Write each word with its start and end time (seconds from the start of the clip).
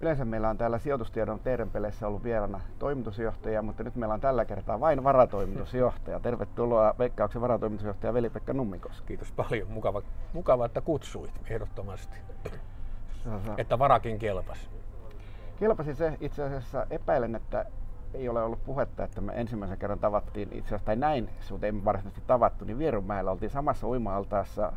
Yleensä 0.00 0.24
meillä 0.24 0.48
on 0.48 0.58
täällä 0.58 0.78
sijoitustiedon 0.78 1.40
Teerenpeleissä 1.40 2.06
ollut 2.06 2.24
vieraana 2.24 2.60
toimitusjohtaja, 2.78 3.62
mutta 3.62 3.82
nyt 3.82 3.96
meillä 3.96 4.14
on 4.14 4.20
tällä 4.20 4.44
kertaa 4.44 4.80
vain 4.80 5.04
varatoimitusjohtaja. 5.04 6.20
Tervetuloa 6.20 6.94
Veikkauksen 6.98 7.42
varatoimitusjohtaja 7.42 8.14
Veli-Pekka 8.14 8.52
Nummikoski. 8.52 9.06
Kiitos 9.06 9.32
paljon. 9.32 9.68
Mukava, 9.70 10.02
mukava 10.32 10.66
että 10.66 10.80
kutsuit 10.80 11.40
ehdottomasti. 11.50 12.16
Että 13.58 13.78
varakin 13.78 14.18
kelpas. 14.18 14.70
Kelpasi 15.58 15.94
se 15.94 16.16
itse 16.20 16.42
asiassa 16.42 16.86
epäilen, 16.90 17.34
että 17.34 17.64
ei 18.14 18.28
ole 18.28 18.42
ollut 18.42 18.64
puhetta, 18.64 19.04
että 19.04 19.20
me 19.20 19.32
ensimmäisen 19.36 19.78
kerran 19.78 19.98
tavattiin 19.98 20.48
itse 20.52 20.68
asiassa, 20.68 20.86
tai 20.86 20.96
näin, 20.96 21.30
mutta 21.50 21.66
ei 21.66 21.84
varsinaisesti 21.84 22.26
tavattu, 22.26 22.64
niin 22.64 22.78
Vierumäellä 22.78 23.30
oltiin 23.30 23.50
samassa 23.50 23.86
uima-altaassa 23.86 24.72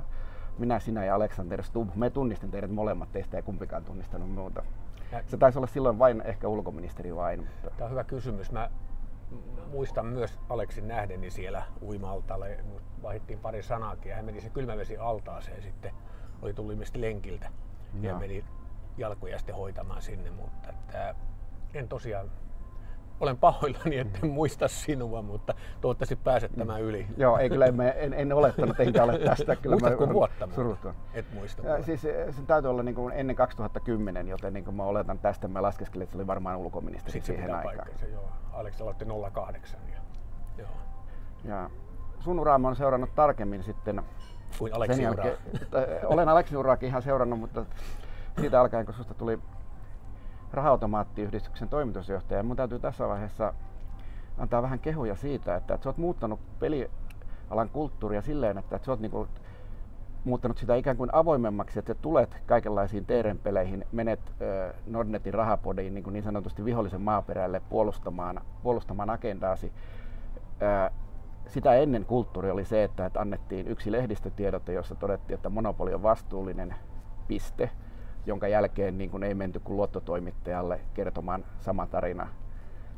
minä, 0.58 0.80
sinä 0.80 1.05
ja 1.05 1.16
Alexander 1.16 1.63
Stubb. 1.63 1.95
Me 1.95 2.09
tunnistin 2.09 2.52
teidät 2.52 2.72
molemmat, 2.72 3.12
teistä 3.12 3.38
ei 3.38 3.44
kumpikaan 3.44 3.86
tunnistanut 3.86 4.31
muuta. 4.31 4.63
Se 5.26 5.38
taisi 5.38 5.59
olla 5.59 5.68
silloin 5.68 5.99
vain 5.99 6.22
ehkä 6.26 6.48
ulkoministeri 6.48 7.16
vain. 7.16 7.40
Mutta... 7.40 7.70
Tämä 7.70 7.86
on 7.86 7.91
hyvä 7.91 8.04
kysymys. 8.04 8.52
Mä 8.52 8.70
muistan 9.72 10.05
myös 10.05 10.40
Aleksin 10.49 10.88
nähdeni 10.88 11.30
siellä 11.30 11.63
uima-altaalla. 11.82 12.45
Vaihdettiin 13.04 13.40
pari 13.40 13.63
sanaakin 13.63 14.09
ja 14.09 14.16
hän 14.16 14.26
meni 14.26 14.41
se 14.41 14.49
kylmävesi 14.49 14.98
altaaseen 14.98 15.62
sitten. 15.62 15.91
Oli 16.41 16.54
tullut 16.54 16.73
ilmeisesti 16.73 17.02
lenkiltä 17.02 17.49
ja, 18.02 18.09
ja 18.09 18.20
meni 18.20 18.45
jalkoja 18.98 19.38
sitten 19.38 19.55
hoitamaan 19.55 20.02
sinne, 20.02 20.32
mutta 20.32 20.70
että 20.70 21.16
en 21.73 21.88
tosiaan 21.88 22.32
olen 23.20 23.38
pahoillani, 23.38 23.98
että 23.98 24.20
en 24.23 24.30
muista 24.30 24.68
sinua, 24.68 25.22
mutta 25.22 25.54
toivottavasti 25.82 26.16
pääset 26.16 26.52
tämän 26.58 26.82
yli. 26.82 27.08
Joo, 27.18 27.38
ei 27.38 27.50
kyllä 27.50 27.66
en, 27.66 27.82
en, 27.96 28.14
en 28.14 28.34
olettanut, 28.34 28.80
enkä 28.80 29.04
ole 29.04 29.20
tästä. 29.20 29.55
Kyllä 29.55 29.73
Muistatko 29.73 30.05
mä, 30.05 30.14
vuotta? 30.14 30.48
Surutun. 30.55 30.94
Et 31.14 31.26
muista. 31.34 31.68
Ja, 31.68 31.84
siis 31.84 32.02
se 32.02 32.41
täytyy 32.48 32.70
olla 32.70 32.84
niin 32.84 32.96
kuin 32.96 33.13
ennen 33.13 33.35
2010, 33.35 34.27
joten 34.27 34.54
niin 34.54 34.66
kuin 34.66 34.76
mä 34.76 34.84
oletan 34.84 35.20
tästä, 35.20 35.48
mä 35.48 35.62
laskeskelin, 35.62 36.04
että 36.04 36.12
se 36.12 36.18
oli 36.18 36.27
varmaan 36.27 36.58
ulkoministeri 36.58 37.12
Sitten 37.12 37.35
siihen 37.35 37.55
aikaan. 37.55 37.76
Paikkansa, 37.76 38.05
joo. 38.05 38.30
Aleksi 38.54 38.84
aloitti 38.84 39.05
08. 39.34 39.80
Ja, 39.90 39.98
joo. 40.58 40.70
ja 41.43 41.70
sun 42.20 42.40
uraa 42.40 42.60
on 42.63 42.76
seurannut 42.76 43.15
tarkemmin 43.15 43.63
sitten 43.63 44.04
kuin 44.60 44.74
Aleksi 44.74 44.96
sen 44.96 45.04
jälkeen, 45.04 45.38
olen 46.04 46.30
Aleksi 46.30 46.58
uraakin 46.58 46.90
ihan 46.90 47.02
seurannut, 47.02 47.40
mutta 47.40 47.65
siitä 48.40 48.62
alkaen, 48.62 48.86
kun 48.86 48.96
susta 48.96 49.13
tuli 49.13 49.40
raha-automaattiyhdistyksen 50.54 51.70
toimitusjohtaja. 51.70 52.44
Mun 52.44 52.55
täytyy 52.55 52.80
tässä 52.80 53.08
vaiheessa 53.08 53.54
antaa 54.38 54.62
vähän 54.62 54.80
kehuja 54.80 55.16
siitä, 55.16 55.55
että, 55.55 55.74
että 55.74 55.84
sä 55.84 55.90
oot 55.90 55.98
muuttanut 55.98 56.40
pelialan 56.60 57.70
kulttuuria 57.74 58.22
silleen, 58.22 58.58
että, 58.58 58.76
että 58.76 58.86
sä 58.86 58.92
oot 58.92 59.00
niinku 59.00 59.27
muuttanut 60.24 60.58
sitä 60.58 60.76
ikään 60.76 60.98
kuin 60.98 61.10
avoimemmaksi, 61.14 61.80
että 61.80 61.96
tulet 61.96 62.42
kaikenlaisiin 62.46 63.05
teerenpeleihin, 63.05 63.86
menet 63.92 64.20
äh, 64.20 64.74
Nordnetin 64.88 65.34
rahapodiin 65.34 65.94
niin, 65.94 66.03
kuin 66.03 66.14
niin 66.14 66.24
sanotusti 66.24 66.66
vihollisen 66.66 67.02
maaperälle 67.02 67.62
puolustamaan, 67.70 68.42
puolustamaan 68.64 69.09
agendaasi. 69.09 69.72
Äh, 70.64 70.92
sitä 71.47 71.75
ennen 71.75 72.06
kulttuuri 72.06 72.52
oli 72.52 72.66
se, 72.66 72.84
että, 72.84 73.06
että 73.06 73.22
annettiin 73.22 73.68
yksi 73.68 73.92
lehdistötiedote, 73.92 74.74
jossa 74.74 74.96
todettiin, 74.96 75.36
että 75.36 75.50
monopoli 75.50 75.94
on 75.94 76.03
vastuullinen 76.03 76.75
piste 77.28 77.70
jonka 78.25 78.47
jälkeen 78.47 78.97
niin 78.97 79.09
kuin 79.09 79.23
ei 79.23 79.34
menty 79.34 79.59
kuin 79.59 79.78
luottotoimittajalle 79.78 80.79
kertomaan 80.94 81.45
sama 81.59 81.88
tarina 81.88 82.28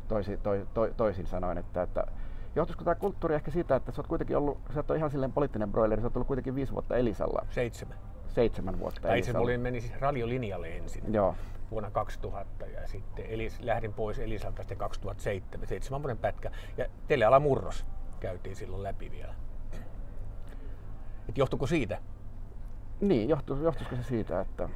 toisin, 0.07 0.39
to, 0.39 0.51
to, 0.73 0.87
toisin 0.97 1.27
sanoen. 1.27 1.57
Että, 1.57 1.81
että 1.81 2.07
johtuisiko 2.55 2.83
tämä 2.83 2.95
kulttuuri 2.95 3.35
ehkä 3.35 3.51
siitä, 3.51 3.75
että 3.75 3.91
sä 3.91 4.01
oot 4.01 4.07
kuitenkin 4.07 4.37
ollut, 4.37 4.57
sä 4.73 4.79
oot 4.79 4.97
ihan 4.97 5.11
silleen 5.11 5.31
poliittinen 5.31 5.71
broileri, 5.71 6.01
sä 6.01 6.07
oot 6.07 6.15
ollut 6.15 6.27
kuitenkin 6.27 6.55
viisi 6.55 6.73
vuotta 6.73 6.97
Elisalla. 6.97 7.45
Seitsemän. 7.49 7.97
Seitsemän 8.27 8.79
vuotta 8.79 9.01
Tai 9.01 9.11
Elisalla. 9.11 9.49
Itse 9.49 9.57
meni 9.57 9.81
siis 9.81 10.01
radiolinjalle 10.01 10.67
ensin. 10.67 11.13
Joo. 11.13 11.35
vuonna 11.71 11.91
2000 11.91 12.65
ja 12.65 12.87
sitten 12.87 13.25
Elis, 13.25 13.61
lähdin 13.61 13.93
pois 13.93 14.19
Elisalta 14.19 14.61
sitten 14.61 14.77
2007, 14.77 15.67
seitsemän 15.67 16.01
vuoden 16.01 16.17
pätkä. 16.17 16.51
Ja 16.77 16.85
teleala 17.07 17.39
murros 17.39 17.85
käytiin 18.19 18.55
silloin 18.55 18.83
läpi 18.83 19.11
vielä. 19.11 19.33
Et 21.29 21.37
johtuiko 21.37 21.67
siitä? 21.67 21.99
Niin, 23.01 23.29
johtu, 23.29 23.55
johtuisiko 23.63 23.95
se 23.95 24.03
siitä, 24.03 24.41
että 24.41 24.69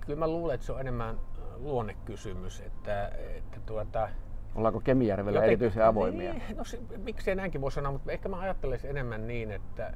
kyllä 0.00 0.18
mä 0.18 0.28
luulen, 0.28 0.54
että 0.54 0.66
se 0.66 0.72
on 0.72 0.80
enemmän 0.80 1.14
äh, 1.14 1.56
luonnekysymys, 1.56 2.60
että, 2.60 3.08
että 3.08 3.60
tuota, 3.66 4.08
Ollaanko 4.54 4.80
Kemijärvellä 4.80 5.36
joten, 5.36 5.48
erityisen 5.48 5.84
avoimia? 5.84 6.32
Niin, 6.32 6.56
no 6.56 6.62
miksei 6.96 7.34
näinkin 7.34 7.60
voi 7.60 7.72
sanoa, 7.72 7.92
mutta 7.92 8.12
ehkä 8.12 8.28
mä 8.28 8.38
ajattelisin 8.38 8.90
enemmän 8.90 9.26
niin, 9.26 9.50
että 9.50 9.92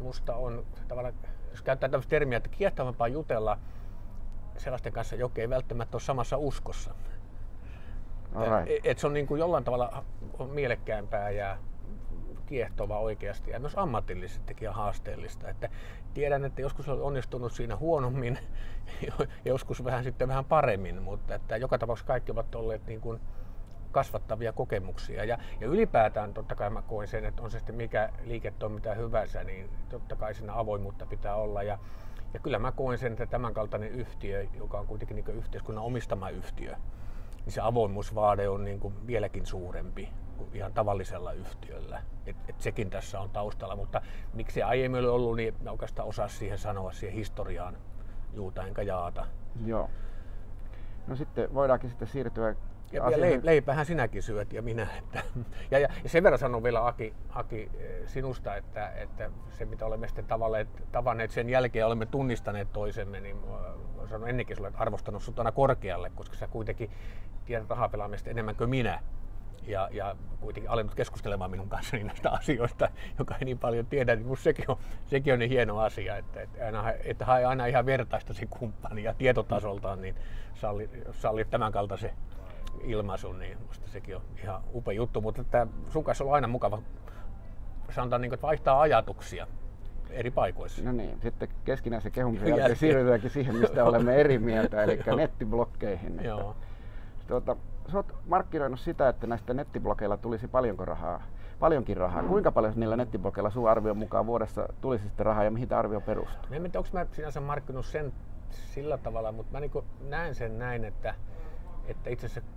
musta 0.00 0.34
on 0.34 0.66
tavallaan, 0.88 1.14
jos 1.50 1.62
käyttää 1.62 1.88
tämmöistä 1.88 2.10
termiä, 2.10 2.36
että 2.36 2.48
kiehtovampaa 2.48 3.08
jutella 3.08 3.58
sellaisten 4.56 4.92
kanssa, 4.92 5.16
jotka 5.16 5.40
ei 5.40 5.50
välttämättä 5.50 5.94
ole 5.94 6.02
samassa 6.02 6.36
uskossa. 6.36 6.94
Right. 8.34 8.70
Et, 8.70 8.86
et 8.86 8.98
se 8.98 9.06
on 9.06 9.12
niin 9.12 9.26
kuin 9.26 9.38
jollain 9.38 9.64
tavalla 9.64 10.04
on 10.38 10.50
mielekkäämpää 10.50 11.30
ja 11.30 11.58
kiehtova 12.48 12.98
oikeasti 12.98 13.50
ja 13.50 13.60
myös 13.60 13.78
ammatillisesti 13.78 14.56
ja 14.60 14.72
haasteellista. 14.72 15.48
Että 15.48 15.68
tiedän, 16.14 16.44
että 16.44 16.60
joskus 16.60 16.88
on 16.88 17.02
onnistunut 17.02 17.52
siinä 17.52 17.76
huonommin, 17.76 18.38
joskus 19.44 19.84
vähän 19.84 20.04
sitten 20.04 20.28
vähän 20.28 20.44
paremmin, 20.44 21.02
mutta 21.02 21.34
että 21.34 21.56
joka 21.56 21.78
tapauksessa 21.78 22.06
kaikki 22.06 22.32
ovat 22.32 22.54
olleet 22.54 22.86
niin 22.86 23.00
kuin 23.00 23.20
kasvattavia 23.92 24.52
kokemuksia. 24.52 25.24
Ja, 25.24 25.38
ja 25.60 25.66
ylipäätään 25.66 26.34
totta 26.34 26.54
kai 26.54 26.70
mä 26.70 26.82
koin 26.82 27.08
sen, 27.08 27.24
että 27.24 27.42
on 27.42 27.50
se 27.50 27.58
sitten 27.58 27.74
mikä 27.74 28.10
liiketoiminta 28.24 28.94
hyvänsä, 28.94 29.44
niin 29.44 29.70
totta 29.88 30.16
kai 30.16 30.34
siinä 30.34 30.58
avoimuutta 30.58 31.06
pitää 31.06 31.34
olla. 31.34 31.62
Ja, 31.62 31.78
ja 32.34 32.40
kyllä 32.40 32.58
mä 32.58 32.72
koin 32.72 32.98
sen, 32.98 33.12
että 33.12 33.26
tämänkaltainen 33.26 33.90
yhtiö, 33.90 34.46
joka 34.54 34.78
on 34.78 34.86
kuitenkin 34.86 35.14
niin 35.14 35.36
yhteiskunnan 35.36 35.84
omistama 35.84 36.30
yhtiö, 36.30 36.76
niin 37.44 37.52
se 37.52 37.60
avoimuusvaade 37.60 38.48
on 38.48 38.64
niin 38.64 38.80
kuin 38.80 39.06
vieläkin 39.06 39.46
suurempi 39.46 40.08
ihan 40.54 40.72
tavallisella 40.72 41.32
yhtiöllä. 41.32 42.02
Et, 42.26 42.36
et 42.48 42.60
sekin 42.60 42.90
tässä 42.90 43.20
on 43.20 43.30
taustalla, 43.30 43.76
mutta 43.76 44.00
miksi 44.34 44.54
se 44.54 44.62
aiemmin 44.62 45.00
oli 45.00 45.08
ollut, 45.08 45.36
niin 45.36 45.54
mä 45.62 45.70
oikeastaan 45.70 46.08
osaa 46.08 46.28
siihen 46.28 46.58
sanoa 46.58 46.92
siihen 46.92 47.16
historiaan 47.16 47.76
juuta 48.32 48.66
enkä 48.66 48.82
jaata. 48.82 49.26
Joo. 49.66 49.90
No 51.06 51.16
sitten 51.16 51.54
voidaankin 51.54 51.90
sitten 51.90 52.08
siirtyä 52.08 52.54
ja, 52.92 53.10
ja 53.10 53.20
leip, 53.20 53.44
leipähän 53.44 53.86
sinäkin 53.86 54.22
syöt 54.22 54.52
ja 54.52 54.62
minä. 54.62 54.86
Että, 54.98 55.22
ja, 55.70 55.78
ja, 55.78 55.88
ja 56.02 56.08
sen 56.08 56.22
verran 56.22 56.38
sanon 56.38 56.62
vielä 56.62 56.86
Aki, 56.86 57.14
Aki 57.28 57.70
eh, 57.78 58.06
sinusta, 58.06 58.56
että, 58.56 58.88
että 58.88 59.30
se 59.50 59.64
mitä 59.64 59.86
olemme 59.86 60.08
sitten 60.08 60.26
tavanneet 60.92 61.30
sen 61.30 61.48
jälkeen 61.48 61.86
olemme 61.86 62.06
tunnistaneet 62.06 62.72
toisemme, 62.72 63.20
niin 63.20 63.36
sanon 64.08 64.28
ennenkin 64.28 64.56
sulle, 64.56 64.68
että 64.68 64.80
arvostanut 64.80 65.22
sinut 65.22 65.38
aina 65.38 65.52
korkealle, 65.52 66.10
koska 66.14 66.36
sä 66.36 66.46
kuitenkin 66.46 66.90
tiedät 67.44 67.70
rahapelaamista 67.70 68.30
enemmän 68.30 68.56
kuin 68.56 68.70
minä 68.70 69.02
ja, 69.70 69.88
ja 69.92 70.16
kuitenkin 70.40 70.70
alennut 70.70 70.94
keskustelemaan 70.94 71.50
minun 71.50 71.68
kanssani 71.68 72.04
näistä 72.04 72.30
asioista, 72.30 72.88
joka 73.18 73.34
ei 73.34 73.44
niin 73.44 73.58
paljon 73.58 73.86
tiedä, 73.86 74.14
niin 74.14 74.24
minusta 74.24 74.42
sekin 74.42 74.64
on, 74.68 74.76
sekin 75.06 75.32
on 75.32 75.38
niin 75.38 75.50
hieno 75.50 75.78
asia, 75.78 76.16
että, 76.16 76.40
että, 76.40 76.66
aina, 76.66 76.92
että 77.04 77.24
hae 77.24 77.44
aina 77.44 77.66
ihan 77.66 77.86
vertaista 77.86 78.34
se 78.34 78.46
kumppani 78.46 79.02
ja 79.02 79.14
tietotasoltaan, 79.14 80.02
niin 80.02 80.14
salli, 80.54 80.90
salli 81.12 81.44
tämän 81.44 81.72
kaltaisen 81.72 82.10
ilmaisun, 82.82 83.38
niin 83.38 83.58
minusta 83.58 83.88
sekin 83.88 84.16
on 84.16 84.22
ihan 84.42 84.62
upea 84.74 84.94
juttu, 84.94 85.20
mutta 85.20 85.40
että 85.40 85.66
sun 85.90 86.04
kanssa 86.04 86.24
on 86.24 86.34
aina 86.34 86.48
mukava 86.48 86.82
sanotaan, 87.94 88.22
niin 88.22 88.30
kuin, 88.30 88.34
että 88.34 88.46
vaihtaa 88.46 88.80
ajatuksia 88.80 89.46
eri 90.10 90.30
paikoissa. 90.30 90.82
No 90.82 90.92
niin, 90.92 91.20
sitten 91.22 91.48
keskinäisen 91.64 92.12
kehumisen 92.12 92.48
jälkeen 92.48 92.76
siirrytäänkin 92.76 93.30
siihen, 93.30 93.56
mistä 93.56 93.84
olemme 93.84 94.16
eri 94.16 94.38
mieltä, 94.38 94.82
eli 94.82 95.00
nettiblokkeihin. 95.16 96.20
Joo. 96.24 96.56
Tuota, 97.26 97.56
sä 97.92 97.96
oot 97.96 98.14
markkinoinut 98.26 98.80
sitä, 98.80 99.08
että 99.08 99.26
näistä 99.26 99.54
nettiblokeilla 99.54 100.16
tulisi 100.16 100.48
paljonko 100.48 100.84
rahaa, 100.84 101.22
paljonkin 101.60 101.96
rahaa. 101.96 102.22
Kuinka 102.22 102.52
paljon 102.52 102.72
niillä 102.76 102.96
nettiblokeilla 102.96 103.50
sun 103.50 103.70
arvion 103.70 103.96
mukaan 103.96 104.26
vuodessa 104.26 104.68
tulisi 104.80 105.04
sitten 105.04 105.26
rahaa 105.26 105.44
ja 105.44 105.50
mihin 105.50 105.68
tämä 105.68 105.78
arvio 105.78 106.00
perustuu? 106.00 106.46
En 106.50 106.62
tiedä, 106.62 106.78
onko 106.78 106.90
mä 106.92 107.06
sinänsä 107.12 107.40
markkinoinut 107.40 107.86
sen 107.86 108.12
sillä 108.50 108.98
tavalla, 108.98 109.32
mutta 109.32 109.52
mä 109.52 109.60
niin 109.60 109.70
näen 110.08 110.34
sen 110.34 110.58
näin, 110.58 110.84
että, 110.84 111.14
että 111.86 112.10
itse 112.10 112.26
asiassa 112.26 112.50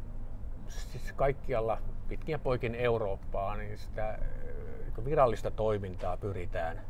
siis 0.68 1.13
kaikkialla 1.13 1.77
pitkin 2.07 2.34
ja 2.34 2.39
poikin 2.39 2.75
Eurooppaa, 2.75 3.57
niin 3.57 3.77
sitä 3.77 4.19
niin 4.98 5.06
virallista 5.06 5.51
toimintaa 5.51 6.18
pyritään 6.18 6.81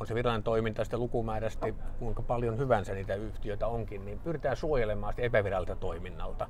on 0.00 0.06
se 0.06 0.14
virallinen 0.14 0.42
toiminta 0.42 0.84
sitten 0.84 1.00
lukumääräisesti 1.00 1.74
kuinka 1.98 2.22
paljon 2.22 2.58
hyvänsä 2.58 2.94
niitä 2.94 3.14
yhtiöitä 3.14 3.66
onkin, 3.66 4.04
niin 4.04 4.18
pyritään 4.18 4.56
suojelemaan 4.56 5.12
sitä 5.12 5.22
epävirallista 5.22 5.76
toiminnalta. 5.76 6.48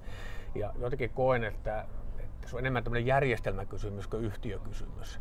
Ja 0.55 0.73
jotenkin 0.79 1.11
koen, 1.11 1.45
että, 1.45 1.85
että 2.19 2.49
se 2.49 2.57
on 2.57 2.61
enemmän 2.61 2.85
tämmöinen 2.85 3.07
järjestelmäkysymys 3.07 4.07
kuin 4.07 4.25
yhtiökysymys. 4.25 5.21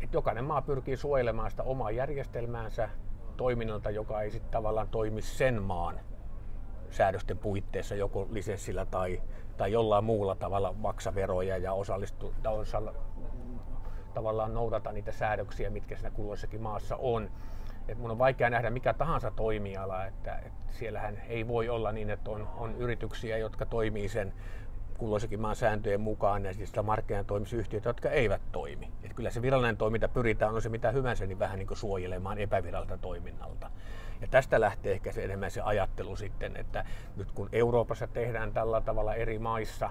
Et 0.00 0.12
jokainen 0.12 0.44
maa 0.44 0.62
pyrkii 0.62 0.96
suojelemaan 0.96 1.50
sitä 1.50 1.62
omaa 1.62 1.90
järjestelmäänsä 1.90 2.88
toiminnalta, 3.36 3.90
joka 3.90 4.22
ei 4.22 4.30
sitten 4.30 4.50
tavallaan 4.50 4.88
toimi 4.88 5.22
sen 5.22 5.62
maan 5.62 6.00
säädösten 6.90 7.38
puitteissa 7.38 7.94
joko 7.94 8.26
lisenssillä 8.30 8.86
tai, 8.86 9.22
tai 9.56 9.72
jollain 9.72 10.04
muulla 10.04 10.34
tavalla 10.34 10.72
maksa 10.72 11.14
veroja 11.14 11.56
ja 11.56 11.72
osallistu, 11.72 12.34
tavallaan 14.14 14.54
noudata 14.54 14.92
niitä 14.92 15.12
säädöksiä, 15.12 15.70
mitkä 15.70 15.96
siinä 15.96 16.10
kulloisessakin 16.10 16.62
maassa 16.62 16.96
on. 16.96 17.30
Että 17.88 18.02
mun 18.02 18.10
on 18.10 18.18
vaikea 18.18 18.50
nähdä 18.50 18.70
mikä 18.70 18.92
tahansa 18.94 19.30
toimiala, 19.30 20.04
että, 20.06 20.36
että 20.36 20.72
siellähän 20.72 21.22
ei 21.28 21.48
voi 21.48 21.68
olla 21.68 21.92
niin, 21.92 22.10
että 22.10 22.30
on, 22.30 22.48
on 22.56 22.76
yrityksiä, 22.76 23.38
jotka 23.38 23.66
toimii 23.66 24.08
sen 24.08 24.32
kulloisenkin 24.98 25.40
maan 25.40 25.56
sääntöjen 25.56 26.00
mukaan 26.00 26.44
ja 26.44 26.54
siis 26.54 26.72
markkinatoimisyhtiöitä, 26.82 27.88
jotka 27.88 28.10
eivät 28.10 28.42
toimi. 28.52 28.92
Et 29.04 29.14
kyllä 29.14 29.30
se 29.30 29.42
virallinen 29.42 29.76
toiminta 29.76 30.08
pyritään, 30.08 30.54
on 30.54 30.62
se 30.62 30.68
mitä 30.68 30.90
hyvänsä, 30.90 31.26
niin 31.26 31.38
vähän 31.38 31.58
niin 31.58 31.66
kuin 31.66 31.78
suojelemaan 31.78 32.38
epäviralta 32.38 32.98
toiminnalta. 32.98 33.70
Ja 34.20 34.26
tästä 34.30 34.60
lähtee 34.60 34.92
ehkä 34.92 35.12
se 35.12 35.24
enemmän 35.24 35.50
se 35.50 35.60
ajattelu 35.60 36.16
sitten, 36.16 36.56
että 36.56 36.84
nyt 37.16 37.32
kun 37.32 37.48
Euroopassa 37.52 38.06
tehdään 38.06 38.52
tällä 38.52 38.80
tavalla 38.80 39.14
eri 39.14 39.38
maissa, 39.38 39.90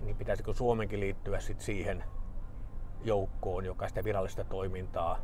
niin 0.00 0.16
pitäisikö 0.16 0.52
Suomenkin 0.52 1.00
liittyä 1.00 1.40
sitten 1.40 1.64
siihen 1.64 2.04
joukkoon, 3.04 3.64
joka 3.64 3.88
sitä 3.88 4.04
virallista 4.04 4.44
toimintaa 4.44 5.18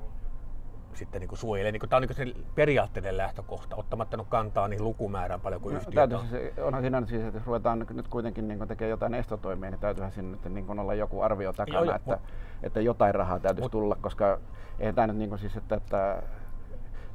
sitten 0.95 1.21
niin 1.21 1.29
kuin 1.29 1.39
suojelee. 1.39 1.73
Niin 1.73 1.81
kuin, 1.81 1.91
tämä 1.91 1.99
on 1.99 2.03
niin 2.03 2.35
se 2.35 2.45
periaatteiden 2.55 3.17
lähtökohta, 3.17 3.77
ottamatta 3.77 4.17
nyt 4.17 4.27
kantaa 4.29 4.69
niin 4.69 4.85
lukumäärän 4.85 5.41
paljon 5.41 5.61
kuin 5.61 5.75
no, 5.75 5.81
yhtiöt 5.81 6.13
on. 6.13 6.27
Se, 6.27 6.53
onhan 6.63 6.83
siinä 6.83 7.07
siis, 7.07 7.23
että 7.23 7.39
jos 7.39 7.47
ruvetaan 7.47 7.87
nyt 7.91 8.09
kuitenkin 8.09 8.49
niin 8.49 8.69
tekemään 8.69 8.91
jotain 8.91 9.15
estotoimia, 9.15 9.71
niin 9.71 9.81
täytyyhän 9.81 10.13
siinä 10.13 10.31
nyt 10.31 10.45
niin 10.45 10.67
kuin 10.67 10.79
olla 10.79 10.95
joku 10.95 11.21
arvio 11.21 11.53
takana, 11.53 11.85
joo, 11.85 11.95
että, 11.95 12.11
mut, 12.11 12.21
että 12.63 12.81
jotain 12.81 13.15
rahaa 13.15 13.41
täytyisi 13.41 13.65
mut, 13.65 13.73
tulla, 13.73 13.97
koska 14.01 14.41
eihän 14.79 14.95
tämä 14.95 15.07
nyt 15.07 15.17
niin 15.17 15.29
kuin 15.29 15.39
siis, 15.39 15.57
että, 15.57 15.75
että 15.75 16.23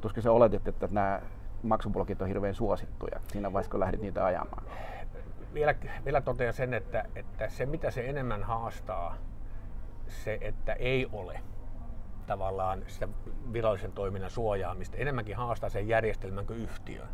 tuskin 0.00 0.22
se 0.22 0.30
oletit, 0.30 0.68
että 0.68 0.88
nämä 0.90 1.20
maksublokit 1.62 2.22
on 2.22 2.28
hirveän 2.28 2.54
suosittuja 2.54 3.20
siinä 3.32 3.52
vaiheessa, 3.52 3.70
kun 3.70 3.80
lähdit 3.80 4.00
niitä 4.00 4.24
ajamaan. 4.24 4.64
Vielä, 5.54 5.74
vielä 6.04 6.20
totean 6.20 6.52
sen, 6.52 6.74
että, 6.74 7.04
että 7.16 7.48
se 7.48 7.66
mitä 7.66 7.90
se 7.90 8.08
enemmän 8.08 8.42
haastaa, 8.42 9.16
se, 10.08 10.38
että 10.40 10.72
ei 10.72 11.08
ole 11.12 11.40
tavallaan 12.26 12.84
sitä 12.86 13.08
virallisen 13.52 13.92
toiminnan 13.92 14.30
suojaamista, 14.30 14.96
enemmänkin 14.96 15.36
haastaa 15.36 15.70
sen 15.70 15.88
järjestelmän 15.88 16.46
kuin 16.46 16.58
yhtiön. 16.58 17.08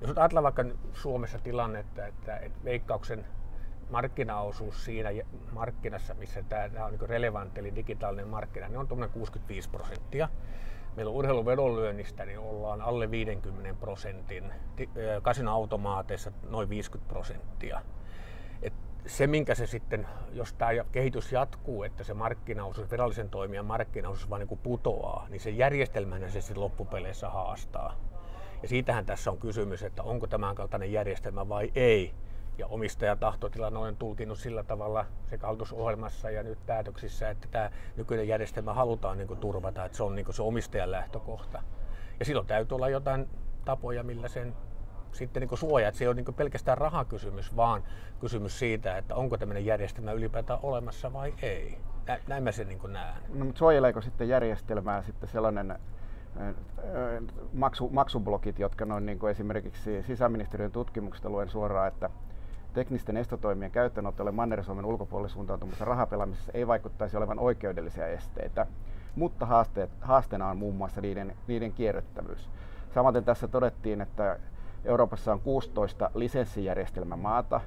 Jos 0.00 0.18
ajatellaan 0.18 0.42
vaikka 0.42 0.64
Suomessa 0.92 1.38
tilannetta, 1.38 2.06
että, 2.06 2.36
että 2.36 2.58
veikkauksen 2.64 3.26
markkinaosuus 3.90 4.84
siinä 4.84 5.10
markkinassa, 5.52 6.14
missä 6.14 6.42
tämä, 6.42 6.84
on 6.84 6.90
niin 6.92 7.08
relevantti, 7.08 7.60
eli 7.60 7.74
digitaalinen 7.74 8.28
markkina, 8.28 8.68
niin 8.68 8.78
on 8.78 8.88
tuommoinen 8.88 9.12
65 9.12 9.70
prosenttia. 9.70 10.28
Meillä 10.96 11.10
on 11.10 11.16
urheiluvedonlyönnistä, 11.16 12.24
niin 12.24 12.38
ollaan 12.38 12.80
alle 12.80 13.10
50 13.10 13.80
prosentin, 13.80 14.52
kasinoautomaateissa 15.22 16.32
noin 16.48 16.68
50 16.68 17.08
prosenttia 17.12 17.80
se, 19.06 19.26
minkä 19.26 19.54
se 19.54 19.66
sitten, 19.66 20.06
jos 20.32 20.52
tämä 20.52 20.70
kehitys 20.92 21.32
jatkuu, 21.32 21.82
että 21.82 22.04
se 22.04 22.14
markkinaosuus, 22.14 22.90
virallisen 22.90 23.30
toimijan 23.30 23.64
markkinaosuus 23.64 24.30
vaan 24.30 24.40
niin 24.40 24.58
putoaa, 24.58 25.26
niin 25.30 25.40
se 25.40 25.50
järjestelmänä 25.50 26.28
se 26.28 26.40
sitten 26.40 26.60
loppupeleissä 26.60 27.28
haastaa. 27.30 27.96
Ja 28.62 28.68
siitähän 28.68 29.06
tässä 29.06 29.30
on 29.30 29.38
kysymys, 29.38 29.82
että 29.82 30.02
onko 30.02 30.26
tämän 30.26 30.54
kaltainen 30.54 30.92
järjestelmä 30.92 31.48
vai 31.48 31.72
ei. 31.74 32.14
Ja 32.58 32.66
omistajatahtotilan 32.66 33.76
olen 33.76 33.96
tulkinut 33.96 34.38
sillä 34.38 34.62
tavalla 34.62 35.06
sekä 35.24 35.46
hallitusohjelmassa 35.46 36.30
ja 36.30 36.42
nyt 36.42 36.58
päätöksissä, 36.66 37.30
että 37.30 37.48
tämä 37.50 37.70
nykyinen 37.96 38.28
järjestelmä 38.28 38.74
halutaan 38.74 39.18
niin 39.18 39.36
turvata, 39.36 39.84
että 39.84 39.96
se 39.96 40.02
on 40.02 40.14
niin 40.14 40.26
se 40.34 40.42
omistajan 40.42 40.90
lähtökohta. 40.90 41.62
Ja 42.18 42.24
silloin 42.24 42.46
täytyy 42.46 42.74
olla 42.74 42.88
jotain 42.88 43.28
tapoja, 43.64 44.02
millä 44.02 44.28
sen 44.28 44.54
sitten 45.16 45.40
niin 45.40 45.58
suoja, 45.58 45.88
että 45.88 45.98
se 45.98 46.04
ei 46.04 46.08
ole 46.08 46.14
niin 46.14 46.34
pelkästään 46.34 46.78
rahakysymys, 46.78 47.56
vaan 47.56 47.82
kysymys 48.20 48.58
siitä, 48.58 48.98
että 48.98 49.14
onko 49.14 49.38
tämmöinen 49.38 49.66
järjestelmä 49.66 50.12
ylipäätään 50.12 50.58
olemassa 50.62 51.12
vai 51.12 51.34
ei. 51.42 51.78
Näin 52.26 52.42
mä 52.42 52.52
sen 52.52 52.68
niin 52.68 52.80
näen. 52.88 53.22
No, 53.34 53.44
mutta 53.44 53.58
suojeleeko 53.58 54.00
sitten 54.00 54.28
järjestelmää 54.28 55.02
sitten 55.02 55.28
sellainen 55.28 55.78
maksu, 57.52 57.88
maksublokit, 57.88 58.58
jotka 58.58 58.84
noin 58.84 59.06
niin 59.06 59.18
kuin 59.18 59.30
esimerkiksi 59.30 60.02
sisäministeriön 60.02 60.72
tutkimuksesta 60.72 61.30
luen 61.30 61.48
suoraan, 61.48 61.88
että 61.88 62.10
teknisten 62.72 63.16
estotoimien 63.16 63.70
käyttöönottolle 63.70 64.32
Manner-Suomen 64.32 64.84
ulkopuolelle 64.84 65.28
suuntautumassa 65.28 65.84
rahapelaamisessa 65.84 66.52
ei 66.54 66.66
vaikuttaisi 66.66 67.16
olevan 67.16 67.38
oikeudellisia 67.38 68.06
esteitä, 68.06 68.66
mutta 69.14 69.46
haasteet, 69.46 69.90
haasteena 70.00 70.50
on 70.50 70.56
muun 70.56 70.74
muassa 70.74 71.00
niiden, 71.00 71.36
niiden 71.46 71.72
kierrettävyys. 71.72 72.48
Samaten 72.94 73.24
tässä 73.24 73.48
todettiin, 73.48 74.00
että 74.00 74.38
Euroopassa 74.86 75.32
on 75.32 75.40
16 75.40 76.10
lisenssijärjestelmämaata, 76.14 77.60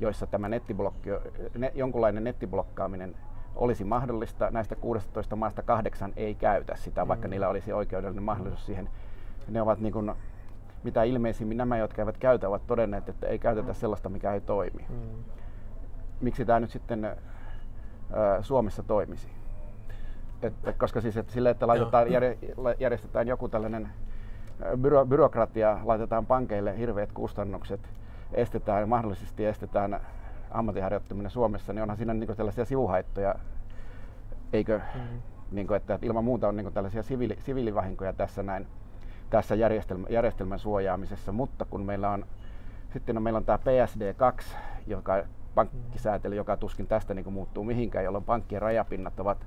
joissa 0.00 0.26
tämä 0.26 0.48
nettiblokki, 0.48 1.10
ne, 1.58 1.72
jonkunlainen 1.74 2.24
nettiblokkaaminen 2.24 3.16
olisi 3.56 3.84
mahdollista. 3.84 4.50
Näistä 4.50 4.76
16 4.76 5.36
maasta 5.36 5.62
kahdeksan 5.62 6.12
ei 6.16 6.34
käytä 6.34 6.76
sitä, 6.76 7.04
mm. 7.04 7.08
vaikka 7.08 7.28
niillä 7.28 7.48
olisi 7.48 7.72
oikeudellinen 7.72 8.22
mahdollisuus 8.22 8.66
siihen. 8.66 8.88
Ne 9.48 9.62
ovat 9.62 9.78
niin 9.78 9.92
kuin, 9.92 10.12
mitä 10.82 11.02
ilmeisimmin 11.02 11.56
nämä, 11.56 11.76
jotka 11.76 12.02
eivät 12.02 12.18
käytä, 12.18 12.48
ovat 12.48 12.66
todenneet, 12.66 13.08
että 13.08 13.26
ei 13.26 13.38
käytetä 13.38 13.74
sellaista, 13.74 14.08
mikä 14.08 14.32
ei 14.32 14.40
toimi. 14.40 14.86
Mm. 14.88 15.24
Miksi 16.20 16.44
tämä 16.44 16.60
nyt 16.60 16.70
sitten 16.70 17.04
ä, 17.04 17.16
Suomessa 18.40 18.82
toimisi? 18.82 19.28
Että, 20.42 20.72
koska 20.72 21.00
siis 21.00 21.16
että 21.16 21.32
sille, 21.32 21.50
että 21.50 21.66
laitetaan, 21.66 22.06
järjestetään 22.78 23.28
joku 23.28 23.48
tällainen 23.48 23.88
byro, 24.76 25.06
byrokratia, 25.06 25.78
laitetaan 25.84 26.26
pankeille 26.26 26.78
hirveät 26.78 27.12
kustannukset, 27.12 27.80
estetään, 28.32 28.88
mahdollisesti 28.88 29.44
estetään 29.46 30.00
ammattiharjoittaminen 30.50 31.30
Suomessa, 31.30 31.72
niin 31.72 31.82
onhan 31.82 31.96
siinä 31.96 32.14
niin 32.14 32.36
tällaisia 32.36 32.64
sivuhaittoja, 32.64 33.34
eikö? 34.52 34.80
Mm-hmm. 34.94 35.22
Niin 35.50 35.66
kuin, 35.66 35.76
että 35.76 35.98
ilman 36.02 36.24
muuta 36.24 36.48
on 36.48 36.56
niin 36.56 36.72
tällaisia 36.72 37.02
siviili, 37.02 37.36
siviilivahinkoja 37.40 38.12
tässä 38.12 38.42
näin 38.42 38.66
tässä 39.30 39.54
järjestelmä, 39.54 40.06
järjestelmän 40.10 40.58
suojaamisessa, 40.58 41.32
mutta 41.32 41.64
kun 41.70 41.82
meillä 41.82 42.10
on 42.10 42.26
sitten 42.92 43.16
on, 43.16 43.22
meillä 43.22 43.36
on 43.36 43.44
tämä 43.44 43.58
PSD2, 43.58 44.42
joka 44.86 45.24
pankkisäätely, 45.54 46.34
joka 46.34 46.56
tuskin 46.56 46.86
tästä 46.86 47.14
niin 47.14 47.32
muuttuu 47.32 47.64
mihinkään, 47.64 48.04
jolloin 48.04 48.24
pankkien 48.24 48.62
rajapinnat 48.62 49.20
ovat 49.20 49.46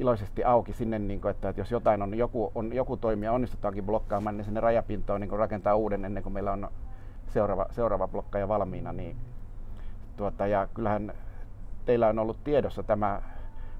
iloisesti 0.00 0.44
auki 0.44 0.72
sinne, 0.72 0.98
niin 0.98 1.20
kuin, 1.20 1.30
että, 1.30 1.48
että 1.48 1.60
jos 1.60 1.70
jotain 1.70 2.02
on, 2.02 2.14
joku, 2.14 2.52
on, 2.54 2.72
joku 2.72 2.96
toimija 2.96 3.32
onnistutaankin 3.32 3.84
blokkaamaan, 3.84 4.36
niin 4.36 4.44
sinne 4.44 4.60
rajapintoon 4.60 5.20
niin 5.20 5.30
rakentaa 5.30 5.74
uuden 5.74 6.04
ennen 6.04 6.22
kuin 6.22 6.32
meillä 6.32 6.52
on 6.52 6.68
seuraava, 7.28 7.66
seuraava 7.70 8.08
blokkaaja 8.08 8.48
valmiina. 8.48 8.92
Niin, 8.92 9.16
tuota, 10.16 10.46
ja 10.46 10.68
kyllähän 10.74 11.12
teillä 11.84 12.08
on 12.08 12.18
ollut 12.18 12.44
tiedossa 12.44 12.82
tämä 12.82 13.22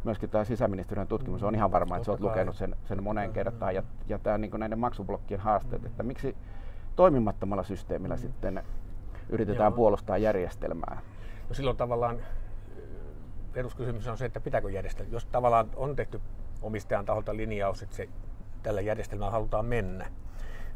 myöskin 0.04 0.30
tämä 0.30 0.44
sisäministeriön 0.44 1.06
tutkimus, 1.06 1.42
on 1.42 1.54
ihan 1.54 1.72
varma, 1.72 1.96
että 1.96 2.06
sä 2.06 2.12
oot 2.12 2.20
lukenut 2.20 2.56
sen, 2.56 2.76
sen 2.84 3.02
moneen 3.02 3.32
kertaan, 3.32 3.74
ja, 3.74 3.82
ja 4.08 4.18
tämä 4.18 4.38
niin 4.38 4.50
näiden 4.58 4.78
maksublokkien 4.78 5.40
haasteet, 5.40 5.84
että 5.84 6.02
miksi 6.02 6.36
toimimattomalla 6.96 7.62
systeemillä 7.62 8.16
sitten 8.16 8.62
yritetään 9.28 9.70
Joo. 9.70 9.76
puolustaa 9.76 10.18
järjestelmää. 10.18 11.00
No 11.48 11.54
silloin 11.54 11.76
tavallaan 11.76 12.18
peruskysymys 13.52 14.08
on 14.08 14.18
se, 14.18 14.24
että 14.24 14.40
pitääkö 14.40 14.70
järjestelmä, 14.70 15.12
jos 15.12 15.26
tavallaan 15.26 15.70
on 15.76 15.96
tehty 15.96 16.20
omistajan 16.62 17.04
taholta 17.04 17.36
linjaus, 17.36 17.82
että 17.82 17.96
se, 17.96 18.08
tällä 18.62 18.80
järjestelmällä 18.80 19.30
halutaan 19.30 19.66
mennä, 19.66 20.10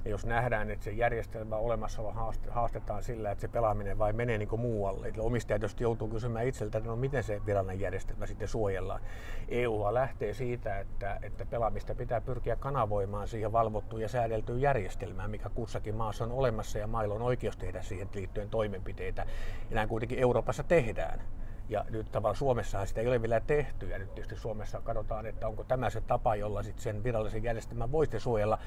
ja 0.04 0.11
jos 0.11 0.26
nähdään, 0.26 0.71
että 0.71 0.85
se 0.85 0.90
järjestelmä 0.90 1.57
olemassaolo 1.57 2.14
haastetaan 2.50 3.02
sillä, 3.02 3.31
että 3.31 3.43
se 3.43 3.49
pelaaminen 3.49 3.99
vai 3.99 4.12
menee 4.12 4.38
niin 4.38 4.61
muualle. 4.61 5.09
Eli 5.09 5.21
omistajat 5.21 5.62
jos 5.62 5.76
joutuu 5.81 6.09
kysymään 6.09 6.47
itseltä, 6.47 6.81
no 6.81 6.97
miten 6.97 7.23
se 7.23 7.40
virallinen 7.47 7.81
järjestelmä 7.81 8.26
sitten 8.26 8.49
suojellaan. 8.49 9.00
EU 9.49 9.95
lähtee 9.95 10.35
siitä, 10.35 10.78
että, 10.78 11.19
että 11.23 11.47
pelaamista 11.47 11.95
pitää 11.95 12.21
pyrkiä 12.21 12.57
kanavoimaan 12.57 13.28
siihen 13.28 13.52
valvottuun 13.52 14.02
ja 14.02 14.09
säädeltyyn 14.09 14.61
järjestelmään, 14.61 15.31
mikä 15.31 15.49
kussakin 15.49 15.95
maassa 15.95 16.25
on 16.25 16.33
olemassa 16.33 16.78
ja 16.78 16.87
mailla 16.87 17.14
on 17.14 17.23
oikeus 17.23 17.57
tehdä 17.57 17.83
siihen 17.83 18.09
liittyen 18.14 18.50
toimenpiteitä. 18.50 19.26
Ja 19.71 19.75
näin 19.75 19.88
kuitenkin 19.88 20.19
Euroopassa 20.19 20.62
tehdään. 20.62 21.21
Ja 21.68 21.85
nyt 21.90 22.12
tavallaan 22.12 22.37
Suomessahan 22.37 22.87
sitä 22.87 23.00
ei 23.00 23.09
ole 23.09 23.23
vielä 23.23 23.40
tehty, 23.40 23.88
ja 23.88 23.99
nyt 23.99 24.14
tietysti 24.14 24.37
Suomessa 24.37 24.80
katsotaan, 24.80 25.26
että 25.26 25.49
onko 25.49 25.64
tämä 25.64 25.90
se 25.90 26.00
tapa, 26.00 26.37
jolla 26.37 26.62
sitten 26.62 26.83
sen 26.83 27.04
virallisen 27.04 27.42
järjestelmän 27.42 27.92
voisi 27.92 28.21
suojella. 28.21 28.59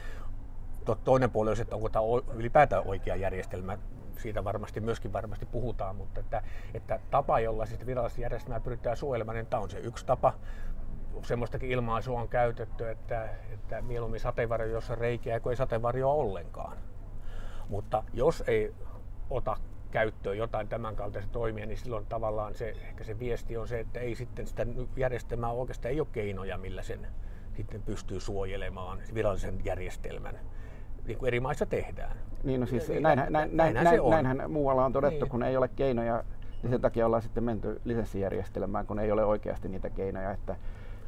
Toinen 1.04 1.32
puoli 1.32 1.50
on, 1.50 1.62
että 1.62 1.76
onko 1.76 1.90
tämä 1.90 2.06
ylipäätään 2.34 2.88
oikea 2.88 3.16
järjestelmä, 3.16 3.78
siitä 4.18 4.44
varmasti 4.44 4.80
myöskin 4.80 5.14
varmasti 5.14 5.46
puhutaan, 5.46 5.96
mutta 5.96 6.20
että, 6.20 6.42
että 6.74 7.00
tapa, 7.12 7.40
jolla 7.40 7.66
sitten 7.66 7.88
virallista 7.88 8.22
järjestelmää 8.22 8.60
pyritään 8.60 8.98
suojelemaan, 8.98 9.36
niin 9.36 9.46
tämä 9.46 9.64
on 9.64 9.70
se 9.70 9.80
yksi 9.80 10.06
tapa. 10.06 10.34
Semmoistakin 11.24 11.72
ilmaisua 11.72 12.22
on 12.22 12.30
käytetty, 12.30 12.90
että, 12.90 13.30
että 13.54 13.82
mieluummin 13.82 14.20
sateenvarjo, 14.20 14.68
jossa 14.68 14.96
reikiä, 14.96 15.40
kuin 15.40 15.52
ei 15.52 15.58
sateenvarjoa 15.58 16.14
ollenkaan. 16.14 16.78
Mutta 17.70 18.04
jos 18.14 18.44
ei 18.48 18.76
ota 19.30 19.58
käyttöön 19.92 20.38
jotain 20.38 20.68
tämän 20.68 20.96
kaltaista 20.96 21.32
toimia, 21.32 21.66
niin 21.66 21.78
silloin 21.78 22.06
tavallaan 22.06 22.56
se, 22.56 22.70
ehkä 22.70 23.04
se 23.04 23.20
viesti 23.20 23.58
on 23.58 23.68
se, 23.68 23.80
että 23.80 24.00
ei 24.00 24.16
sitten 24.16 24.48
sitä 24.48 24.66
järjestelmää 24.96 25.52
oikeastaan 25.52 25.94
ei 25.94 26.00
ole 26.00 26.08
keinoja, 26.12 26.58
millä 26.58 26.84
sen 26.84 27.08
sitten 27.54 27.82
pystyy 27.82 28.20
suojelemaan 28.20 29.00
virallisen 29.14 29.66
järjestelmän 29.66 30.40
niin 31.08 31.18
kuin 31.18 31.28
eri 31.28 31.40
maissa 31.40 31.66
tehdään. 31.66 32.18
Niin, 32.44 32.60
no 32.60 32.66
siis 32.66 32.90
näin, 32.90 33.02
näin, 33.02 33.34
näin, 33.34 33.56
näinhän, 33.56 33.84
näin, 33.84 34.10
näinhän 34.10 34.52
muualla 34.52 34.86
on 34.86 34.94
todettu, 34.94 35.26
niin. 35.26 35.32
kun 35.32 35.44
ei 35.44 35.58
ole 35.58 35.68
keinoja, 35.68 36.24
niin 36.64 36.72
sen 36.72 36.82
takia 36.82 37.06
ollaan 37.06 37.22
sitten 37.22 37.44
menty 37.44 37.82
lisenssijärjestelmään, 37.84 38.88
kun 38.88 39.00
ei 39.00 39.12
ole 39.12 39.26
oikeasti 39.26 39.70
niitä 39.70 39.90
keinoja. 39.90 40.32
Että 40.32 40.56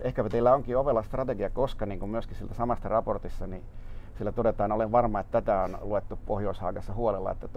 ehkäpä 0.02 0.30
teillä 0.30 0.54
onkin 0.54 0.78
ovella 0.78 1.04
strategia, 1.04 1.50
koska 1.50 1.86
niin 1.86 2.00
kuin 2.00 2.12
myöskin 2.12 2.38
siltä 2.38 2.54
samasta 2.54 2.90
raportissa, 2.90 3.48
niin 3.48 3.64
sillä 4.20 4.32
todetaan, 4.32 4.72
olen 4.72 4.92
varma, 4.92 5.20
että 5.20 5.42
tätä 5.42 5.62
on 5.62 5.78
luettu 5.82 6.20
Pohjoishaagassa 6.26 6.94
huolella, 6.94 7.32
että 7.32 7.48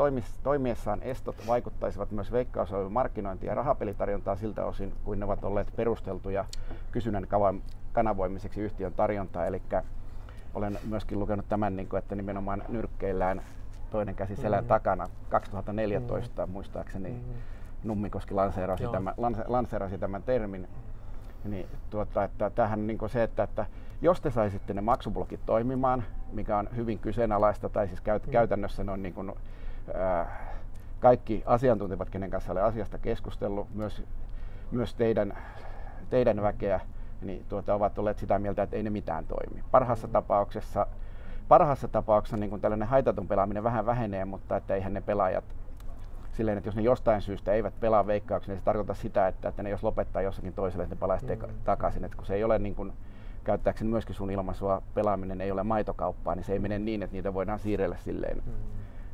toimiessaan 0.43 1.03
estot 1.03 1.37
vaikuttaisivat 1.47 2.11
myös 2.11 2.33
veikkausohjelman 2.33 2.93
markkinointia 2.93 3.51
ja 3.51 3.55
rahapelitarjontaa 3.55 4.37
siltä 4.37 4.65
osin, 4.65 4.93
kuin 5.05 5.21
ne 5.21 5.25
ovat 5.25 5.45
olleet 5.45 5.73
perusteltuja 5.77 6.45
kysynnän 6.93 7.27
kanavoimiseksi 7.93 8.61
yhtiön 8.61 8.93
tarjontaa. 8.93 9.47
Eli 9.47 9.63
olen 10.55 10.79
myöskin 10.89 11.19
lukenut 11.19 11.49
tämän, 11.49 11.77
niin 11.77 11.89
että 11.99 12.15
nimenomaan 12.15 12.63
nyrkkeillään 12.69 13.43
toinen 13.91 14.15
käsi 14.15 14.37
selän 14.37 14.65
mm. 14.65 14.69
takana 14.69 15.09
2014 15.29 16.47
mm. 16.47 16.53
muistaakseni 16.53 17.11
mm. 17.11 17.19
Nummikoski 17.85 18.35
lanseerasi, 18.35 18.85
tämän, 18.93 19.15
lanseerasi 19.47 19.99
tämän 19.99 20.23
termin. 20.23 20.69
Niin, 21.45 21.67
tuota, 21.91 22.25
että 22.25 22.51
tähän 22.51 22.87
niin 22.87 22.99
se, 23.11 23.23
että, 23.23 23.43
että 23.43 23.67
jos 24.03 24.21
te 24.21 24.31
saisitte 24.31 24.75
ne 24.75 24.81
maksublokit 24.81 25.41
toimimaan, 25.47 26.05
mikä 26.33 26.59
on 26.59 26.69
hyvin 26.77 26.99
kyseenalaista, 26.99 27.69
tai 27.69 27.89
siis 27.89 28.01
käyt, 28.01 28.27
mm. 28.27 28.33
käytännössä 28.33 28.85
ne 28.85 28.93
on 28.93 29.03
niin 29.03 29.15
kuin, 29.15 29.33
äh, 29.95 30.27
kaikki 31.01 31.43
asiantuntijat, 31.47 32.11
kenen 32.11 32.31
kanssa 32.31 32.53
olen 32.53 32.65
asiasta 32.65 32.99
keskustellut, 32.99 33.75
myös, 33.75 34.05
myös 34.71 34.95
teidän, 34.95 35.39
teidän 36.11 36.43
väkeä, 36.43 36.81
niin 37.21 37.45
tuota, 37.49 37.75
ovat 37.75 37.99
olleet 37.99 38.19
sitä 38.19 38.39
mieltä, 38.39 38.63
että 38.63 38.77
ei 38.77 38.83
ne 38.83 38.91
mitään 38.91 39.27
toimi. 39.27 39.65
Parhaassa 39.71 40.07
mm. 40.07 40.13
tapauksessa, 40.13 40.87
parhaassa 41.49 41.89
tapauksessa 41.89 42.37
niin 42.37 42.61
tällainen 42.61 42.89
haitaton 42.89 43.29
pelaaminen 43.29 43.65
vähän 43.65 43.87
vähenee, 43.87 44.25
mutta 44.25 44.57
että 44.57 44.75
eihän 44.75 44.95
ne 44.95 45.01
pelaajat 45.01 45.45
silleen, 46.33 46.59
että 46.59 46.69
jos 46.69 46.77
ne 46.77 46.83
jostain 46.83 47.23
syystä 47.23 47.53
eivät 47.53 47.81
pelaa 47.81 48.07
veikkauksia, 48.07 48.53
niin 48.53 48.61
se 48.61 48.65
tarkoittaa 48.65 48.95
sitä, 48.95 49.29
että, 49.29 49.49
että 49.49 49.63
ne 49.63 49.71
jos 49.71 49.85
lopettaa 49.85 50.23
jossakin 50.23 50.53
toiselle, 50.53 50.83
että 50.83 50.95
ne 50.95 51.01
palaisi 51.01 51.27
mm. 51.27 51.55
takaisin. 51.65 52.05
Että 52.05 52.17
kun 52.17 52.27
se 52.27 52.35
ei 52.35 52.45
ole 52.45 52.59
niin 52.59 52.75
kuin, 52.75 52.93
käyttääkseni 53.45 53.91
myöskin 53.91 54.15
sun 54.15 54.31
ilmaisua, 54.31 54.83
pelaaminen 54.95 55.41
ei 55.41 55.53
ole 55.53 55.63
maitokauppaa, 55.63 56.35
niin 56.35 56.45
se 56.45 56.53
ei 56.53 56.59
mene 56.59 56.79
niin, 56.79 57.03
että 57.03 57.15
niitä 57.15 57.35
voidaan 57.35 57.59
siirrellä 57.59 57.97
silleen, 57.97 58.43
mm. 58.47 58.53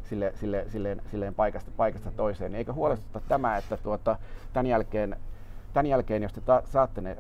sille, 0.03 0.33
sille, 0.35 0.65
silleen, 0.69 1.03
silleen 1.11 1.35
paikasta, 1.35 1.71
paikasta 1.77 2.11
toiseen. 2.11 2.53
Niin 2.53 2.59
eikö 2.59 2.73
huolestuta 2.73 3.21
tämä, 3.29 3.57
että 3.57 3.77
tuota, 3.77 4.19
tämän, 4.53 4.67
jälkeen, 4.67 5.17
tämän 5.73 5.87
jälkeen, 5.87 6.23
jos 6.23 6.33
te 6.33 6.41
ta- 6.41 6.63
saatte 6.65 7.01
ne 7.01 7.17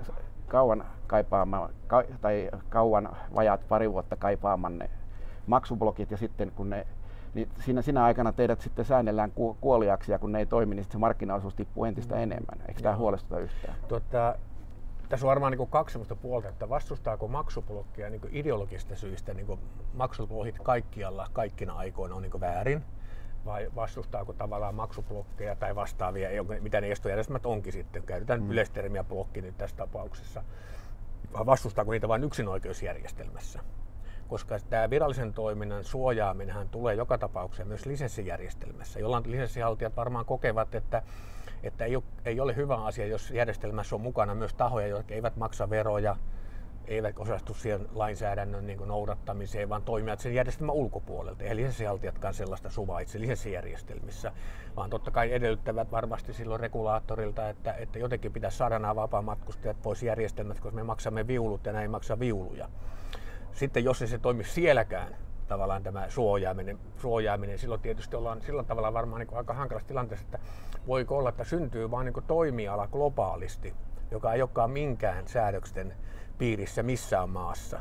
kauan 0.46 0.84
kaipaamaan, 1.06 1.70
ka- 1.86 2.04
tai 2.20 2.50
kauan 2.68 3.08
vajaat 3.34 3.68
pari 3.68 3.92
vuotta 3.92 4.16
kaipaamanne 4.16 4.90
maksublokit 5.46 6.10
ja 6.10 6.16
sitten 6.16 6.52
kun 6.56 6.70
ne 6.70 6.86
niin 7.34 7.48
siinä, 7.60 7.82
siinä 7.82 8.04
aikana 8.04 8.32
teidät 8.32 8.60
sitten 8.60 8.84
säännellään 8.84 9.30
ku, 9.30 9.56
kuoliaksi 9.60 10.12
ja 10.12 10.18
kun 10.18 10.32
ne 10.32 10.38
ei 10.38 10.46
toimi, 10.46 10.74
niin 10.74 10.86
se 10.90 10.98
markkinaosuus 10.98 11.54
tippuu 11.54 11.84
entistä 11.84 12.14
mm. 12.14 12.22
enemmän. 12.22 12.58
Eikö 12.68 12.80
tämä 12.80 12.96
huolestuta 12.96 13.40
yhtään? 13.40 13.74
Tota, 13.88 14.34
tässä 15.08 15.26
on 15.26 15.28
varmaan 15.28 15.52
niin 15.52 15.68
kaksi 15.68 15.92
sellaista 15.92 16.16
puolta, 16.16 16.48
että 16.48 16.68
vastustaako 16.68 17.28
maksublokkia 17.28 18.10
niin 18.10 18.20
ideologista 18.30 18.96
syistä 18.96 19.34
niin 19.34 19.58
maksublokit 19.94 20.58
kaikkialla 20.62 21.26
kaikkina 21.32 21.72
aikoina 21.72 22.14
on 22.14 22.22
niin 22.22 22.40
väärin, 22.40 22.84
vai 23.44 23.70
vastustaako 23.74 24.32
tavallaan 24.32 24.74
maksublokkeja 24.74 25.56
tai 25.56 25.74
vastaavia, 25.74 26.28
mitä 26.60 26.80
ne 26.80 26.90
estojärjestelmät 26.90 27.46
onkin 27.46 27.72
sitten, 27.72 28.02
käytetään 28.02 28.42
mm. 28.42 28.50
yleistermiä 28.50 29.04
blokki 29.04 29.42
nyt 29.42 29.58
tässä 29.58 29.76
tapauksessa, 29.76 30.44
vai 31.32 31.46
vastustaako 31.46 31.92
niitä 31.92 32.08
vain 32.08 32.24
yksinoikeusjärjestelmässä? 32.24 33.60
Koska 34.28 34.58
tämä 34.70 34.90
virallisen 34.90 35.32
toiminnan 35.32 35.84
suojaaminen 35.84 36.68
tulee 36.68 36.94
joka 36.94 37.18
tapauksessa 37.18 37.64
myös 37.64 37.86
lisenssijärjestelmässä, 37.86 39.00
jolloin 39.00 39.30
lisenssihaltijat 39.30 39.96
varmaan 39.96 40.24
kokevat, 40.24 40.74
että, 40.74 41.02
että 41.62 41.84
ei, 41.84 41.96
ole, 41.96 42.04
ei 42.24 42.40
ole 42.40 42.56
hyvä 42.56 42.84
asia, 42.84 43.06
jos 43.06 43.30
järjestelmässä 43.30 43.96
on 43.96 44.00
mukana 44.00 44.34
myös 44.34 44.54
tahoja, 44.54 44.86
jotka 44.86 45.14
eivät 45.14 45.36
maksa 45.36 45.70
veroja, 45.70 46.16
eivät 46.88 47.18
osastu 47.18 47.54
siihen 47.54 47.88
lainsäädännön 47.94 48.66
niin 48.66 48.88
noudattamiseen, 48.88 49.68
vaan 49.68 49.82
toimivat 49.82 50.20
sen 50.20 50.34
järjestelmän 50.34 50.74
ulkopuolelta. 50.74 51.44
Eli 51.44 51.60
lisenssihaltijatkaan 51.60 52.34
sellaista 52.34 52.70
suvaitse 52.70 53.20
lisenssijärjestelmissä, 53.20 54.32
vaan 54.76 54.90
totta 54.90 55.10
kai 55.10 55.32
edellyttävät 55.32 55.90
varmasti 55.90 56.32
silloin 56.32 56.60
regulaattorilta, 56.60 57.48
että, 57.48 57.72
että 57.72 57.98
jotenkin 57.98 58.32
pitäisi 58.32 58.56
saada 58.56 58.78
nämä 58.78 58.96
vapaamatkustajat 58.96 59.82
pois 59.82 60.02
järjestelmästä, 60.02 60.62
koska 60.62 60.76
me 60.76 60.82
maksamme 60.82 61.26
viulut 61.26 61.66
ja 61.66 61.72
näin 61.72 61.90
maksa 61.90 62.18
viuluja. 62.18 62.68
Sitten 63.52 63.84
jos 63.84 64.02
ei 64.02 64.08
se 64.08 64.18
toimi 64.18 64.44
sielläkään, 64.44 65.16
tavallaan 65.48 65.82
tämä 65.82 66.08
suojaaminen, 66.08 66.78
suojaaminen 66.96 67.58
silloin 67.58 67.80
tietysti 67.80 68.16
ollaan 68.16 68.42
sillä 68.42 68.64
tavalla 68.64 68.92
varmaan 68.92 69.20
niin 69.20 69.36
aika 69.36 69.54
hankalassa 69.54 69.88
tilanteessa, 69.88 70.24
että 70.24 70.38
voiko 70.86 71.18
olla, 71.18 71.28
että 71.28 71.44
syntyy 71.44 71.90
vain 71.90 72.04
niin 72.04 72.24
toimiala 72.26 72.86
globaalisti, 72.86 73.74
joka 74.10 74.32
ei 74.32 74.42
olekaan 74.42 74.70
minkään 74.70 75.28
säädöksen 75.28 75.94
piirissä 76.38 76.82
missään 76.82 77.30
maassa 77.30 77.80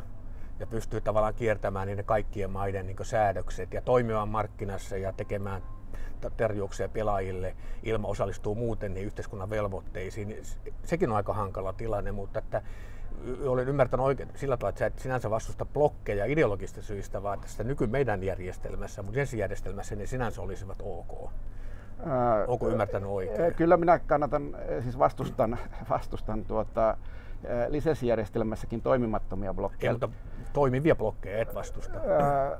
ja 0.60 0.68
pystyy 0.68 1.02
tavallaan 1.02 1.34
kiertämään 1.34 1.88
niiden 1.88 2.06
kaikkien 2.06 2.52
maiden 2.52 2.88
niin 2.88 2.98
säädökset 3.02 3.74
ja 3.74 3.82
toimimaan 3.82 4.30
markkinassa 4.30 4.98
ja 4.98 5.14
tekemään 5.14 5.62
terjuuksia 6.38 6.90
pelaajille 6.90 7.56
ilman 7.84 8.12
osallistuu 8.12 8.56
muuten 8.56 8.94
niin 8.94 9.06
yhteiskunnan 9.06 9.50
velvoitteisiin. 9.50 10.38
Sekin 10.84 11.10
on 11.10 11.16
aika 11.16 11.34
hankala 11.34 11.74
tilanne, 11.74 12.12
mutta 12.12 12.40
että 12.40 12.62
olen 13.46 13.68
ymmärtänyt 13.68 14.06
oikein 14.06 14.30
sillä 14.36 14.58
tavalla, 14.58 14.70
että 14.70 14.80
sä 14.80 14.86
et 14.86 15.00
sinänsä 15.00 15.30
vastusta 15.30 15.66
blokkeja 15.66 16.26
ideologista 16.26 16.82
syistä, 16.82 17.24
vaan 17.24 17.40
tästä 17.40 17.64
nyky 17.64 17.88
meidän 17.88 18.24
järjestelmässä, 18.24 19.04
mutta 19.04 19.20
järjestelmässä 19.38 19.96
ne 19.96 20.06
sinänsä 20.06 20.42
olisivat 20.42 20.78
ok. 20.82 21.32
Ää, 22.06 22.46
Onko 22.48 22.70
ymmärtänyt 22.70 23.10
oikein? 23.10 23.56
Kyllä 23.56 23.78
minä 23.78 24.00
kannatan, 24.00 24.58
siis 24.84 25.00
vastustan, 25.00 25.58
vastustan 25.90 26.46
tuota, 26.46 26.98
lisenssijärjestelmässäkin 27.68 28.82
toimimattomia 28.82 29.54
blokkeja. 29.54 29.90
Ei, 29.90 29.94
mutta 29.94 30.10
toimivia 30.54 30.96
blokkeja 30.96 31.42
et 31.42 31.56
vastusta. 31.56 32.00
Ää, 32.00 32.60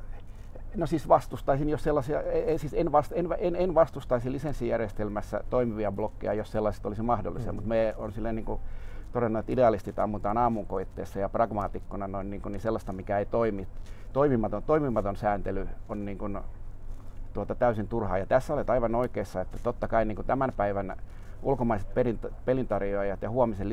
no 0.76 0.86
siis 0.86 1.08
vastustaisin, 1.08 1.70
jos 1.70 1.84
sellaisia, 1.84 2.20
siis 2.58 2.74
en, 2.74 2.92
vast, 2.92 3.12
en, 3.16 3.28
en, 3.38 3.56
en 3.56 3.76
vastustaisi 3.76 4.32
lisenssijärjestelmässä 4.32 5.44
toimivia 5.50 5.92
blokkeja, 5.92 6.34
jos 6.34 6.52
sellaiset 6.52 6.86
olisi 6.86 7.02
mahdollisia, 7.02 7.52
mm. 7.52 7.56
mutta 7.56 7.70
me 7.70 7.94
on 7.98 8.12
silleen 8.12 8.36
niin 8.36 8.46
kuin, 8.46 8.60
todennut, 9.18 9.40
että 9.40 9.52
idealistit 9.52 10.00
ammutaan 10.00 10.38
aamunkoitteessa 10.38 11.20
ja 11.20 11.30
pragmaatikkona 11.30 12.08
noin, 12.08 12.30
niin, 12.30 12.42
kuin, 12.42 12.52
niin 12.52 12.62
sellaista, 12.62 12.94
mikä 12.94 13.20
ei 13.20 13.26
toimi. 13.26 13.68
Toimimaton, 14.14 14.64
toimimaton 14.64 15.16
sääntely 15.16 15.68
on 15.90 16.06
niin 16.06 16.18
kuin, 16.18 16.40
tuota, 17.34 17.56
täysin 17.56 17.88
turhaa. 17.88 18.18
Ja 18.18 18.26
tässä 18.26 18.54
olet 18.54 18.70
aivan 18.70 18.96
oikeassa, 18.96 19.42
että 19.42 19.58
totta 19.64 19.88
kai 19.88 20.06
niin 20.06 20.16
kuin 20.16 20.26
tämän 20.26 20.54
päivän 20.58 20.96
ulkomaiset 21.44 21.90
pelintarjoajat 22.46 23.22
ja 23.22 23.30
huomisen 23.30 23.70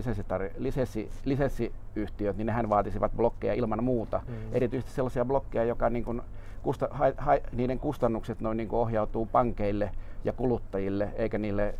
lisenssi, 0.57 1.11
lisenssiyhtiöt, 1.25 2.37
niin 2.37 2.47
nehän 2.47 2.69
vaatisivat 2.69 3.13
blokkeja 3.17 3.55
ilman 3.55 3.85
muuta. 3.85 4.21
Mm. 4.29 4.35
Erityisesti 4.53 4.95
sellaisia 4.95 5.25
blokkeja, 5.25 5.65
joka 5.65 5.91
niin 5.91 6.05
kuin, 6.05 6.23
kusta, 6.63 6.89
ha, 6.91 7.05
ha, 7.17 7.33
niiden 7.53 7.79
kustannukset 7.79 8.41
noin 8.41 8.57
niin 8.57 8.69
kuin 8.69 8.81
ohjautuu 8.81 9.27
pankeille 9.27 9.91
ja 10.25 10.33
kuluttajille, 10.33 11.09
eikä 11.17 11.39
niille 11.39 11.75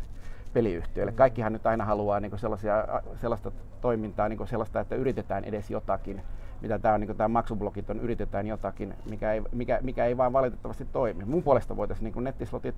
peliyhtiöille. 0.55 1.11
Kaikkihan 1.11 1.53
nyt 1.53 1.65
aina 1.65 1.85
haluaa 1.85 2.19
niin 2.19 2.39
sellaisia, 2.39 2.87
sellaista 3.21 3.51
toimintaa, 3.81 4.29
niin 4.29 4.47
sellaista, 4.47 4.79
että 4.79 4.95
yritetään 4.95 5.43
edes 5.43 5.71
jotakin, 5.71 6.21
mitä 6.61 6.79
tämä 6.79 6.93
on, 6.93 7.01
niin 7.01 7.17
tämä 7.17 7.27
maksublokit 7.27 7.89
on, 7.89 7.99
yritetään 7.99 8.47
jotakin, 8.47 8.93
mikä 9.09 9.33
ei, 9.33 9.41
mikä, 9.51 9.79
mikä 9.81 10.05
ei 10.05 10.17
vaan 10.17 10.33
valitettavasti 10.33 10.85
toimi. 10.85 11.25
Mun 11.25 11.43
puolesta 11.43 11.77
voitaisiin 11.77 12.13
niin 12.13 12.23
nettislotit 12.23 12.75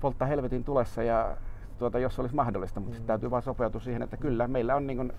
polttaa 0.00 0.28
helvetin 0.28 0.64
tulessa 0.64 1.02
ja 1.02 1.36
tuota, 1.78 1.98
jos 1.98 2.18
olisi 2.18 2.34
mahdollista, 2.34 2.80
mutta 2.80 3.00
mm. 3.00 3.06
täytyy 3.06 3.30
vaan 3.30 3.42
sopeutua 3.42 3.80
siihen, 3.80 4.02
että 4.02 4.16
kyllä 4.16 4.48
meillä 4.48 4.76
on 4.76 4.86
niin 4.86 4.96
kuin, 4.96 5.12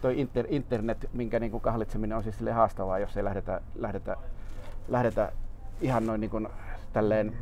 toi 0.00 0.20
inter, 0.20 0.46
internet, 0.48 1.10
minkä 1.12 1.40
niin 1.40 1.50
kuin 1.50 1.60
kahlitseminen 1.60 2.16
on 2.16 2.22
siis 2.22 2.38
sille 2.38 2.52
haastavaa, 2.52 2.98
jos 2.98 3.16
ei 3.16 3.24
lähdetä, 3.24 3.60
lähdetä, 3.74 4.16
lähdetä 4.88 5.32
ihan 5.80 6.06
noin 6.06 6.20
niin 6.20 6.30
kuin, 6.30 6.48
tälleen 6.92 7.32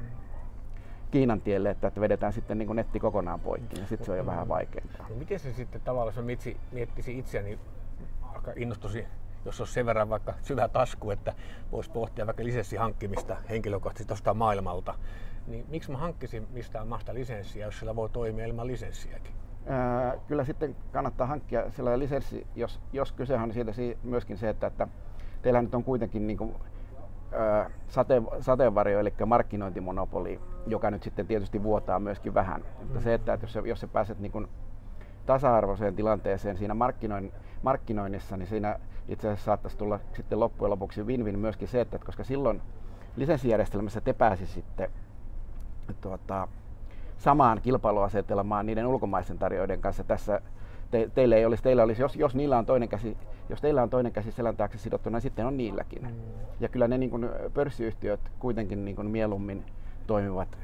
Kiinan 1.10 1.40
tielle, 1.40 1.70
että, 1.70 1.86
että 1.86 2.00
vedetään 2.00 2.32
sitten 2.32 2.58
niin 2.58 2.76
netti 2.76 3.00
kokonaan 3.00 3.40
poikki, 3.40 3.76
niin 3.76 3.88
sitten 3.88 4.06
se 4.06 4.12
on 4.12 4.18
jo 4.18 4.26
vähän 4.26 4.48
vaikeampaa. 4.48 5.08
No 5.08 5.16
miten 5.16 5.38
se 5.38 5.52
sitten 5.52 5.80
tavallaan, 5.80 6.16
jos 6.16 6.24
mitsi, 6.24 6.56
miettisi 6.72 7.18
itseäni, 7.18 7.58
aika 8.22 8.52
innostusi, 8.56 9.06
jos 9.44 9.60
olisi 9.60 9.72
sen 9.72 9.86
verran 9.86 10.08
vaikka 10.08 10.34
syvä 10.42 10.68
tasku, 10.68 11.10
että 11.10 11.34
voisi 11.72 11.90
pohtia 11.90 12.26
vaikka 12.26 12.44
lisenssihankkimista 12.44 13.36
henkilökohtaisesti 13.50 14.08
tuosta 14.08 14.34
maailmalta, 14.34 14.94
niin 15.46 15.64
miksi 15.68 15.90
mä 15.90 15.98
hankkisin 15.98 16.46
mistään 16.52 16.88
maasta 16.88 17.14
lisenssiä, 17.14 17.66
jos 17.66 17.78
sillä 17.78 17.96
voi 17.96 18.08
toimia 18.08 18.46
ilman 18.46 18.66
lisenssiäkin? 18.66 19.32
Ää, 19.66 20.16
kyllä 20.28 20.44
sitten 20.44 20.76
kannattaa 20.92 21.26
hankkia 21.26 21.70
sellainen 21.70 21.98
lisenssi, 21.98 22.46
jos, 22.56 22.80
jos 22.92 23.12
kyse 23.12 23.34
on 23.34 23.52
siitä 23.52 23.72
myöskin 24.02 24.38
se, 24.38 24.48
että, 24.48 24.66
että 24.66 24.88
teillä 25.42 25.62
nyt 25.62 25.74
on 25.74 25.84
kuitenkin 25.84 26.26
niin 26.26 26.38
kuin 26.38 26.54
sate, 27.88 28.22
sateenvarjo, 28.40 29.00
eli 29.00 29.14
markkinointimonopoli, 29.26 30.40
joka 30.66 30.90
nyt 30.90 31.02
sitten 31.02 31.26
tietysti 31.26 31.62
vuotaa 31.62 32.00
myöskin 32.00 32.34
vähän. 32.34 32.60
Mm. 32.60 32.84
Mutta 32.84 33.00
se, 33.00 33.14
että 33.14 33.38
jos, 33.42 33.58
jos 33.64 33.80
sä 33.80 33.88
pääset 33.88 34.18
niin 34.18 34.32
kuin 34.32 34.48
tasa-arvoiseen 35.26 35.96
tilanteeseen 35.96 36.56
siinä 36.56 36.74
markkinoin, 36.74 37.32
markkinoinnissa, 37.62 38.36
niin 38.36 38.46
siinä 38.46 38.78
itse 39.08 39.28
asiassa 39.28 39.44
saattaisi 39.44 39.78
tulla 39.78 40.00
sitten 40.12 40.40
loppujen 40.40 40.70
lopuksi 40.70 41.02
win-win 41.02 41.38
myöskin 41.38 41.68
se, 41.68 41.80
että 41.80 41.98
koska 41.98 42.24
silloin 42.24 42.62
lisenssijärjestelmässä 43.16 44.00
te 44.00 44.12
pääsisitte 44.12 44.90
tuota, 46.00 46.48
samaan 47.18 47.60
kilpailuasetelmaan 47.62 48.66
niiden 48.66 48.86
ulkomaisten 48.86 49.38
tarjoajien 49.38 49.80
kanssa 49.80 50.04
tässä 50.04 50.40
te, 50.90 51.10
teille 51.14 51.36
ei 51.36 51.44
olisi, 51.44 51.62
teillä 51.62 51.82
olisi 51.82 52.02
jos, 52.02 52.16
jos, 52.16 52.34
niillä 52.34 52.58
on 52.58 52.66
toinen 52.66 52.88
käsi, 52.88 53.16
jos 53.48 53.60
teillä 53.60 53.82
on 53.82 53.90
toinen 53.90 54.12
käsi 54.12 54.32
selän 54.32 54.56
taakse 54.56 54.78
sidottuna, 54.78 55.16
niin 55.16 55.22
sitten 55.22 55.46
on 55.46 55.56
niilläkin. 55.56 56.02
Mm. 56.02 56.14
Ja 56.60 56.68
kyllä 56.68 56.88
ne 56.88 56.98
niin 56.98 57.10
kuin, 57.10 57.28
pörssiyhtiöt 57.54 58.20
kuitenkin 58.38 58.84
niin 58.84 58.96
kuin, 58.96 59.10
mieluummin 59.10 59.64
toimivat 60.06 60.58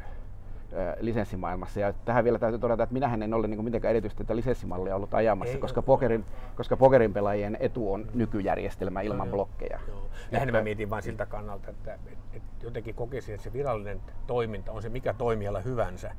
lisenssimaailmassa. 1.01 1.81
Ja 1.81 1.93
tähän 2.05 2.25
vielä 2.25 2.39
täytyy 2.39 2.59
todeta, 2.59 2.83
että 2.83 2.93
minähän 2.93 3.23
en 3.23 3.35
ole 3.35 3.47
niin 3.47 3.57
kuin 3.57 3.65
mitenkään 3.65 3.91
erityisesti 3.91 4.25
tätä 4.25 4.37
lisenssimallia 4.37 4.97
ollut 4.97 5.15
ajamassa, 5.15 5.55
Ei 5.55 5.61
koska, 5.61 5.83
pokerin, 5.83 6.25
koska 6.57 6.77
pokerin 6.77 7.13
pelaajien 7.13 7.57
etu 7.61 7.93
on 7.93 8.07
nykyjärjestelmä 8.15 9.01
ilman 9.01 9.29
no, 9.29 9.33
blokkeja. 9.33 9.81
Joo. 9.89 10.09
Näin 10.31 10.53
mä 10.53 10.63
mietin 10.63 10.91
vain 10.91 11.03
siltä 11.03 11.27
kannalta, 11.27 11.71
että, 11.71 11.99
että 12.33 12.49
jotenkin 12.63 12.95
kokisin, 12.95 13.35
että 13.35 13.45
se 13.45 13.53
virallinen 13.53 14.01
toiminta 14.27 14.73
on 14.73 14.83
se 14.83 14.89
mikä 14.89 15.13
toimiala 15.13 15.61
hyvänsä, 15.61 16.15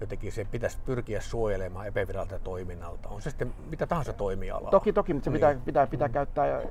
jotenkin 0.00 0.32
se 0.32 0.44
pitäisi 0.44 0.78
pyrkiä 0.86 1.20
suojelemaan 1.20 1.86
epäviralliselta 1.86 2.44
toiminnalta. 2.44 3.08
On 3.08 3.22
se 3.22 3.30
sitten 3.30 3.54
mitä 3.70 3.86
tahansa 3.86 4.12
toimialaa. 4.12 4.70
Toki, 4.70 4.92
toki, 4.92 5.14
mutta 5.14 5.24
se 5.24 5.30
niin. 5.30 5.36
pitää, 5.36 5.56
pitää, 5.64 5.86
pitää 5.86 6.08
mm. 6.08 6.12
käyttää 6.12 6.62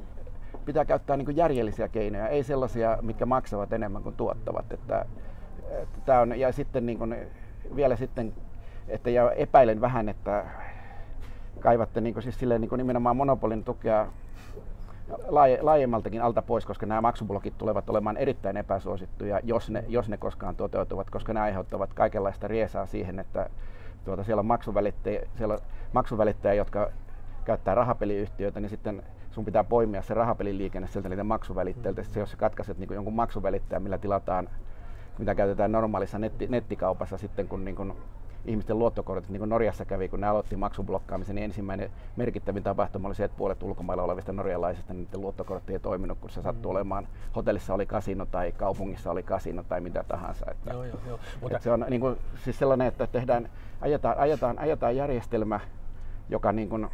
pitää 0.66 0.86
käyttää 0.86 1.18
niin 1.18 1.36
järjellisiä 1.36 1.88
keinoja, 1.88 2.28
ei 2.28 2.44
sellaisia, 2.44 2.98
mitkä 3.02 3.26
maksavat 3.26 3.74
enemmän 3.74 4.04
kuin 4.04 4.16
tuottavat. 4.16 4.72
Että, 4.72 5.06
että 5.70 6.02
tämä 6.06 6.20
on, 6.20 6.40
ja 6.40 6.52
sitten 6.52 6.86
niin 6.86 6.98
kuin, 6.98 7.16
vielä 7.76 7.96
sitten, 7.96 8.34
että 8.88 9.10
ja 9.10 9.32
epäilen 9.32 9.82
vähän, 9.82 10.10
että 10.10 10.46
kaivatte 11.60 12.02
niin 12.02 12.14
kuin, 12.14 12.24
siis 12.24 12.40
silleen, 12.40 12.62
niin 12.62 12.70
kuin 12.70 12.78
nimenomaan 12.78 13.18
monopolin 13.18 13.64
tukea 13.64 14.08
laajemmaltakin 15.62 16.22
alta 16.22 16.42
pois, 16.42 16.66
koska 16.66 16.86
nämä 16.86 17.02
maksublokit 17.02 17.58
tulevat 17.58 17.90
olemaan 17.90 18.18
erittäin 18.18 18.58
epäsuosittuja, 18.58 19.40
jos 19.44 19.70
ne, 19.70 19.84
jos 19.88 20.10
ne 20.10 20.18
koskaan 20.18 20.56
toteutuvat, 20.56 21.10
koska 21.10 21.34
ne 21.34 21.40
aiheuttavat 21.42 21.94
kaikenlaista 21.94 22.48
riesaa 22.48 22.86
siihen, 22.86 23.20
että 23.20 23.50
tuota, 24.06 24.24
siellä 24.24 24.40
on 24.40 24.46
maksuvälittäjä, 24.46 25.22
siellä 25.36 25.54
on 25.54 25.60
maksuvälittäjä 25.94 26.54
jotka 26.54 26.90
käyttää 27.46 27.76
rahapeliyhtiöitä, 27.76 28.60
niin 28.60 28.70
sitten 28.70 29.04
sun 29.32 29.46
pitää 29.46 29.64
poimia 29.64 30.02
se 30.02 30.14
rahapeliliikenne 30.14 30.88
sieltä 30.88 31.10
niiden 31.10 31.26
maksuvälittäjiltä. 31.26 32.04
Sitten 32.04 32.20
jos 32.20 32.32
sä 32.32 32.38
katkaiset 32.38 32.78
niin 32.78 32.94
jonkun 32.94 33.14
maksuvälittäjän, 33.14 33.84
millä 33.84 33.98
tilataan, 33.98 34.50
mitä 35.18 35.36
käytetään 35.36 35.72
normaalissa 35.72 36.20
netti, 36.20 36.48
nettikaupassa 36.48 37.18
sitten, 37.18 37.48
kun 37.48 37.66
niin 37.66 37.76
kuin 37.76 37.94
ihmisten 38.48 38.80
luottokortit, 38.80 39.30
niin 39.30 39.40
kuin 39.40 39.50
Norjassa 39.50 39.86
kävi, 39.86 40.10
kun 40.10 40.22
ne 40.22 40.28
aloitti 40.28 40.56
maksublokkaamisen, 40.56 41.36
niin 41.36 41.44
ensimmäinen 41.44 41.92
merkittävin 42.16 42.64
tapahtuma 42.64 43.08
oli 43.08 43.16
se, 43.16 43.24
että 43.24 43.38
puolet 43.38 43.64
ulkomailla 43.64 44.04
olevista 44.04 44.34
norjalaisista 44.34 44.94
niin 44.94 45.04
niiden 45.04 45.22
luottokortti 45.22 45.74
ei 45.74 45.80
toiminut, 45.80 46.18
kun 46.22 46.30
se 46.30 46.42
sattui 46.42 46.70
mm. 46.70 46.76
olemaan, 46.76 47.08
hotellissa 47.36 47.74
oli 47.74 47.86
kasino 47.86 48.26
tai 48.26 48.52
kaupungissa 48.52 49.12
oli 49.12 49.24
kasino 49.24 49.64
tai 49.64 49.82
mitä 49.82 50.04
tahansa. 50.08 50.46
Että, 50.52 50.74
joo, 50.74 50.84
joo, 50.84 51.00
joo. 51.08 51.20
Mutta... 51.42 51.60
Se 51.60 51.72
on 51.72 51.86
niin 51.90 52.02
kuin, 52.02 52.18
siis 52.44 52.60
sellainen, 52.60 52.88
että 52.88 53.08
tehdään, 53.08 53.50
ajetaan, 53.82 54.18
ajetaan, 54.18 54.60
ajetaan 54.60 54.96
järjestelmä, 54.96 55.60
joka 56.30 56.52
niin 56.52 56.70
kuin, 56.70 56.88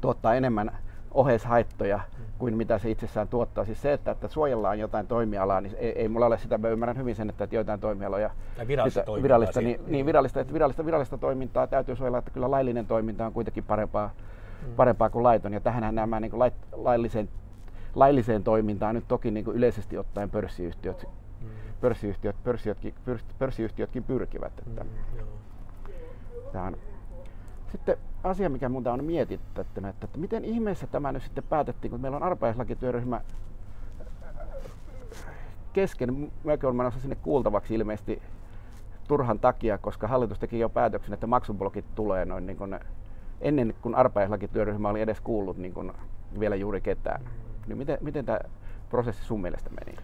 tuottaa 0.00 0.34
enemmän 0.34 0.78
oheishaittoja 1.14 2.00
kuin 2.38 2.56
mitä 2.56 2.78
se 2.78 2.90
itsessään 2.90 3.28
tuottaa. 3.28 3.64
Siis 3.64 3.82
se, 3.82 3.92
että, 3.92 4.10
että 4.10 4.28
suojellaan 4.28 4.78
jotain 4.78 5.06
toimialaa, 5.06 5.60
niin 5.60 5.74
ei, 5.78 5.92
ei 5.92 6.08
mulla 6.08 6.26
ole 6.26 6.38
sitä, 6.38 6.58
mä 6.58 6.68
ymmärrän 6.68 6.96
hyvin 6.96 7.14
sen, 7.14 7.30
että, 7.30 7.44
että 7.44 7.56
joitain 7.56 7.80
toimialoja, 7.80 8.30
virallista, 8.68 9.00
sitä, 9.00 9.22
virallista, 9.22 9.60
niin, 9.60 9.80
niin 9.86 10.06
virallista, 10.06 10.40
että 10.40 10.52
virallista, 10.52 10.86
virallista 10.86 11.18
toimintaa 11.18 11.66
täytyy 11.66 11.96
suojella, 11.96 12.18
että 12.18 12.30
kyllä 12.30 12.50
laillinen 12.50 12.86
toiminta 12.86 13.26
on 13.26 13.32
kuitenkin 13.32 13.64
parempaa, 13.64 14.10
mm. 14.66 14.74
parempaa 14.74 15.10
kuin 15.10 15.22
laiton. 15.22 15.52
Ja 15.52 15.60
tähän 15.60 15.94
nämä 15.94 16.20
niin 16.20 16.30
kuin 16.30 16.38
lait, 16.38 16.54
lailliseen, 16.72 17.28
lailliseen 17.94 18.44
toimintaan 18.44 18.94
nyt 18.94 19.08
toki 19.08 19.30
niin 19.30 19.44
kuin 19.44 19.56
yleisesti 19.56 19.98
ottaen 19.98 20.30
pörssiyhtiöt, 20.30 21.08
mm. 21.40 21.48
pörssiyhtiöt, 21.80 22.36
pörssiyhtiötkin, 22.44 22.94
pörssiyhtiötkin 23.38 24.04
pyrkivät. 24.04 24.52
Että 24.66 24.84
mm, 24.84 24.90
Tämä 26.52 26.64
on, 26.64 26.76
sitten 27.72 27.96
asia, 28.24 28.48
mikä 28.48 28.68
muuta 28.68 28.92
on 28.92 29.04
mietitty, 29.04 29.60
että, 29.60 29.88
että, 29.88 30.04
että 30.04 30.18
miten 30.18 30.44
ihmeessä 30.44 30.86
tämä 30.86 31.12
nyt 31.12 31.22
sitten 31.22 31.44
päätettiin, 31.44 31.90
kun 31.90 32.00
meillä 32.00 32.16
on 32.16 32.22
arpaislakityöryhmä 32.22 33.20
kesken. 35.72 36.32
Mäkin 36.44 36.66
olen 36.66 36.76
menossa 36.76 37.00
sinne 37.00 37.16
kuultavaksi 37.16 37.74
ilmeisesti 37.74 38.22
turhan 39.08 39.38
takia, 39.38 39.78
koska 39.78 40.08
hallitus 40.08 40.38
teki 40.38 40.58
jo 40.58 40.68
päätöksen, 40.68 41.14
että 41.14 41.26
maksublokit 41.26 41.94
tulee 41.94 42.24
noin 42.24 42.46
niin 42.46 42.56
kuin 42.56 42.80
ennen 43.40 43.74
kuin 43.82 43.94
arpaislakityöryhmä 43.94 44.88
oli 44.88 45.00
edes 45.00 45.20
kuullut 45.20 45.56
niin 45.56 45.74
kuin 45.74 45.92
vielä 46.40 46.56
juuri 46.56 46.80
ketään. 46.80 47.24
Niin 47.66 47.78
miten, 47.78 47.98
miten 48.00 48.24
tämä 48.24 48.38
prosessi 48.90 49.24
sun 49.24 49.42
mielestä 49.42 49.70
meni? 49.70 49.98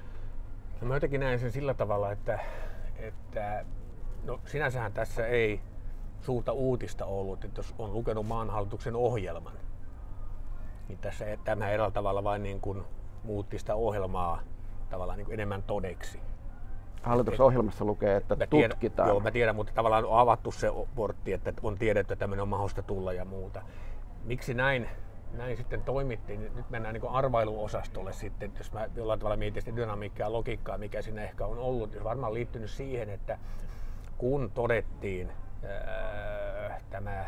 No 0.81 0.89
mä 0.89 0.95
jotenkin 0.95 1.21
näen 1.21 1.39
sen 1.39 1.53
sillä 1.53 1.75
tavalla, 1.75 2.13
että, 2.13 2.39
että 2.97 3.65
no 4.25 4.41
sinänsähän 4.45 4.93
tässä 4.93 5.27
ei 5.27 5.61
suurta 6.21 6.53
uutista 6.53 7.05
ollut, 7.05 7.45
että 7.45 7.59
jos 7.59 7.75
on 7.79 7.93
lukenut 7.93 8.27
maanhallituksen 8.27 8.97
ohjelman, 8.97 9.53
niin 10.89 10.99
tässä 10.99 11.25
tämä 11.45 11.71
eräällä 11.71 11.93
tavalla 11.93 12.25
vain 12.25 12.43
niin 12.43 12.61
kuin 12.61 12.83
muutti 13.25 13.59
sitä 13.59 13.75
ohjelmaa 13.75 14.41
tavallaan 14.91 15.19
niin 15.19 15.27
kuin 15.27 15.35
enemmän 15.35 15.63
todeksi. 15.63 16.21
Hallituksen 17.03 17.47
ohjelmassa 17.47 17.85
lukee, 17.85 18.17
että 18.17 18.37
mä 18.37 18.47
tiedän, 18.47 18.71
tutkitaan. 18.71 19.09
Joo, 19.09 19.21
mä 19.21 19.31
tiedän, 19.31 19.57
mutta 19.57 19.73
tavallaan 19.73 20.05
on 20.05 20.19
avattu 20.19 20.53
se 20.53 20.69
portti, 20.95 21.33
että 21.33 21.53
on 21.63 21.79
tiedetty, 21.79 22.13
että 22.13 22.21
tämmöinen 22.21 22.43
on 22.43 22.49
mahdollista 22.49 22.83
tulla 22.83 23.13
ja 23.13 23.25
muuta. 23.25 23.63
Miksi 24.25 24.55
näin, 24.55 24.89
näin 25.33 25.57
sitten 25.57 25.83
toimittiin? 25.83 26.51
Nyt 26.55 26.71
mennään 26.71 26.95
niin 26.95 27.09
arvailuosastolle 27.11 28.13
sitten, 28.13 28.53
jos 28.59 28.73
mä 28.73 28.89
jollain 28.97 29.21
tavalla 29.21 29.37
mietin 29.37 29.63
sitä 29.63 29.77
dynamiikkaa 29.77 30.27
ja 30.27 30.33
logiikkaa, 30.33 30.79
mikä 30.79 31.03
siinä 31.03 31.23
ehkä 31.23 31.47
on 31.47 31.59
ollut. 31.59 31.93
Se 31.93 32.05
varmaan 32.05 32.35
liittynyt 32.35 32.71
siihen, 32.71 33.11
että 33.11 33.39
kun 34.19 34.51
todettiin, 34.55 35.33
tämä 36.91 37.25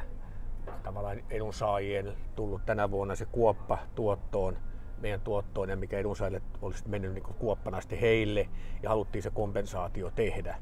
tavallaan 0.83 1.23
edunsaajien 1.31 2.17
tullut 2.37 2.67
tänä 2.67 2.91
vuonna 2.91 3.15
se 3.15 3.27
kuoppa 3.27 3.79
tuottoon, 3.95 4.57
meidän 5.01 5.21
tuottoon 5.21 5.69
ja 5.69 5.77
mikä 5.77 5.99
edunsaajille 5.99 6.43
olisi 6.63 6.89
mennyt 6.89 7.15
niin 7.15 7.25
kuoppana 7.25 7.81
sitten 7.81 7.99
heille 7.99 8.49
ja 8.83 8.89
haluttiin 8.89 9.23
se 9.23 9.31
kompensaatio 9.31 10.11
tehdä. 10.11 10.59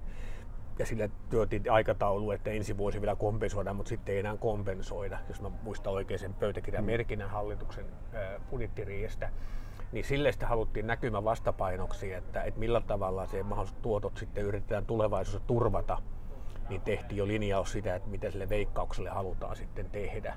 Ja 0.79 0.87
sille 0.87 1.11
työtiin 1.31 1.63
aikataulu, 1.71 2.31
että 2.31 2.51
ensi 2.51 2.77
vuosi 2.77 3.01
vielä 3.01 3.17
kompensoidaan, 3.17 3.77
mutta 3.77 3.89
sitten 3.89 4.13
ei 4.13 4.19
enää 4.19 4.37
kompensoida, 4.37 5.19
jos 5.29 5.41
mä 5.41 5.51
muistan 5.63 5.93
oikein 5.93 6.21
sen 6.21 6.35
pöytäkirjan 6.35 6.85
mm. 6.85 6.91
merkinnän 6.91 7.31
hallituksen 7.31 7.85
budjettiriihestä 8.51 9.31
niin 9.93 10.05
sille 10.05 10.33
sitten 10.33 10.49
haluttiin 10.49 10.87
näkymä 10.87 11.25
vastapainoksi, 11.25 12.13
että, 12.13 12.43
että 12.43 12.61
millä 12.61 12.81
tavalla 12.81 13.27
se 13.27 13.43
mahdolliset 13.43 13.83
tuotot 13.83 14.17
sitten 14.17 14.45
yritetään 14.45 14.87
tulevaisuudessa 14.87 15.47
turvata 15.47 15.99
niin 16.69 16.81
tehtiin 16.81 17.19
jo 17.19 17.27
linjaus 17.27 17.73
sitä, 17.73 17.95
että 17.95 18.09
mitä 18.09 18.31
sille 18.31 18.49
veikkaukselle 18.49 19.11
halutaan 19.11 19.57
sitten 19.57 19.91
tehdä. 19.91 20.37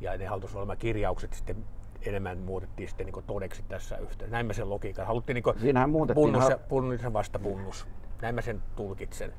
Ja 0.00 0.18
ne 0.18 0.26
hallitusohjelmakirjaukset 0.26 1.32
sitten 1.32 1.64
enemmän 2.06 2.38
muutettiin 2.38 2.88
sitten 2.88 3.06
niin 3.06 3.24
todeksi 3.26 3.62
tässä 3.68 3.96
yhteydessä. 3.96 4.32
Näin 4.32 4.46
mä 4.46 4.52
sen 4.52 4.70
logiikan. 4.70 5.06
Haluttiin 5.06 5.34
niin 5.34 5.60
Siinähän 5.60 5.90
muutettiin. 5.90 6.24
Punnus 6.24 6.48
ja, 6.48 6.58
punnus 6.58 7.02
ja 7.02 7.12
vastapunnus. 7.12 7.86
Näin 8.22 8.34
mä 8.34 8.40
sen 8.40 8.62
tulkitsen. 8.76 9.34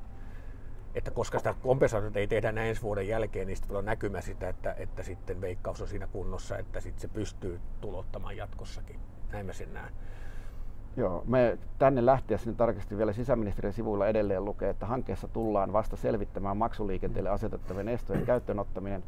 Että 0.96 1.12
koska 1.12 1.38
sitä 1.38 1.56
kompensaatiota 1.62 2.20
ei 2.20 2.28
tehdä 2.28 2.52
näin 2.52 2.70
ensi 2.70 2.82
vuoden 2.82 3.08
jälkeen, 3.08 3.48
niin 3.48 3.58
sitten 3.58 3.78
on 3.78 3.86
näkymä 3.86 4.22
sitä, 4.22 4.50
että, 4.50 4.76
että 4.78 5.04
sitten 5.04 5.42
veikkaus 5.42 5.82
on 5.82 5.88
siinä 5.88 6.08
kunnossa, 6.08 6.58
että 6.58 6.80
sitten 6.80 7.02
se 7.02 7.08
pystyy 7.08 7.60
tulottamaan 7.82 8.38
jatkossakin. 8.38 9.00
Näin 9.32 9.46
mä 9.46 9.54
sen 9.54 9.74
näen. 9.74 9.94
Joo, 10.98 11.24
me 11.28 11.58
tänne 11.80 12.06
lähtiessä 12.06 12.50
niin 12.50 12.58
tarkasti 12.58 12.98
vielä 12.98 13.14
sisäministeriön 13.14 13.74
sivuilla 13.74 14.08
edelleen 14.08 14.46
lukee, 14.46 14.70
että 14.70 14.86
hankkeessa 14.86 15.28
tullaan 15.28 15.74
vasta 15.74 15.96
selvittämään 15.96 16.58
maksuliikenteelle 16.58 17.30
asetettavien 17.30 17.88
estojen 17.88 18.26
käyttöönottaminen 18.26 19.04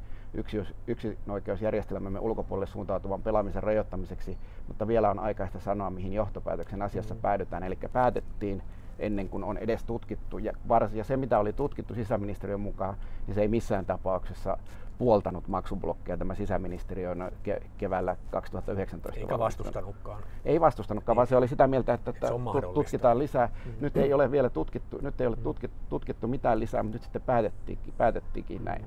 yksinoikeusjärjestelmämme 0.88 2.20
ulkopuolelle 2.20 2.66
suuntautuvan 2.68 3.24
pelaamisen 3.24 3.64
rajoittamiseksi, 3.64 4.38
mutta 4.68 4.88
vielä 4.88 5.10
on 5.10 5.20
aikaista 5.20 5.60
sanoa, 5.60 5.90
mihin 5.90 6.14
johtopäätöksen 6.14 6.82
asiassa 6.82 7.16
päädytään. 7.16 7.64
Eli 7.64 7.78
päätettiin 7.94 8.64
ennen 9.00 9.30
kuin 9.30 9.44
on 9.44 9.58
edes 9.58 9.84
tutkittu. 9.84 10.38
Ja, 10.38 10.54
vars, 10.68 10.94
ja 10.94 11.04
se, 11.04 11.18
mitä 11.18 11.40
oli 11.40 11.54
tutkittu 11.54 11.94
sisäministeriön 11.94 12.60
mukaan, 12.60 12.96
niin 13.28 13.36
se 13.36 13.42
ei 13.42 13.48
missään 13.48 13.86
tapauksessa 13.86 14.58
puoltanut 14.98 15.48
maksublokkeja 15.48 16.18
tämä 16.18 16.36
sisäministeriön 16.36 17.32
ke- 17.44 17.64
keväällä 17.78 18.16
2019. 18.32 19.20
Eikä 19.20 19.40
vastustanutkaan. 19.40 20.24
Ei 20.46 20.62
vastustanutkaan, 20.62 21.14
ei. 21.14 21.16
vaan 21.16 21.28
se 21.28 21.36
oli 21.36 21.48
sitä 21.48 21.68
mieltä, 21.68 21.94
että, 21.94 22.12
että 22.12 22.28
tutkitaan 22.74 23.20
lisää. 23.20 23.50
Mm. 23.66 23.72
Nyt 23.80 23.98
ei 23.98 24.14
ole 24.14 24.32
vielä 24.32 24.50
tutkittu, 24.50 25.00
nyt 25.02 25.22
ei 25.22 25.28
ole 25.28 25.36
tutkittu, 25.36 25.78
tutkittu 25.90 26.28
mitään 26.28 26.60
lisää, 26.60 26.84
mutta 26.84 26.96
nyt 26.96 27.04
sitten 27.04 27.22
päätettiinkin, 27.22 27.94
päätettiinkin 27.98 28.66
näin. 28.66 28.86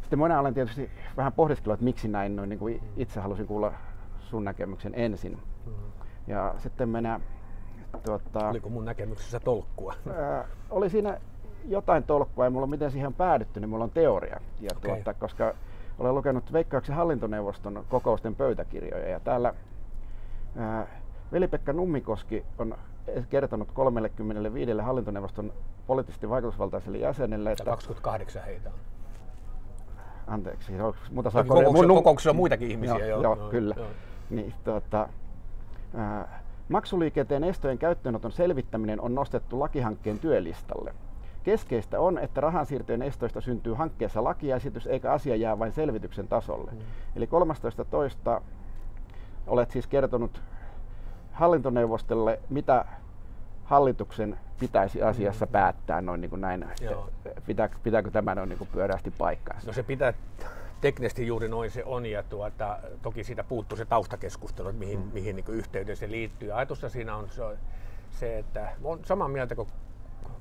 Sitten 0.00 0.18
minä 0.18 0.40
olen 0.40 0.54
tietysti 0.54 0.90
vähän 1.16 1.32
pohdiskellut, 1.32 1.74
että 1.74 1.84
miksi 1.84 2.08
näin, 2.08 2.36
noin, 2.36 2.48
niin 2.48 2.58
kuin 2.58 2.82
itse 2.96 3.20
halusin 3.20 3.46
kuulla 3.46 3.72
sun 4.20 4.44
näkemyksen 4.44 4.94
ensin. 4.94 5.38
Ja 6.26 6.54
sitten 6.58 6.88
minä 6.88 7.20
Tuota, 8.04 8.48
Oliko 8.48 8.68
mun 8.68 8.84
näkemyksessä 8.84 9.40
tolkkua? 9.40 9.94
Ää, 10.16 10.44
oli 10.70 10.90
siinä 10.90 11.20
jotain 11.68 12.02
tolkkua, 12.02 12.44
ei 12.44 12.50
mulla 12.50 12.66
miten 12.66 12.90
siihen 12.90 13.06
on 13.06 13.14
päädytty, 13.14 13.60
niin 13.60 13.68
mulla 13.68 13.84
on 13.84 13.90
teoria. 13.90 14.40
Ja 14.60 14.70
okay. 14.76 14.94
tuota, 14.94 15.14
koska 15.14 15.54
olen 15.98 16.14
lukenut 16.14 16.52
Veikkauksen 16.52 16.96
hallintoneuvoston 16.96 17.84
kokousten 17.88 18.34
pöytäkirjoja 18.34 19.08
ja 19.08 19.20
täällä 19.20 19.54
ää, 20.56 20.86
Veli-Pekka 21.32 21.72
Nummikoski 21.72 22.44
on 22.58 22.74
kertonut 23.30 23.68
35 23.72 24.72
hallintoneuvoston 24.72 25.52
poliittisesti 25.86 26.28
vaikutusvaltaiselle 26.28 26.98
jäsenelle, 26.98 27.52
että... 27.52 27.64
28 27.64 28.42
heitä 28.44 28.68
on. 28.68 28.74
anteeksi, 30.26 30.72
mutta 31.12 31.30
saa 31.30 31.44
kokouksessa, 31.44 31.86
mun, 31.86 31.96
kokouksessa 31.96 32.30
on 32.30 32.36
muitakin 32.36 32.70
ihmisiä. 32.70 32.98
Joo, 32.98 33.22
joo, 33.22 33.22
joo 33.22 33.48
kyllä. 33.50 33.74
Joo. 33.78 33.86
Niin, 34.30 34.54
tuota, 34.64 35.08
ää, 35.94 36.42
maksuliikenteen 36.68 37.44
estojen 37.44 37.78
käyttöönoton 37.78 38.32
selvittäminen 38.32 39.00
on 39.00 39.14
nostettu 39.14 39.60
lakihankkeen 39.60 40.18
työlistalle. 40.18 40.94
Keskeistä 41.42 42.00
on, 42.00 42.18
että 42.18 42.40
rahansiirtojen 42.40 43.02
estoista 43.02 43.40
syntyy 43.40 43.74
hankkeessa 43.74 44.24
lakiesitys, 44.24 44.86
eikä 44.86 45.12
asia 45.12 45.36
jää 45.36 45.58
vain 45.58 45.72
selvityksen 45.72 46.28
tasolle. 46.28 46.70
Mm. 46.70 46.78
Eli 47.16 47.28
13.2. 48.36 48.42
olet 49.46 49.70
siis 49.70 49.86
kertonut 49.86 50.42
hallintoneuvostolle, 51.32 52.40
mitä 52.50 52.84
hallituksen 53.64 54.38
pitäisi 54.60 55.02
asiassa 55.02 55.46
mm. 55.46 55.52
päättää 55.52 56.00
noin 56.00 56.20
niin 56.20 56.30
kuin 56.30 56.40
näin. 56.40 56.66
Pitää, 57.46 57.68
pitääkö 57.82 58.10
tämä 58.10 58.34
noin 58.34 58.48
niin 58.48 58.58
kuin 58.58 58.70
pyörästi 58.72 59.10
paikkaansa? 59.18 59.66
No 59.66 59.72
se 59.72 59.82
pitää 59.82 60.12
teknisesti 60.80 61.26
juuri 61.26 61.48
noin 61.48 61.70
se 61.70 61.84
on 61.84 62.06
ja 62.06 62.22
tuota, 62.22 62.78
toki 63.02 63.24
siitä 63.24 63.44
puuttuu 63.44 63.78
se 63.78 63.84
taustakeskustelu, 63.84 64.68
että 64.68 64.78
mihin, 64.78 65.00
mm. 65.00 65.10
mihin 65.12 65.36
niin 65.36 65.44
yhteyteen 65.48 65.96
se 65.96 66.10
liittyy. 66.10 66.52
Ajatussa 66.52 66.88
siinä 66.88 67.16
on 67.16 67.30
se, 67.30 67.42
se 68.10 68.38
että 68.38 68.72
on 68.84 69.04
samaa 69.04 69.28
mieltä 69.28 69.54
kuin 69.54 69.68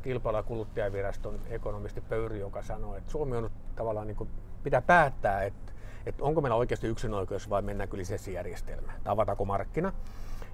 kilpailu- 0.02 0.38
ja 0.38 0.44
kuluttajaviraston 0.44 1.40
ekonomisti 1.50 2.02
Pöyry, 2.02 2.38
joka 2.38 2.62
sanoi, 2.62 2.98
että 2.98 3.12
Suomi 3.12 3.38
on 3.38 3.50
tavallaan 3.76 4.08
niin 4.08 4.18
kuin, 4.18 4.30
pitää 4.64 4.82
päättää, 4.82 5.44
että, 5.44 5.72
että 6.06 6.24
onko 6.24 6.42
meillä 6.42 6.56
oikeasti 6.56 6.88
yksinoikeus 6.88 7.50
vai 7.50 7.62
mennäänkö 7.62 7.98
lisenssijärjestelmään, 7.98 9.02
tai 9.04 9.14
avataanko 9.14 9.46
markkina. 9.46 9.94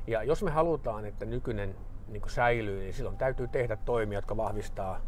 Ja 0.08 0.24
jos 0.24 0.44
me 0.44 0.52
halutaan, 0.52 1.06
että 1.06 1.26
nykyinen 1.26 1.76
niin 2.08 2.22
säilyy, 2.28 2.80
niin 2.80 2.94
silloin 2.94 3.18
täytyy 3.18 3.48
tehdä 3.48 3.76
toimia, 3.76 4.18
jotka 4.18 4.38
vahvistaa 4.38 5.02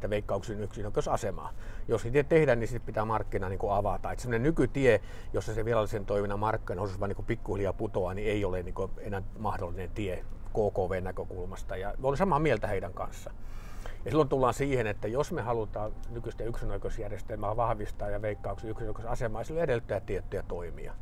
että 0.00 0.10
veikkauksen 0.10 0.60
yksinoikeusasemaa. 0.60 1.52
Jos 1.88 2.04
niitä 2.04 2.28
tehdään, 2.28 2.60
niin 2.60 2.68
sitten 2.68 2.86
pitää 2.86 3.04
markkina 3.04 3.48
niin 3.48 3.58
kuin 3.58 3.72
avata. 3.72 4.12
Että 4.12 4.22
sellainen 4.22 4.42
nykytie, 4.42 5.00
jossa 5.32 5.54
se 5.54 5.64
virallisen 5.64 6.06
toiminnan 6.06 6.38
markkinaosuus 6.38 7.00
vain 7.00 7.14
niin 7.16 7.24
pikkuhiljaa 7.24 7.72
putoaa, 7.72 8.14
niin 8.14 8.28
ei 8.28 8.44
ole 8.44 8.62
niin 8.62 8.74
kuin 8.74 8.90
enää 8.98 9.22
mahdollinen 9.38 9.90
tie 9.90 10.24
KKV-näkökulmasta. 10.48 11.76
Ja 11.76 11.94
olen 12.02 12.16
samaa 12.16 12.38
mieltä 12.38 12.66
heidän 12.66 12.92
kanssa. 12.92 13.30
Ja 14.04 14.10
silloin 14.10 14.28
tullaan 14.28 14.54
siihen, 14.54 14.86
että 14.86 15.08
jos 15.08 15.32
me 15.32 15.42
halutaan 15.42 15.92
nykyistä 16.10 16.44
yksinoikeusjärjestelmää 16.44 17.56
vahvistaa 17.56 18.10
ja 18.10 18.22
veikkauksen 18.22 18.70
yksinoikeusasemaa, 18.70 19.44
sillä 19.44 19.62
edellyttää 19.62 20.00
tiettyjä 20.00 20.42
toimia. 20.48 20.94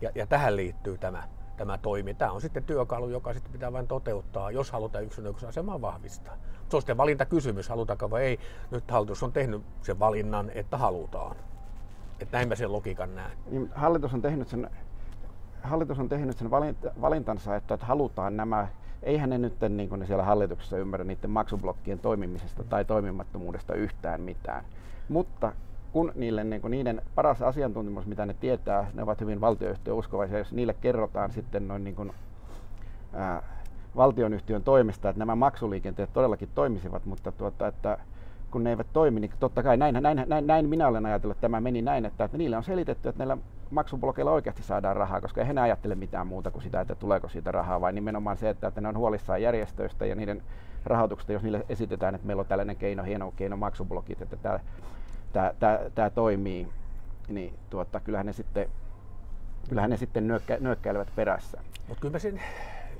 Ja, 0.00 0.10
ja 0.14 0.26
tähän 0.26 0.56
liittyy 0.56 0.98
tämä, 0.98 1.28
tämä 1.56 1.78
toimi. 1.78 2.14
Tämä 2.14 2.32
on 2.32 2.40
sitten 2.40 2.64
työkalu, 2.64 3.08
joka 3.08 3.32
sitten 3.32 3.52
pitää 3.52 3.72
vain 3.72 3.86
toteuttaa, 3.86 4.50
jos 4.50 4.70
halutaan 4.70 5.04
yksinoikeusasemaa 5.04 5.80
vahvistaa. 5.80 6.36
Se 6.68 6.76
on 6.76 6.82
sitten 6.82 6.96
valintakysymys, 6.96 7.68
halutaanko 7.68 8.10
vai 8.10 8.22
ei. 8.22 8.38
Nyt 8.70 8.90
hallitus 8.90 9.22
on 9.22 9.32
tehnyt 9.32 9.62
sen 9.82 9.98
valinnan, 9.98 10.50
että 10.54 10.76
halutaan. 10.76 11.36
Että 12.20 12.36
näin 12.36 12.48
mä 12.48 12.54
sen 12.54 12.72
logiikan 12.72 13.14
näen. 13.14 13.38
Niin, 13.50 13.70
hallitus 13.74 14.14
on 14.14 14.22
tehnyt 14.22 14.48
sen, 14.48 14.70
hallitus 15.62 15.98
on 15.98 16.08
tehnyt 16.08 16.38
sen 16.38 16.50
valintansa, 17.00 17.56
että, 17.56 17.74
että 17.74 17.86
halutaan 17.86 18.36
nämä 18.36 18.68
eihän 19.04 19.30
ne 19.30 19.38
nyt 19.38 19.54
niin 19.68 19.88
kuin 19.88 19.98
ne 19.98 20.06
siellä 20.06 20.24
hallituksessa 20.24 20.78
ymmärrä 20.78 21.04
niiden 21.04 21.30
maksublokkien 21.30 21.98
toimimisesta 21.98 22.64
tai 22.64 22.84
toimimattomuudesta 22.84 23.74
yhtään 23.74 24.20
mitään. 24.20 24.64
Mutta 25.08 25.52
kun 25.94 26.12
niille, 26.14 26.44
niin 26.44 26.60
kuin 26.60 26.70
niiden 26.70 27.02
paras 27.14 27.42
asiantuntemus, 27.42 28.06
mitä 28.06 28.26
ne 28.26 28.34
tietää, 28.40 28.90
ne 28.94 29.02
ovat 29.02 29.20
hyvin 29.20 29.40
valtioyhtiöuskovaisia, 29.40 30.38
jos 30.38 30.52
niille 30.52 30.74
kerrotaan 30.80 31.32
sitten 31.32 31.68
noin 31.68 31.84
niin 31.84 31.96
kuin, 31.96 32.12
ää, 33.12 33.42
valtionyhtiön 33.96 34.62
toimesta, 34.62 35.08
että 35.08 35.18
nämä 35.18 35.34
maksuliikenteet 35.36 36.12
todellakin 36.12 36.48
toimisivat, 36.54 37.06
mutta 37.06 37.32
tuota, 37.32 37.66
että 37.66 37.98
kun 38.50 38.64
ne 38.64 38.70
eivät 38.70 38.86
toimi, 38.92 39.20
niin 39.20 39.30
totta 39.40 39.62
kai 39.62 39.76
näin, 39.76 39.94
näin, 40.02 40.24
näin, 40.26 40.46
näin 40.46 40.68
minä 40.68 40.88
olen 40.88 41.06
ajatellut, 41.06 41.36
että 41.36 41.42
tämä 41.42 41.60
meni 41.60 41.82
näin, 41.82 42.04
että, 42.04 42.24
että 42.24 42.38
niille 42.38 42.56
on 42.56 42.64
selitetty, 42.64 43.08
että 43.08 43.18
näillä 43.18 43.36
maksublokeilla 43.70 44.32
oikeasti 44.32 44.62
saadaan 44.62 44.96
rahaa, 44.96 45.20
koska 45.20 45.40
eihän 45.40 45.54
ne 45.54 45.62
ajattele 45.62 45.94
mitään 45.94 46.26
muuta 46.26 46.50
kuin 46.50 46.62
sitä, 46.62 46.80
että 46.80 46.94
tuleeko 46.94 47.28
siitä 47.28 47.52
rahaa, 47.52 47.80
vai 47.80 47.92
nimenomaan 47.92 48.36
se, 48.36 48.48
että, 48.48 48.66
että 48.66 48.80
ne 48.80 48.88
on 48.88 48.98
huolissaan 48.98 49.42
järjestöistä 49.42 50.06
ja 50.06 50.14
niiden 50.14 50.42
rahoituksesta, 50.84 51.32
jos 51.32 51.42
niille 51.42 51.66
esitetään, 51.68 52.14
että 52.14 52.26
meillä 52.26 52.40
on 52.40 52.46
tällainen 52.46 52.76
keino, 52.76 53.02
hieno 53.02 53.32
keino 53.36 53.56
maksublokit, 53.56 54.22
että 54.22 54.36
tämä, 54.36 54.60
tämä, 55.94 56.10
toimii, 56.10 56.68
niin 57.28 57.54
tuota, 57.70 58.00
kyllähän 58.00 58.26
ne 58.26 58.32
sitten, 58.32 58.68
kyllähän 59.68 59.90
ne 59.90 59.96
sitten 59.96 60.28
nyökkä, 60.28 60.56
nyökkäilevät 60.60 61.12
perässä. 61.16 61.60
Mutta 61.88 62.00
kyllä 62.00 62.18
sen, 62.18 62.40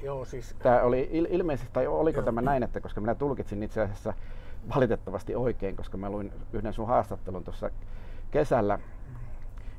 joo 0.03 0.25
siis... 0.25 0.57
Tämä 0.63 0.81
oli 0.81 1.09
il, 1.13 1.27
ilmeisesti, 1.31 1.73
tai 1.73 1.87
oliko 1.87 2.19
joo. 2.19 2.25
tämä 2.25 2.41
näin, 2.41 2.63
että 2.63 2.81
koska 2.81 3.01
minä 3.01 3.15
tulkitsin 3.15 3.63
itse 3.63 3.81
asiassa 3.81 4.15
valitettavasti 4.75 5.35
oikein, 5.35 5.77
koska 5.77 5.97
mä 5.97 6.11
luin 6.11 6.33
yhden 6.53 6.73
sun 6.73 6.87
haastattelun 6.87 7.45
tuossa 7.45 7.71
kesällä, 8.31 8.79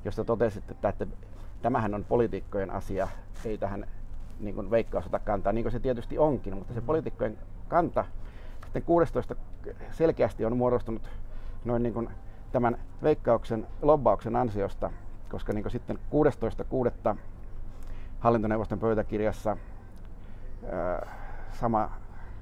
josta 0.05 0.23
totesit, 0.23 0.71
että, 0.71 0.89
että 0.89 1.07
tämähän 1.61 1.93
on 1.93 2.05
poliitikkojen 2.05 2.71
asia, 2.71 3.07
ei 3.45 3.57
tähän 3.57 3.87
niin 4.39 4.55
kuin 4.55 4.71
veikkaus 4.71 5.05
ota 5.05 5.19
kantaa, 5.19 5.53
niin 5.53 5.63
kuin 5.63 5.71
se 5.71 5.79
tietysti 5.79 6.17
onkin, 6.17 6.57
mutta 6.57 6.73
se 6.73 6.79
mm. 6.79 6.85
poliitikkojen 6.85 7.37
kanta 7.67 8.05
sitten 8.75 8.83
16 8.83 9.35
selkeästi 9.91 10.45
on 10.45 10.57
muodostunut 10.57 11.09
noin 11.65 11.83
niin 11.83 11.93
kuin 11.93 12.09
tämän 12.55 12.77
veikkauksen 13.03 13.67
lobbauksen 13.81 14.35
ansiosta, 14.35 14.91
koska 15.29 15.53
niin 15.53 15.71
sitten 15.71 15.99
16.6. 17.11 17.17
hallintoneuvoston 18.19 18.79
pöytäkirjassa 18.79 19.57
ää, 20.71 21.07
sama 21.51 21.91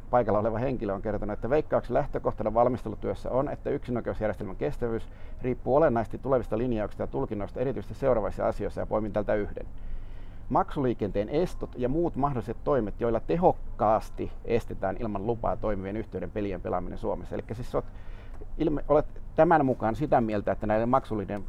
paikalla 0.09 0.39
oleva 0.39 0.57
henkilö 0.57 0.93
on 0.93 1.01
kertonut, 1.01 1.33
että 1.33 1.49
veikkauksen 1.49 1.93
lähtökohtana 1.93 2.53
valmistelutyössä 2.53 3.31
on, 3.31 3.49
että 3.49 3.69
yksinoikeusjärjestelmän 3.69 4.55
kestävyys 4.55 5.09
riippuu 5.41 5.75
olennaisesti 5.75 6.17
tulevista 6.17 6.57
linjauksista 6.57 7.03
ja 7.03 7.07
tulkinnoista 7.07 7.59
erityisesti 7.59 7.95
seuraavissa 7.95 8.47
asioissa 8.47 8.81
ja 8.81 8.85
poimin 8.85 9.13
tältä 9.13 9.35
yhden. 9.35 9.65
Maksuliikenteen 10.49 11.29
estot 11.29 11.69
ja 11.77 11.89
muut 11.89 12.15
mahdolliset 12.15 12.57
toimet, 12.63 13.01
joilla 13.01 13.19
tehokkaasti 13.19 14.31
estetään 14.45 14.97
ilman 14.99 15.27
lupaa 15.27 15.57
toimivien 15.57 15.97
yhteyden 15.97 16.31
pelien 16.31 16.61
pelaaminen 16.61 16.97
Suomessa. 16.97 17.35
Eli 17.35 17.43
siis 17.53 17.75
olet, 17.75 17.85
ilme, 18.57 18.83
olet 18.87 19.22
tämän 19.35 19.65
mukaan 19.65 19.95
sitä 19.95 20.21
mieltä, 20.21 20.51
että 20.51 20.67
näiden 20.67 20.89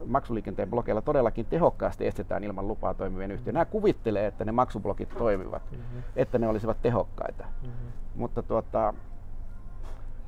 maksuliikenteen 0.06 0.70
blokeilla 0.70 1.02
todellakin 1.02 1.46
tehokkaasti 1.46 2.06
estetään 2.06 2.44
ilman 2.44 2.68
lupaa 2.68 2.94
toimivien 2.94 3.30
yhteyden. 3.30 3.54
Nämä 3.54 3.64
kuvittelee, 3.64 4.26
että 4.26 4.44
ne 4.44 4.52
maksublokit 4.52 5.08
toimivat, 5.18 5.62
mm-hmm. 5.70 6.02
että 6.16 6.38
ne 6.38 6.48
olisivat 6.48 6.82
tehokkaita. 6.82 7.44
Mm-hmm. 7.44 7.92
Mutta 8.14 8.42
tuota, 8.42 8.94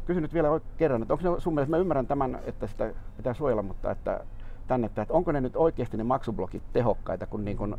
kysyn 0.04 0.22
nyt 0.22 0.34
vielä 0.34 0.48
kerran, 0.76 1.02
että 1.02 1.14
onko 1.14 1.30
ne 1.30 1.40
sun 1.40 1.54
mielestä, 1.54 1.70
mä 1.70 1.76
ymmärrän 1.76 2.06
tämän, 2.06 2.38
että 2.44 2.66
sitä 2.66 2.94
pitää 3.16 3.34
suojella, 3.34 3.62
mutta 3.62 3.90
että 3.90 4.20
tänne, 4.66 4.86
että 4.86 5.06
onko 5.08 5.32
ne 5.32 5.40
nyt 5.40 5.56
oikeasti 5.56 5.96
ne 5.96 6.04
maksublokit 6.04 6.62
tehokkaita, 6.72 7.26
kun 7.26 7.44
niin 7.44 7.56
kun 7.56 7.78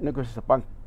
nykyisessä 0.00 0.42
pank- 0.52 0.84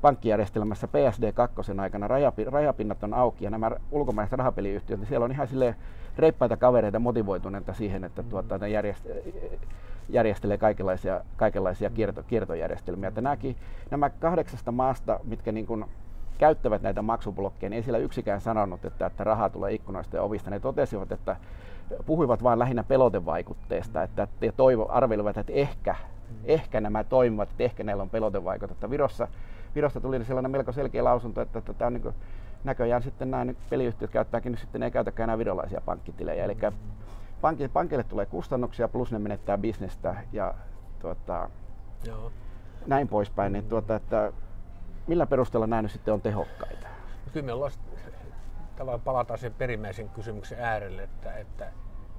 pankkijärjestelmässä 0.00 0.86
PSD2 0.86 1.80
aikana 1.80 2.08
rajapinnat 2.50 3.02
on 3.02 3.14
auki 3.14 3.44
ja 3.44 3.50
nämä 3.50 3.70
ulkomaiset 3.90 4.38
rahapeliyhtiöt, 4.38 5.00
niin 5.00 5.08
siellä 5.08 5.24
on 5.24 5.32
ihan 5.32 5.48
sille 5.48 5.76
reippaita 6.18 6.56
kavereita 6.56 6.98
motivoituneita 6.98 7.74
siihen, 7.74 8.04
että 8.04 8.22
tuota, 8.22 8.58
ne 8.58 8.66
järjest- 8.68 9.10
järjestelee 10.08 10.58
kaikenlaisia, 10.58 11.20
kaikenlaisia 11.36 11.90
kierto, 11.90 12.22
kiertojärjestelmiä. 12.22 13.08
Että 13.08 13.20
nämäkin, 13.20 13.56
nämä 13.90 14.10
kahdeksasta 14.10 14.72
maasta, 14.72 15.20
mitkä 15.24 15.52
niin 15.52 15.66
kuin 15.66 15.84
käyttävät 16.38 16.82
näitä 16.82 17.02
maksublokkeja, 17.02 17.70
niin 17.70 17.76
ei 17.76 17.82
siellä 17.82 17.98
yksikään 17.98 18.40
sanonut, 18.40 18.84
että, 18.84 19.06
että 19.06 19.24
rahaa 19.24 19.50
tulee 19.50 19.72
ikkunoista 19.72 20.16
ja 20.16 20.22
ovista. 20.22 20.50
Ne 20.50 20.60
totesivat, 20.60 21.12
että 21.12 21.36
puhuivat 22.06 22.42
vain 22.42 22.58
lähinnä 22.58 22.84
pelotevaikutteesta, 22.84 24.02
että, 24.02 24.22
että 24.22 24.56
toivo, 24.56 24.86
arvelivat, 24.90 25.36
että 25.36 25.52
ehkä, 25.52 25.96
ehkä 26.44 26.80
nämä 26.80 27.04
toimivat, 27.04 27.50
että 27.50 27.64
ehkä 27.64 27.84
näillä 27.84 28.02
on 28.02 28.10
pelotevaikutetta. 28.10 28.90
Virossa, 28.90 29.28
Virosta 29.74 30.00
tuli 30.00 30.24
sellainen 30.24 30.50
melko 30.50 30.72
selkeä 30.72 31.04
lausunto, 31.04 31.40
että, 31.40 31.58
että 31.58 31.74
tämä 31.74 31.86
on 31.86 31.92
niin 31.92 32.14
näköjään 32.64 33.02
sitten 33.02 33.30
nämä 33.30 33.52
peliyhtiöt 33.70 34.10
käyttääkin 34.10 34.52
nyt 34.52 34.60
sitten, 34.60 34.82
ei 34.82 34.90
käytäkään 34.90 35.24
enää 35.24 35.38
virolaisia 35.38 35.80
pankkitilejä. 35.80 36.44
Eli 36.44 36.56
pankille, 37.40 37.68
pankille 37.68 38.04
tulee 38.04 38.26
kustannuksia 38.26 38.88
plus 38.88 39.12
ne 39.12 39.18
menettää 39.18 39.58
bisnestä 39.58 40.16
ja 40.32 40.54
tuota, 40.98 41.50
Joo. 42.06 42.32
näin 42.86 43.08
poispäin. 43.08 43.52
Niin, 43.52 43.68
tuota, 43.68 43.96
että 43.96 44.32
millä 45.06 45.26
perusteella 45.26 45.66
nämä 45.66 45.82
nyt 45.82 45.90
sitten 45.90 46.14
on 46.14 46.20
tehokkaita? 46.20 46.86
Kyllä 47.32 47.46
me 47.46 47.52
ollaan 47.52 47.72
tavallaan 48.76 49.00
palataan 49.00 49.38
sen 49.38 49.54
perimmäisen 49.54 50.08
kysymyksen 50.08 50.58
äärelle, 50.60 51.02
että, 51.02 51.36
että 51.36 51.72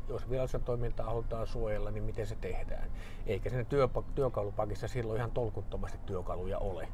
jos 0.09 0.29
virallista 0.29 0.59
toimintaa 0.59 1.05
halutaan 1.05 1.47
suojella, 1.47 1.91
niin 1.91 2.03
miten 2.03 2.27
se 2.27 2.35
tehdään. 2.35 2.91
Eikä 3.25 3.49
siinä 3.49 3.63
työ, 3.63 3.89
työkalupakissa 4.15 4.87
silloin 4.87 5.17
ihan 5.17 5.31
tolkuttomasti 5.31 5.99
työkaluja 6.05 6.57
ole. 6.57 6.87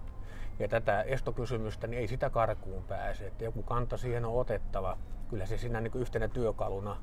Ja 0.60 0.68
tätä 0.68 1.02
estokysymystä, 1.02 1.88
niin 1.88 2.00
ei 2.00 2.08
sitä 2.08 2.30
karkuun 2.30 2.84
pääse. 2.84 3.28
Että 3.28 3.44
joku 3.44 3.64
kanta 3.64 3.98
siihen 3.98 4.26
on 4.26 4.36
otettava. 4.36 4.98
Kyllä 5.30 5.46
se 5.46 5.58
siinä 5.58 5.82
niin 5.82 5.92
yhtenä 5.96 6.28
työkaluna 6.28 6.98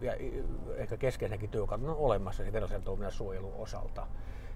ja 0.00 0.12
ehkä 0.76 0.96
keskeisenäkin 0.96 1.50
työkaluna 1.50 1.92
on 1.92 1.98
olemassa 1.98 2.44
se 2.44 2.52
virallisen 2.52 2.82
toiminnan 2.82 3.12
suojelun 3.12 3.54
osalta. 3.54 4.06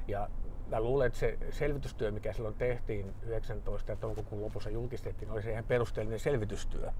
Ja 0.09 0.29
mä 0.71 0.81
luulen, 0.81 1.07
että 1.07 1.19
se 1.19 1.39
selvitystyö, 1.51 2.11
mikä 2.11 2.33
silloin 2.33 2.55
tehtiin 2.55 3.15
19 3.23 3.93
ja 3.93 3.97
toukokuun 3.97 4.43
lopussa 4.43 4.71
julkistettiin, 4.71 5.31
oli 5.31 5.43
se 5.43 5.53
ihan 5.53 5.65
perusteellinen 5.65 6.21
selvitystyö. 6.21 6.93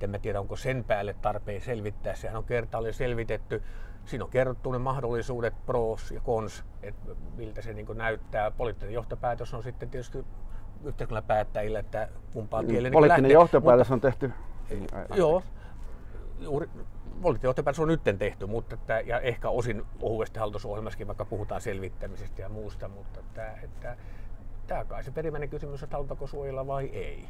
En 0.00 0.10
mä 0.10 0.18
tiedä, 0.18 0.40
onko 0.40 0.56
sen 0.56 0.84
päälle 0.84 1.14
tarpeen 1.22 1.60
selvittää. 1.60 2.14
Sehän 2.14 2.36
on 2.36 2.44
kertaalleen 2.44 2.94
selvitetty. 2.94 3.62
Siinä 4.04 4.24
on 4.24 4.30
kerrottu 4.30 4.72
ne 4.72 4.78
mahdollisuudet, 4.78 5.54
pros 5.66 6.10
ja 6.10 6.20
cons, 6.20 6.64
että 6.82 7.10
miltä 7.36 7.62
se 7.62 7.72
niin 7.72 7.86
näyttää. 7.94 8.50
Poliittinen 8.50 8.94
johtopäätös 8.94 9.54
on 9.54 9.62
sitten 9.62 9.90
tietysti 9.90 10.24
yhteiskunnan 10.84 11.24
päättäjillä, 11.24 11.78
että 11.78 12.08
kumpaan 12.32 12.64
Niin, 12.64 12.72
tielle 12.72 12.90
Poliittinen 12.90 13.22
lähtee. 13.22 13.34
johtopäätös 13.34 13.90
on 13.90 14.00
tehty. 14.00 14.32
Joo, 15.14 15.42
juuri 16.40 16.68
poliittinen 17.22 17.48
johtopäätös 17.48 17.80
on 17.80 17.88
nyt 17.88 18.00
tehty, 18.18 18.46
mutta 18.46 18.74
että, 18.74 19.00
ja 19.00 19.20
ehkä 19.20 19.48
osin 19.48 19.82
ohuesti 20.02 20.38
hallitusohjelmassakin, 20.38 21.06
vaikka 21.06 21.24
puhutaan 21.24 21.60
selvittämisestä 21.60 22.42
ja 22.42 22.48
muusta, 22.48 22.88
mutta 22.88 23.20
että, 23.20 23.52
että 23.62 23.96
tämä 24.66 24.84
kai 24.84 25.04
se 25.04 25.10
perimmäinen 25.10 25.48
kysymys, 25.48 25.82
että 25.82 25.96
halutaanko 25.96 26.26
suojella 26.26 26.66
vai 26.66 26.86
ei. 26.86 27.28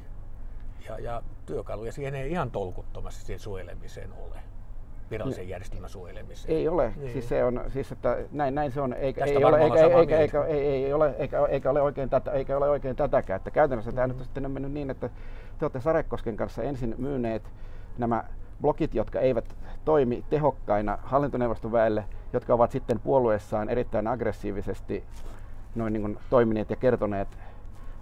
Ja, 0.88 0.98
ja 0.98 1.22
työkaluja 1.46 1.92
siihen 1.92 2.14
ei 2.14 2.30
ihan 2.30 2.50
tolkuttomasti 2.50 3.24
siihen 3.24 3.40
suojelemiseen 3.40 4.12
ole 4.12 4.38
virallisen 5.10 5.48
järjestelmän 5.48 5.90
suojelemiseen. 5.90 6.56
Ei 6.56 6.68
ole. 6.68 6.92
Niin. 6.96 7.12
Siis 7.12 7.28
se 7.28 7.44
on, 7.44 7.64
siis 7.68 7.92
että 7.92 8.16
näin, 8.32 8.54
näin 8.54 8.72
se 8.72 8.80
on, 8.80 8.92
eikä, 8.92 9.20
Tästä 9.20 9.38
ei 9.38 9.44
ole, 9.44 9.62
eikä, 9.62 9.98
eikä, 9.98 10.18
eikä, 10.18 10.44
ei, 10.44 10.84
ei 10.84 10.92
ole, 10.92 11.14
eikä, 11.18 11.46
eikä 11.46 11.70
ole 11.70 11.82
oikein 11.82 12.10
tätä, 12.10 12.30
eikä 12.30 12.56
ole 12.56 12.70
oikein 12.70 12.96
tätäkään. 12.96 13.36
Että 13.36 13.50
käytännössä 13.50 13.92
tämä 13.92 14.06
nyt 14.06 14.18
on 14.18 14.24
sitten 14.24 14.50
mennyt 14.50 14.72
niin, 14.72 14.90
että 14.90 15.08
te 15.58 15.64
olette 15.64 15.80
Sarekosken 15.80 16.36
kanssa 16.36 16.62
ensin 16.62 16.94
myyneet 16.98 17.42
nämä 17.98 18.24
blokit, 18.60 18.94
jotka 18.94 19.20
eivät 19.20 19.56
toimi 19.84 20.24
tehokkaina 20.30 20.98
hallintoneuvoston 21.02 21.72
väelle, 21.72 22.04
jotka 22.32 22.54
ovat 22.54 22.70
sitten 22.70 23.00
puolueessaan 23.00 23.68
erittäin 23.68 24.06
aggressiivisesti 24.06 25.04
noin 25.74 25.92
niin 25.92 26.00
kuin 26.00 26.18
toimineet 26.30 26.70
ja 26.70 26.76
kertoneet 26.76 27.28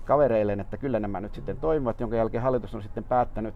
kavereilleen, 0.05 0.61
että 0.61 0.77
kyllä 0.77 1.01
nämä 1.01 1.21
nyt 1.21 1.35
sitten 1.35 1.57
toimivat, 1.57 2.01
jonka 2.01 2.17
jälkeen 2.17 2.43
hallitus 2.43 2.75
on 2.75 2.83
sitten 2.83 3.05
päättänyt 3.05 3.55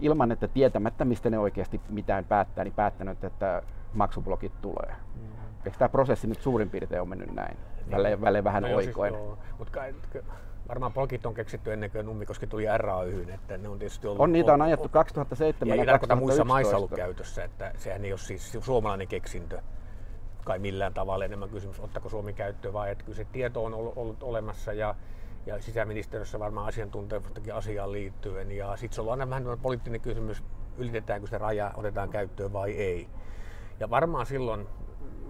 ilman, 0.00 0.32
että 0.32 0.48
tietämättä 0.48 1.04
mistä 1.04 1.30
ne 1.30 1.38
oikeasti 1.38 1.80
mitään 1.88 2.24
päättää, 2.24 2.64
niin 2.64 2.74
päättänyt, 2.74 3.24
että 3.24 3.62
maksublokit 3.94 4.60
tulee. 4.60 4.94
Mm. 5.16 5.28
Eikö 5.64 5.78
tämä 5.78 5.88
prosessi 5.88 6.26
nyt 6.26 6.42
suurin 6.42 6.70
piirtein 6.70 7.02
on 7.02 7.08
mennyt 7.08 7.34
näin? 7.34 7.56
Välein, 7.90 8.20
välein 8.20 8.44
vähän 8.44 8.62
No 8.62 8.80
siis 8.80 8.96
ky- 10.10 10.24
varmaan 10.68 10.92
blogit 10.92 11.26
on 11.26 11.34
keksitty 11.34 11.72
ennen 11.72 11.90
kuin 11.90 12.06
Nummikoski 12.06 12.46
tuli 12.46 12.64
RAYhyn, 12.76 13.30
että 13.30 13.56
ne 13.56 13.68
on 13.68 13.78
tietysti 13.78 14.06
ollut... 14.06 14.20
on 14.20 14.32
niitä 14.32 14.54
on 14.54 14.62
ajettu 14.62 14.88
2007 14.88 15.68
Ja 15.68 15.74
ja 15.74 15.82
ei 15.82 15.86
tarkoita 15.86 16.16
muissa 16.16 16.44
2011. 16.44 16.44
maissa 16.44 16.76
ollut 16.76 16.90
käytössä, 16.90 17.44
että 17.44 17.72
sehän 17.76 18.04
ei 18.04 18.12
ole 18.12 18.18
siis 18.18 18.58
suomalainen 18.60 19.08
keksintö 19.08 19.60
kai 20.44 20.58
millään 20.58 20.94
tavalla 20.94 21.24
enemmän 21.24 21.48
kysymys, 21.48 21.80
ottako 21.80 22.08
Suomi 22.08 22.32
käyttöön 22.32 22.74
vai 22.74 22.90
että 22.90 23.04
kyllä 23.04 23.16
se 23.16 23.24
tieto 23.24 23.64
on 23.64 23.74
ollut, 23.74 23.92
ollut 23.96 24.22
olemassa 24.22 24.72
ja, 24.72 24.94
ja 25.48 25.62
sisäministeriössä 25.62 26.38
varmaan 26.38 26.66
asiantuntevustakin 26.66 27.54
asiaan 27.54 27.92
liittyen 27.92 28.52
ja 28.52 28.76
sitten 28.76 28.94
se 28.94 29.00
on 29.00 29.10
aina 29.10 29.30
vähän 29.30 29.58
poliittinen 29.62 30.00
kysymys, 30.00 30.42
ylitetäänkö 30.78 31.26
se 31.26 31.38
raja, 31.38 31.72
otetaan 31.76 32.08
käyttöön 32.08 32.52
vai 32.52 32.72
ei. 32.72 33.08
Ja 33.80 33.90
varmaan 33.90 34.26
silloin 34.26 34.68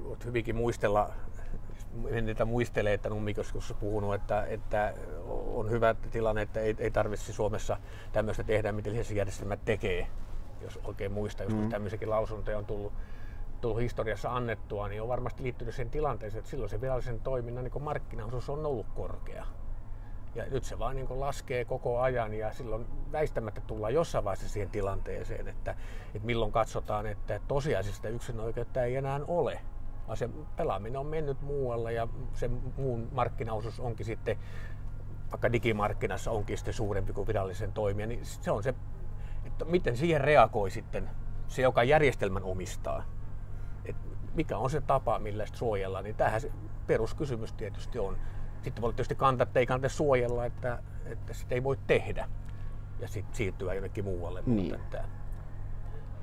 voit 0.04 0.24
hyvinkin 0.24 0.56
muistella, 0.56 1.12
en 2.08 2.26
niitä 2.26 2.44
muistele, 2.44 2.92
että 2.92 3.08
Nummikoskus 3.08 3.70
on 3.70 3.76
puhunut, 3.76 4.14
että, 4.14 4.44
että 4.44 4.94
on 5.46 5.70
hyvä 5.70 5.94
tilanne, 6.10 6.42
että 6.42 6.60
ei, 6.60 6.76
ei 6.78 6.90
tarvitse 6.90 7.32
Suomessa 7.32 7.76
tämmöistä 8.12 8.44
tehdä, 8.44 8.72
mitä 8.72 8.90
lisenssijärjestelmät 8.90 9.64
tekee. 9.64 10.06
Jos 10.60 10.78
oikein 10.84 11.12
muistaa, 11.12 11.44
joskus 11.44 11.64
Mm. 11.64 11.68
tämmöisiäkin 11.70 12.10
lausuntoja 12.10 12.58
on 12.58 12.66
tullut, 12.66 12.92
tullut 13.60 13.80
historiassa 13.80 14.30
annettua, 14.36 14.88
niin 14.88 15.02
on 15.02 15.08
varmasti 15.08 15.42
liittynyt 15.42 15.74
sen 15.74 15.90
tilanteeseen, 15.90 16.38
että 16.38 16.50
silloin 16.50 16.70
se 16.70 16.80
virallisen 16.80 17.20
toiminnan 17.20 17.64
niin 17.64 17.82
markkinaosuus 17.82 18.50
on 18.50 18.66
ollut 18.66 18.86
korkea. 18.94 19.46
Ja 20.38 20.44
nyt 20.50 20.64
se 20.64 20.78
vaan 20.78 20.96
niin 20.96 21.20
laskee 21.20 21.64
koko 21.64 22.00
ajan 22.00 22.34
ja 22.34 22.52
silloin 22.52 22.86
väistämättä 23.12 23.60
tullaan 23.60 23.94
jossain 23.94 24.24
vaiheessa 24.24 24.48
siihen 24.48 24.70
tilanteeseen, 24.70 25.48
että, 25.48 25.70
että 26.14 26.26
milloin 26.26 26.52
katsotaan, 26.52 27.06
että 27.06 27.40
tosiasiassa 27.48 28.08
yksinoikeutta 28.08 28.82
ei 28.82 28.96
enää 28.96 29.20
ole. 29.28 29.60
Vaan 30.06 30.16
se 30.16 30.28
pelaaminen 30.56 31.00
on 31.00 31.06
mennyt 31.06 31.40
muualle 31.40 31.92
ja 31.92 32.08
se 32.34 32.48
muun 32.76 33.08
markkinaosuus 33.12 33.80
onkin 33.80 34.06
sitten, 34.06 34.38
vaikka 35.30 35.52
digimarkkinassa 35.52 36.30
onkin 36.30 36.58
sitten 36.58 36.74
suurempi 36.74 37.12
kuin 37.12 37.26
virallisen 37.26 37.72
toimija, 37.72 38.06
niin 38.06 38.24
se 38.24 38.50
on 38.50 38.62
se, 38.62 38.74
että 39.44 39.64
miten 39.64 39.96
siihen 39.96 40.20
reagoi 40.20 40.70
sitten 40.70 41.10
se, 41.48 41.62
joka 41.62 41.82
järjestelmän 41.82 42.42
omistaa. 42.42 43.02
Et 43.84 43.96
mikä 44.34 44.58
on 44.58 44.70
se 44.70 44.80
tapa, 44.80 45.18
millä 45.18 45.46
sitä 45.46 45.58
suojellaan, 45.58 46.04
niin 46.04 46.16
tähän 46.16 46.40
se 46.40 46.52
peruskysymys 46.86 47.52
tietysti 47.52 47.98
on. 47.98 48.18
Sitten 48.62 48.82
voi 48.82 48.92
tietysti 48.92 49.14
kantaa, 49.14 49.42
että 49.42 49.60
ei 49.60 49.66
kannata 49.66 49.88
suojella, 49.88 50.44
että, 50.44 50.78
että 51.06 51.34
sitä 51.34 51.54
ei 51.54 51.64
voi 51.64 51.78
tehdä 51.86 52.28
ja 53.00 53.08
sitten 53.08 53.36
siirtyä 53.36 53.74
jonnekin 53.74 54.04
muualle. 54.04 54.42
Niin. 54.46 54.78
Mutta 54.78 54.98
että, 54.98 55.04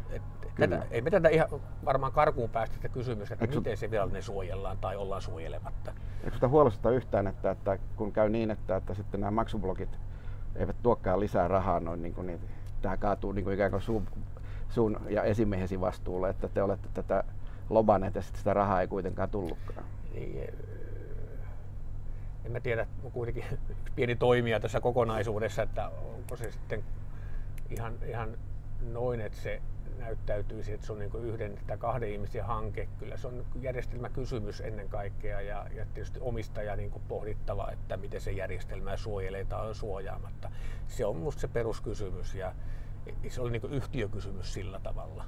että 0.09 0.47
tätä, 0.57 0.85
ei 0.91 1.01
me 1.01 1.11
tätä 1.11 1.29
ihan 1.29 1.47
varmaan 1.85 2.11
karkuun 2.11 2.49
päästä 2.49 2.75
sitä 2.75 2.89
kysymystä, 2.89 3.33
että 3.33 3.45
Eikö 3.45 3.55
miten 3.55 3.77
se 3.77 3.91
virallinen 3.91 4.23
suojellaan 4.23 4.77
tai 4.77 4.95
ollaan 4.95 5.21
suojelematta. 5.21 5.93
Eikö 6.23 6.35
sitä 6.35 6.47
huolestuttaa 6.47 6.91
yhtään, 6.91 7.27
että, 7.27 7.51
että 7.51 7.79
kun 7.95 8.11
käy 8.11 8.29
niin, 8.29 8.51
että, 8.51 8.75
että 8.75 8.93
sitten 8.93 9.19
nämä 9.19 9.31
maksublokit 9.31 9.99
eivät 10.55 10.75
tuokaan 10.83 11.19
lisää 11.19 11.47
rahaa 11.47 11.79
noin, 11.79 12.01
niin 12.01 12.13
kuin, 12.13 12.27
niin 12.27 12.39
tähän 12.81 12.99
kaatuu 12.99 13.31
niin 13.31 13.43
kuin 13.43 13.53
ikään 13.53 13.71
kuin 13.71 13.81
sun, 13.81 14.07
sun 14.69 14.99
ja 15.09 15.23
esimiehesi 15.23 15.81
vastuulle, 15.81 16.29
että 16.29 16.47
te 16.47 16.63
olette 16.63 16.89
tätä 16.93 17.23
lobanneet 17.69 18.15
ja 18.15 18.21
sitten 18.21 18.39
sitä 18.39 18.53
rahaa 18.53 18.81
ei 18.81 18.87
kuitenkaan 18.87 19.29
tullutkaan. 19.29 19.87
Niin, 20.13 20.53
en 22.45 22.51
mä 22.51 22.60
tiedä, 22.60 22.88
on 23.03 23.12
kuitenkin 23.12 23.43
yksi 23.69 23.91
pieni 23.95 24.15
toimija 24.15 24.60
tässä 24.60 24.81
kokonaisuudessa, 24.81 25.63
että 25.63 25.88
onko 25.88 26.36
se 26.36 26.51
sitten 26.51 26.84
ihan, 27.69 27.93
ihan 28.08 28.38
noin, 28.91 29.21
että 29.21 29.38
se 29.38 29.62
näyttäytyisi, 29.97 30.73
että 30.73 30.86
se 30.86 30.93
on 30.93 30.99
niin 30.99 31.12
yhden 31.23 31.58
tai 31.67 31.77
kahden 31.77 32.10
ihmisen 32.10 32.45
hanke. 32.45 32.88
Kyllä 32.99 33.17
se 33.17 33.27
on 33.27 33.45
järjestelmäkysymys 33.62 34.62
ennen 34.62 34.89
kaikkea 34.89 35.41
ja, 35.41 35.65
ja 35.75 35.86
tietysti 35.93 36.19
omistaja 36.21 36.75
niin 36.75 36.91
pohdittava, 37.08 37.71
että 37.71 37.97
miten 37.97 38.21
se 38.21 38.31
järjestelmää 38.31 38.97
suojelee 38.97 39.45
tai 39.45 39.67
on 39.67 39.75
suojaamatta. 39.75 40.51
Se 40.88 41.05
on 41.05 41.15
minusta 41.15 41.41
se 41.41 41.47
peruskysymys 41.47 42.36
ja 42.36 42.53
se 43.29 43.41
oli 43.41 43.51
niin 43.51 43.71
yhtiökysymys 43.73 44.53
sillä 44.53 44.79
tavalla. 44.79 45.25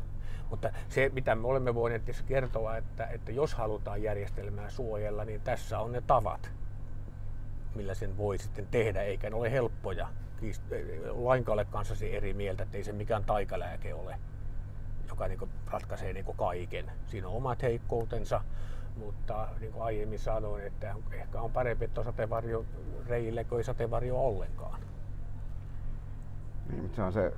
Mutta 0.49 0.69
se, 0.89 1.12
mitä 1.13 1.36
me 1.36 1.47
olemme 1.47 1.75
voineet 1.75 2.23
kertoa, 2.25 2.77
että, 2.77 3.06
että 3.06 3.32
jos 3.32 3.53
halutaan 3.53 4.03
järjestelmää 4.03 4.69
suojella, 4.69 5.25
niin 5.25 5.41
tässä 5.41 5.80
on 5.80 5.91
ne 5.91 6.01
tavat, 6.01 6.51
millä 7.77 7.93
sen 7.93 8.17
voi 8.17 8.37
sitten 8.37 8.67
tehdä, 8.71 9.01
eikä 9.01 9.29
ne 9.29 9.35
ole 9.35 9.51
helppoja. 9.51 10.07
Lainkaan 11.09 11.53
ole 11.53 11.65
kanssasi 11.65 12.15
eri 12.15 12.33
mieltä, 12.33 12.63
että 12.63 12.77
ei 12.77 12.83
se 12.83 12.91
mikään 12.91 13.23
taikalääke 13.23 13.93
ole, 13.93 14.15
joka 15.07 15.27
niin 15.27 15.49
ratkaisee 15.67 16.13
niin 16.13 16.25
kaiken. 16.37 16.91
Siinä 17.05 17.27
on 17.27 17.35
omat 17.35 17.61
heikkoutensa, 17.61 18.41
mutta 18.95 19.47
niin 19.59 19.71
kuin 19.71 19.83
aiemmin 19.83 20.19
sanoin, 20.19 20.65
että 20.65 20.95
ehkä 21.11 21.41
on 21.41 21.51
parempi, 21.51 21.85
että 21.85 22.01
on 22.01 22.05
sateenvarjo 22.05 22.65
reille 23.07 23.43
kuin 23.43 23.57
ei 23.57 23.63
sateenvarjo 23.63 24.19
ollenkaan. 24.19 24.87
Niin, 26.71 26.82
mutta 26.82 26.95
se 26.95 27.03
on 27.03 27.13
se, 27.13 27.34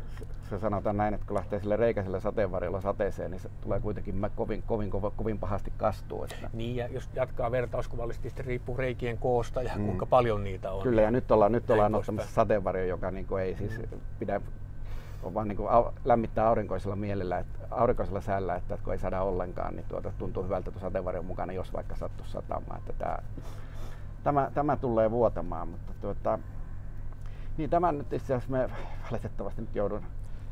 se 0.50 0.60
sanotaan 0.60 0.98
näin, 0.98 1.14
että 1.14 1.26
kun 1.28 1.36
lähtee 1.38 1.60
sille 1.60 1.76
reikäiselle 1.78 2.20
sateenvarjolla 2.20 2.82
sateeseen, 2.82 3.32
niin 3.32 3.42
se 3.42 3.50
tulee 3.62 3.80
kuitenkin 3.80 4.16
mä- 4.16 4.30
kovin, 4.30 4.64
kovin, 4.64 4.90
kovin, 4.90 5.12
kovin 5.16 5.40
pahasti 5.40 5.74
kastuu. 5.78 6.24
Että 6.24 6.50
Niin, 6.54 6.76
ja 6.76 6.88
jos 6.88 7.10
jatkaa 7.16 7.52
vertauskuvallisesti, 7.52 8.30
sitten 8.30 8.46
riippuu 8.46 8.78
reikien 8.78 9.18
koosta 9.18 9.62
ja 9.62 9.72
Mm. 9.76 9.86
kuinka 9.86 10.06
paljon 10.06 10.44
niitä 10.44 10.72
on. 10.72 10.84
Kyllä, 10.84 11.02
ja 11.02 11.12
nyt 11.12 11.32
ollaan, 11.32 11.52
nyt 11.52 11.70
ollaan 11.70 11.96
ottamassa 11.96 12.34
sateenvarjo, 12.34 12.86
joka 12.86 13.12
niin 13.12 13.26
kuin 13.28 13.44
ei 13.44 13.56
siis 13.56 13.80
pidä 14.20 14.42
on 15.24 15.34
vaan 15.34 15.48
niin 15.48 15.58
kuin 15.58 15.70
au, 15.70 15.92
lämmittää 16.06 16.48
aurinkoisella 16.48 16.96
mielellä, 16.96 17.40
että, 17.40 17.60
aurinkoisella 17.72 18.22
säällä, 18.22 18.56
että 18.56 18.78
kun 18.84 18.94
ei 18.94 19.00
saada 19.00 19.22
ollenkaan, 19.22 19.76
niin 19.76 19.86
tuota, 19.90 20.12
tuntuu 20.18 20.44
hyvältä 20.44 20.72
tuon 20.72 20.82
sateenvarjon 20.82 21.26
mukana, 21.26 21.54
jos 21.54 21.74
vaikka 21.74 21.96
sattuisi 21.96 22.32
satamaan. 22.32 22.78
Että 22.80 22.94
tämä, 22.94 23.18
tämä, 24.24 24.52
tämä 24.54 24.78
tulee 24.78 25.12
vuotamaan, 25.12 25.68
mutta 25.68 25.94
tuota, 26.02 26.40
niin 27.60 27.70
tämän 27.70 27.98
nyt 27.98 28.14
itse 28.14 28.34
asiassa 28.34 28.52
me 28.52 28.70
valitettavasti 29.12 29.62
nyt 29.62 29.76
joudun 29.76 30.02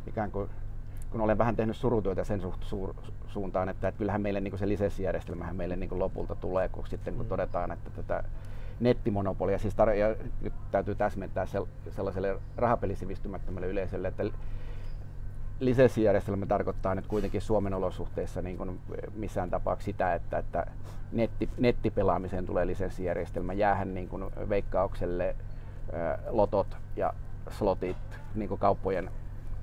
ikään 0.08 0.32
kuin 0.32 0.50
kun 1.12 1.22
olen 1.22 1.38
vähän 1.38 1.56
tehnyt 1.56 1.78
surutyötä 1.78 2.24
sen 2.24 2.42
suht, 2.42 2.64
suur, 2.64 2.94
suuntaan, 3.28 3.70
että, 3.70 3.88
että 3.88 3.98
kyllähän 3.98 4.22
meille 4.22 4.42
niin 4.42 4.58
se 4.58 4.68
lisenssijärjestelmähän 4.68 5.56
meille 5.56 5.76
niin 5.76 6.00
lopulta 6.00 6.36
tulee, 6.36 6.70
kun 6.70 6.88
sitten 6.88 7.14
kun 7.14 7.26
Mm. 7.26 7.30
todetaan, 7.30 7.72
että 7.72 7.90
tätä 7.90 8.24
nettimonopolia, 8.80 9.58
siis 9.60 9.74
tar- 9.74 9.96
ja 9.96 10.16
nyt 10.42 10.54
täytyy 10.72 10.96
täsmentää 10.96 11.46
sel- 11.46 11.92
sellaiselle 11.92 12.40
rahapelisivistymättömälle 12.58 13.68
yleisölle, 13.68 14.08
että 14.08 14.24
lisenssijärjestelmä 15.60 16.46
tarkoittaa 16.46 16.96
nyt 16.96 17.08
kuitenkin 17.08 17.42
Suomen 17.42 17.74
olosuhteissa 17.74 18.42
niin 18.42 18.58
kuin 18.58 18.80
missään 19.16 19.50
tapauksessa 19.50 19.86
sitä, 19.86 20.14
että, 20.14 20.38
että 20.38 20.66
netti, 21.12 21.50
nettipelaamiseen 21.58 22.46
tulee 22.46 22.68
lisenssijärjestelmä. 22.68 23.54
Jäähän 23.54 23.94
niin 23.94 24.10
kuin 24.10 24.26
veikkaukselle 24.50 25.36
lotot 26.30 26.78
ja 26.96 27.14
slotit, 27.50 27.98
niin 28.36 28.50
kuin 28.50 28.60
kauppojen, 28.60 29.12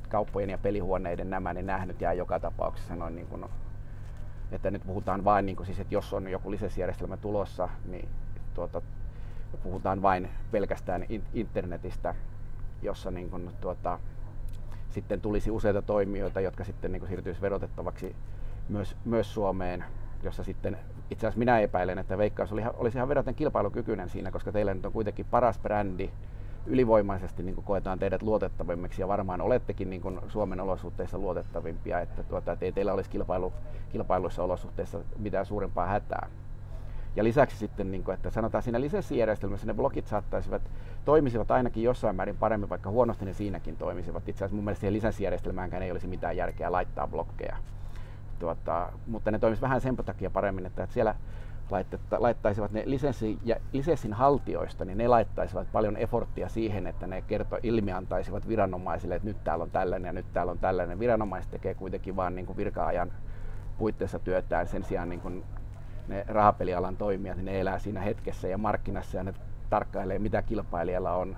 kauppojen 0.09 0.51
ja 0.51 0.59
pelihuoneiden 0.59 1.31
nämä, 1.31 1.55
niin 1.55 1.67
nämä 1.67 1.87
nyt 1.87 2.01
jää 2.01 2.13
joka 2.13 2.41
tapauksessa 2.41 2.97
noin 2.97 3.15
niin 3.15 3.27
kuin, 3.27 3.45
että 4.53 4.71
nyt 4.71 4.83
puhutaan 4.87 5.25
vain, 5.25 5.47
niin 5.47 5.57
kuin 5.57 5.67
siis, 5.67 5.81
että 5.81 5.95
jos 5.95 6.13
on 6.13 6.29
joku 6.29 6.51
lisenssijärjestelmä 6.51 7.17
tulossa, 7.17 7.69
niin 7.85 8.09
tuota, 8.55 8.83
puhutaan 9.63 10.03
vain 10.03 10.29
pelkästään 10.51 11.07
in- 11.09 11.25
internetistä, 11.35 12.15
jossa 12.83 13.11
niin 13.11 13.31
kuin, 13.31 13.51
tuota, 13.61 13.99
sitten 14.91 15.21
tulisi 15.21 15.51
useita 15.51 15.83
toimijoita, 15.83 16.41
jotka 16.41 16.65
sitten 16.65 16.93
niin 16.93 17.07
siirtyisi 17.07 17.41
verotettavaksi 17.41 18.17
myös, 18.69 18.97
myös 19.05 19.35
Suomeen, 19.35 19.85
jossa 20.25 20.45
sitten 20.45 20.79
itse 21.11 21.27
asiassa 21.27 21.39
minä 21.39 21.61
epäilen, 21.61 21.99
että 21.99 22.19
Veikkaus 22.19 22.53
oli, 22.53 22.63
olisi 22.77 22.99
ihan 22.99 23.09
verraten 23.09 23.35
kilpailukykyinen 23.35 24.09
siinä, 24.09 24.31
koska 24.31 24.53
teillä 24.53 24.75
nyt 24.75 24.87
on 24.87 24.93
kuitenkin 24.93 25.27
paras 25.31 25.59
brändi, 25.59 26.11
ylivoimaisesti 26.67 27.43
niin 27.43 27.55
kuin 27.55 27.65
koetaan 27.65 27.99
teidät 27.99 28.23
luotettavimmiksi 28.23 29.03
ja 29.03 29.09
varmaan 29.09 29.41
olettekin 29.41 29.91
niin 29.91 30.03
kuin 30.03 30.21
Suomen 30.29 30.61
olosuhteissa 30.61 31.19
luotettavimpia, 31.19 32.01
että, 32.01 32.23
tuota, 32.23 32.53
että 32.53 32.65
ei 32.65 32.73
teillä 32.73 32.93
olisi 32.93 33.11
kilpailu, 33.11 33.53
kilpailuissa 33.93 34.43
olosuhteissa 34.43 35.01
mitään 35.19 35.47
suurempaa 35.47 35.87
hätää. 35.87 36.29
Ja 37.17 37.25
lisäksi 37.25 37.57
sitten, 37.57 37.91
niin 37.91 38.05
kuin, 38.05 38.15
että 38.15 38.31
sanotaan 38.31 38.63
siinä 38.63 38.81
lisenssijärjestelmässä 38.81 39.67
ne 39.67 39.75
blogit 39.75 40.07
saattaisivat, 40.07 40.63
toimisivat 41.05 41.51
ainakin 41.51 41.83
jossain 41.83 42.17
määrin 42.17 42.37
paremmin, 42.37 42.69
vaikka 42.69 42.91
huonosti 42.91 43.25
ne 43.25 43.33
siinäkin 43.33 43.77
toimisivat. 43.77 44.29
Itse 44.29 44.39
asiassa 44.39 44.55
mun 44.55 44.65
mielestä 44.65 44.81
siihen 44.81 44.95
lisenssijärjestelmäänkään 44.95 45.83
ei 45.83 45.91
olisi 45.91 46.07
mitään 46.07 46.37
järkeä 46.37 46.73
laittaa 46.73 47.07
blokkeja. 47.07 47.57
Tuota, 48.39 48.93
mutta 49.07 49.31
ne 49.31 49.39
toimisivat 49.39 49.69
vähän 49.69 49.81
sen 49.81 49.97
takia 49.97 50.31
paremmin, 50.31 50.67
että 50.67 50.87
siellä 50.91 51.15
laittaisivat 52.19 52.73
ne 52.73 52.83
lisenssi, 52.87 53.39
ja 53.45 53.57
lisenssin 53.73 54.13
haltijoista, 54.13 54.85
niin 54.85 54.99
ne 54.99 55.09
laittaisivat 55.09 55.73
paljon 55.73 55.97
eforttia 55.97 56.49
siihen, 56.49 56.87
että 56.87 57.07
ne 57.07 57.23
kerto, 57.23 57.59
ilmiantaisivat 57.63 58.49
viranomaisille, 58.49 59.15
että 59.15 59.29
nyt 59.29 59.45
täällä 59.45 59.63
on 59.63 59.71
tällainen 59.71 60.09
ja 60.09 60.13
nyt 60.13 60.33
täällä 60.33 60.53
on 60.53 60.59
tällainen. 60.59 60.99
Viranomaiset 60.99 61.51
tekee 61.51 61.75
kuitenkin 61.75 62.17
vain 62.17 62.35
niin 62.35 62.57
virka-ajan 62.57 63.13
puitteissa 63.79 64.19
työtään 64.19 64.67
sen 64.67 64.85
sijaan 64.85 65.09
niin 65.09 65.21
kuin 65.21 65.45
ne 66.09 66.25
rahapelialan 66.29 66.97
toimijat, 66.97 67.37
niin 67.37 67.45
ne 67.45 67.61
elää 67.61 67.79
siinä 67.79 68.01
hetkessä 68.01 68.49
ja 68.49 68.59
markkinassa 68.59 69.17
ja 69.17 69.25
ne 69.25 69.35
tarkkailee, 69.71 70.19
mitä 70.19 70.43
kilpailijalla 70.43 71.13
on 71.13 71.37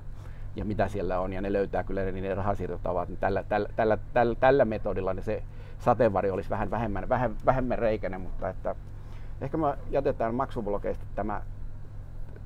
ja 0.57 0.65
mitä 0.65 0.89
siellä 0.89 1.21
on, 1.21 1.33
ja 1.33 1.41
ne 1.41 1.53
löytää 1.53 1.85
kyllä 1.85 2.05
ne, 2.05 2.13
ne 2.13 2.35
rahasiirtotavat. 2.35 3.09
Niin 3.09 3.19
tällä, 3.19 3.43
tällä, 3.43 3.69
tällä, 3.77 3.99
tällä, 4.13 4.35
tällä 4.35 4.65
metodilla 4.65 5.15
niin 5.15 5.25
se 5.25 5.43
sateenvarjo 5.79 6.35
olisi 6.35 6.51
vähän 6.51 6.71
vähemmän, 6.71 7.09
vähemmän, 7.09 7.39
vähemmän 7.47 7.79
reikäinen, 7.79 8.21
mutta 8.21 8.49
että 8.49 8.75
ehkä 9.41 9.57
me 9.57 9.79
jätetään 9.91 10.35
maksublogeista 10.35 11.05
tämä, 11.15 11.43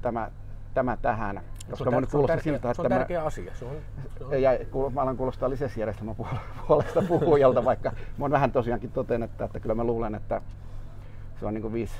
tämä, 0.02 0.30
tämä 0.74 0.96
tähän. 0.96 1.40
Koska 1.70 1.90
se 1.90 1.96
on, 1.96 2.04
tär- 2.04 2.26
tärkeä, 2.26 2.42
siltä, 2.42 2.70
että 2.70 2.74
se 2.74 2.82
on 2.82 2.88
tärkeä 2.88 3.24
asia. 3.24 3.54
Se 3.54 3.64
on, 3.64 3.76
se 4.18 4.24
on... 4.24 4.42
Ja 4.42 4.50
mä 4.94 5.02
alan 5.02 5.16
kuulostaa 5.16 5.50
lisenssijärjestelmän 5.50 6.16
puolesta 6.68 7.02
puhujalta, 7.08 7.64
vaikka 7.64 7.90
mä 7.90 8.24
oon 8.24 8.30
vähän 8.30 8.52
tosiaankin 8.52 8.92
toten, 8.92 9.22
että, 9.22 9.44
että 9.44 9.60
kyllä 9.60 9.74
mä 9.74 9.84
luulen, 9.84 10.14
että 10.14 10.42
se 11.40 11.46
on 11.46 11.54
niin 11.54 11.62
kuin 11.62 11.72
viisi 11.72 11.94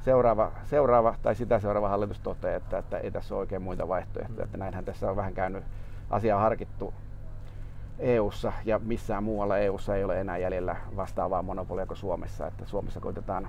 seuraava, 0.00 0.52
seuraava 0.64 1.14
tai 1.22 1.34
sitä 1.34 1.58
seuraava 1.58 1.88
hallitus 1.88 2.20
toteaa, 2.20 2.56
että, 2.56 2.78
että 2.78 2.98
ei 2.98 3.10
tässä 3.10 3.34
ole 3.34 3.40
oikein 3.40 3.62
muita 3.62 3.88
vaihtoehtoja. 3.88 4.44
Että 4.44 4.58
näinhän 4.58 4.84
tässä 4.84 5.10
on 5.10 5.16
vähän 5.16 5.34
käynyt 5.34 5.64
asiaa 6.10 6.40
harkittu 6.40 6.94
EU:ssa 8.02 8.52
ja 8.64 8.78
missään 8.78 9.24
muualla 9.24 9.58
EU:ssa 9.58 9.96
ei 9.96 10.04
ole 10.04 10.20
enää 10.20 10.38
jäljellä 10.38 10.76
vastaavaa 10.96 11.42
monopolia 11.42 11.86
kuin 11.86 11.96
Suomessa. 11.96 12.46
Että 12.46 12.66
Suomessa 12.66 13.00
koitetaan 13.00 13.48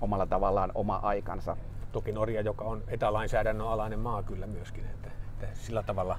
omalla 0.00 0.26
tavallaan 0.26 0.72
oma 0.74 0.96
aikansa. 0.96 1.56
Toki 1.92 2.12
Norja, 2.12 2.40
joka 2.40 2.64
on 2.64 2.82
etälainsäädännön 2.88 3.68
alainen 3.68 3.98
maa 3.98 4.22
kyllä 4.22 4.46
myöskin, 4.46 4.84
että, 4.84 5.10
että 5.32 5.46
sillä 5.54 5.82
tavalla 5.82 6.18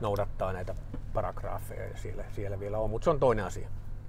noudattaa 0.00 0.52
näitä 0.52 0.74
paragraafeja 1.14 1.86
ja 1.86 1.96
siellä, 1.96 2.24
siellä 2.30 2.60
vielä 2.60 2.78
on, 2.78 2.90
mutta 2.90 3.04
se 3.04 3.10
on 3.10 3.20
toinen 3.20 3.44
asia. 3.44 3.68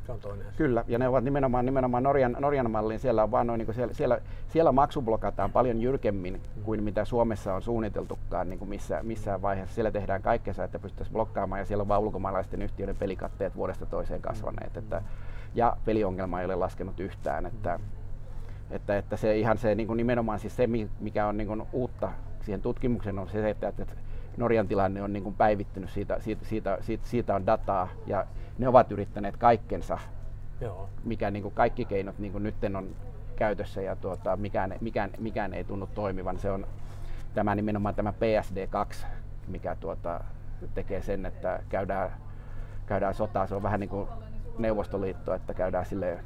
Se 0.10 0.14
on 0.14 0.20
toinen. 0.20 0.48
Kyllä, 0.58 0.84
ja 0.88 1.00
ne 1.00 1.08
ovat 1.08 1.24
nimenomaan, 1.24 1.66
nimenomaan 1.66 2.04
Norjan, 2.04 2.36
Norjan 2.40 2.72
malliin. 2.72 3.00
Siellä, 3.00 3.24
on 3.24 3.32
vaan 3.32 3.48
noin, 3.48 3.58
niin 3.58 3.74
siellä, 3.74 3.94
siellä, 3.94 4.20
siellä 4.48 4.72
maksublokataan 4.72 5.52
paljon 5.52 5.82
jyrkemmin 5.82 6.34
mm. 6.34 6.64
kuin 6.64 6.84
mitä 6.84 7.06
Suomessa 7.06 7.54
on 7.54 7.62
suunniteltukaan 7.62 8.50
niin 8.50 8.60
kuin 8.60 8.70
missä, 8.70 9.00
missään 9.04 9.42
vaiheessa. 9.42 9.76
Siellä 9.76 9.92
tehdään 9.92 10.22
kaikkensa, 10.22 10.64
että 10.64 10.80
pystyttäisiin 10.80 11.14
blokkaamaan, 11.14 11.60
ja 11.60 11.66
siellä 11.66 11.82
on 11.82 11.88
vain 11.88 12.02
ulkomaalaisten 12.02 12.62
yhtiöiden 12.62 12.96
pelikatteet 12.96 13.56
vuodesta 13.56 13.86
toiseen 13.86 14.22
kasvaneet. 14.22 14.78
Että, 14.78 15.02
ja 15.56 15.78
peliongelma 15.86 16.40
ei 16.40 16.46
ole 16.46 16.56
laskenut 16.56 17.00
yhtään. 17.00 17.46
Että, 17.46 17.80
että, 18.72 18.98
että 18.98 19.18
se 19.18 19.38
ihan 19.38 19.58
se 19.58 19.76
niin 19.76 19.88
kuin 19.88 19.98
nimenomaan 19.98 20.40
siis 20.40 20.56
se, 20.56 20.68
mikä 21.00 21.28
on 21.28 21.38
niin 21.38 21.48
kuin 21.48 21.64
uutta 21.72 22.12
siihen 22.42 22.62
tutkimukseen 22.62 23.20
on 23.20 23.30
se, 23.30 23.50
että, 23.50 23.68
että 23.68 23.86
Norjan 24.40 24.68
tilanne 24.68 25.02
on 25.02 25.14
niin 25.14 25.24
kuin 25.24 25.36
päivittynyt, 25.36 25.90
siitä, 25.90 26.20
siitä, 26.20 26.46
siitä, 26.46 26.78
siitä, 26.82 27.08
siitä 27.08 27.36
on 27.36 27.46
dataa 27.46 27.88
ja 28.08 28.26
ne 28.58 28.68
ovat 28.68 28.92
yrittäneet 28.92 29.38
kaikkensa, 29.38 29.98
Joo. 30.62 30.90
mikä 31.04 31.32
niin 31.32 31.44
kuin 31.44 31.54
kaikki 31.54 31.86
keinot 31.86 32.20
niin 32.20 32.32
kuin 32.32 32.44
nyt 32.44 32.56
on 32.78 32.96
käytössä 33.36 33.82
ja 33.82 33.96
tuota, 33.96 34.38
mikään, 34.38 34.74
mikään, 34.82 35.10
mikään 35.20 35.54
ei 35.54 35.64
tunnu 35.64 35.88
toimivan. 35.88 36.40
Se 36.40 36.52
on 36.52 36.68
tämä 37.34 37.56
nimenomaan 37.56 37.96
tämä 37.96 38.14
PSD2, 38.14 39.06
mikä 39.48 39.76
tuota, 39.76 40.24
tekee 40.74 41.02
sen, 41.02 41.26
että 41.26 41.60
käydään, 41.70 42.12
käydään 42.86 43.14
sotaa. 43.14 43.48
Se 43.48 43.56
on 43.56 43.64
vähän 43.64 43.80
niin 43.80 43.90
kuin 43.90 44.08
Neuvostoliitto, 44.58 45.34
että 45.34 45.54
käydään 45.54 45.86
sille 45.86 46.20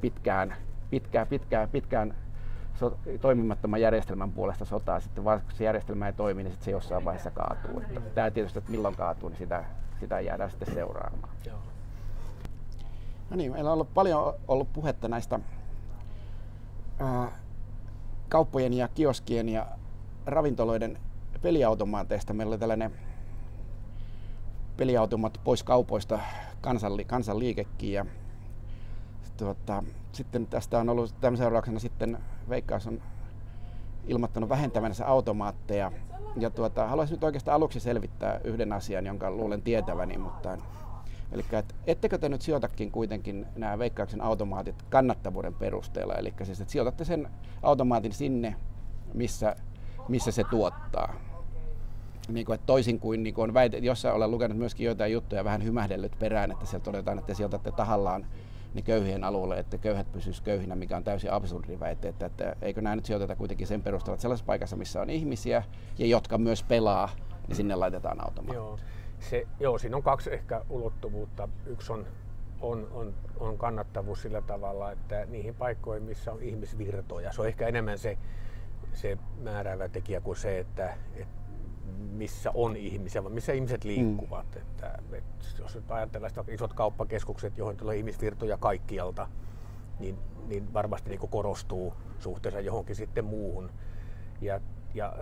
pitkään 0.00 0.54
pitkään, 0.90 1.26
pitkään, 1.26 1.68
pitkään 1.68 2.14
so, 2.78 2.98
toimimattoman 3.20 3.80
järjestelmän 3.80 4.32
puolesta 4.32 4.64
sotaa. 4.64 5.00
Sitten 5.00 5.24
vaan 5.24 5.40
kun 5.40 5.52
se 5.52 5.64
järjestelmä 5.64 6.06
ei 6.06 6.12
toimi, 6.12 6.42
niin 6.42 6.52
sitten 6.52 6.64
se 6.64 6.70
jossain 6.70 7.04
vaiheessa 7.04 7.30
kaatuu. 7.30 7.80
Että 7.80 8.00
tämä 8.00 8.30
tietysti, 8.30 8.58
että 8.58 8.70
milloin 8.70 8.96
kaatuu, 8.96 9.28
niin 9.28 9.38
sitä, 9.38 9.64
sitä 10.00 10.20
jäädään 10.20 10.50
sitten 10.50 10.74
seuraamaan. 10.74 11.32
Joo. 11.46 11.58
No 13.30 13.36
niin, 13.36 13.52
meillä 13.52 13.70
on 13.70 13.74
ollut 13.74 13.94
paljon 13.94 14.34
ollut 14.48 14.72
puhetta 14.72 15.08
näistä 15.08 15.40
ää, 16.98 17.32
kauppojen 18.28 18.72
ja 18.72 18.88
kioskien 18.88 19.48
ja 19.48 19.66
ravintoloiden 20.26 20.98
peliautomaateista. 21.42 22.34
Meillä 22.34 22.50
oli 22.50 22.58
tällainen 22.58 22.92
peliautomaat 24.76 25.40
pois 25.44 25.62
kaupoista 25.62 26.18
kansanli, 26.60 27.04
kansanliikekin 27.04 27.92
ja 27.92 28.06
tuota, 29.36 29.82
sitten 30.12 30.46
tästä 30.46 30.78
on 30.78 30.88
ollut 30.88 31.14
tämän 31.20 31.36
seurauksena 31.36 31.78
sitten 31.78 32.18
Veikkaus 32.48 32.86
on 32.86 33.02
ilmoittanut 34.06 34.48
vähentävänsä 34.48 35.06
automaatteja. 35.06 35.92
Ja 36.36 36.50
tuota, 36.50 36.86
haluaisin 36.86 37.14
nyt 37.14 37.24
oikeastaan 37.24 37.54
aluksi 37.54 37.80
selvittää 37.80 38.40
yhden 38.44 38.72
asian, 38.72 39.06
jonka 39.06 39.30
luulen 39.30 39.62
tietäväni, 39.62 40.18
mutta 40.18 40.58
Eli 41.32 41.44
et, 41.52 41.74
ettekö 41.86 42.18
te 42.18 42.28
nyt 42.28 42.42
sijoitakin 42.42 42.90
kuitenkin 42.90 43.46
nämä 43.56 43.78
veikkauksen 43.78 44.20
automaatit 44.20 44.82
kannattavuuden 44.90 45.54
perusteella? 45.54 46.14
Eli 46.14 46.34
siis, 46.42 46.60
että 46.60 46.72
sijoitatte 46.72 47.04
sen 47.04 47.28
automaatin 47.62 48.12
sinne, 48.12 48.56
missä, 49.14 49.56
missä 50.08 50.30
se 50.30 50.44
tuottaa. 50.44 51.14
Niin 52.28 52.46
kuin, 52.46 52.54
että 52.54 52.66
toisin 52.66 53.00
kuin, 53.00 53.22
niin 53.22 53.34
kuin 53.34 53.42
on 53.48 53.54
väite, 53.54 53.78
jossa 53.78 54.12
olen 54.12 54.30
lukenut 54.30 54.58
myöskin 54.58 54.84
joitain 54.84 55.12
juttuja 55.12 55.44
vähän 55.44 55.64
hymähdellyt 55.64 56.18
perään, 56.18 56.52
että 56.52 56.66
siellä 56.66 56.84
todetaan, 56.84 57.18
että 57.18 57.26
te 57.26 57.34
sijoitatte 57.34 57.72
tahallaan 57.72 58.26
niin 58.76 58.84
köyhien 58.84 59.24
alueelle, 59.24 59.58
että 59.58 59.78
köyhät 59.78 60.12
pysyisivät 60.12 60.44
köyhinä, 60.44 60.76
mikä 60.76 60.96
on 60.96 61.04
täysin 61.04 61.32
absurdi 61.32 61.80
väite, 61.80 62.08
että, 62.08 62.26
että 62.26 62.56
eikö 62.62 62.80
nämä 62.80 62.96
nyt 62.96 63.04
sijoiteta 63.04 63.36
kuitenkin 63.36 63.66
sen 63.66 63.82
perusteella, 63.82 64.20
sellaisessa 64.20 64.46
paikassa, 64.46 64.76
missä 64.76 65.00
on 65.00 65.10
ihmisiä 65.10 65.62
ja 65.98 66.06
jotka 66.06 66.38
myös 66.38 66.62
pelaa, 66.62 67.08
niin 67.48 67.56
sinne 67.56 67.74
laitetaan 67.74 68.24
automaatti. 68.24 68.54
Joo. 68.54 68.78
Se, 69.20 69.46
joo, 69.60 69.78
siinä 69.78 69.96
on 69.96 70.02
kaksi 70.02 70.34
ehkä 70.34 70.62
ulottuvuutta. 70.70 71.48
Yksi 71.66 71.92
on, 71.92 72.06
on, 72.60 72.88
on, 72.92 73.14
on 73.40 73.58
kannattavuus 73.58 74.22
sillä 74.22 74.42
tavalla, 74.42 74.92
että 74.92 75.26
niihin 75.26 75.54
paikkoihin, 75.54 76.02
missä 76.02 76.32
on 76.32 76.42
ihmisvirtoja, 76.42 77.32
se 77.32 77.40
on 77.40 77.48
ehkä 77.48 77.68
enemmän 77.68 77.98
se, 77.98 78.18
se 78.92 79.18
määräävä 79.42 79.88
tekijä 79.88 80.20
kuin 80.20 80.36
se, 80.36 80.58
että, 80.58 80.94
että 81.14 81.45
missä 82.16 82.50
on 82.54 82.76
ihmisiä, 82.76 83.22
vaan 83.22 83.34
missä 83.34 83.52
ihmiset 83.52 83.84
liikkuvat. 83.84 84.46
Mm. 84.54 84.60
Että, 84.60 84.98
että 85.12 85.46
jos 85.58 85.74
nyt 85.74 85.90
ajatellaan 85.90 86.30
sitä 86.30 86.44
isot 86.48 86.72
kauppakeskukset, 86.72 87.58
joihin 87.58 87.76
tulee 87.76 87.96
ihmisvirtoja 87.96 88.56
kaikkialta, 88.56 89.28
niin, 89.98 90.18
niin 90.46 90.72
varmasti 90.72 91.10
niin 91.10 91.30
korostuu 91.30 91.94
suhteessa 92.18 92.60
johonkin 92.60 92.96
sitten 92.96 93.24
muuhun. 93.24 93.70
Ja, 94.40 94.60
ja 94.94 95.12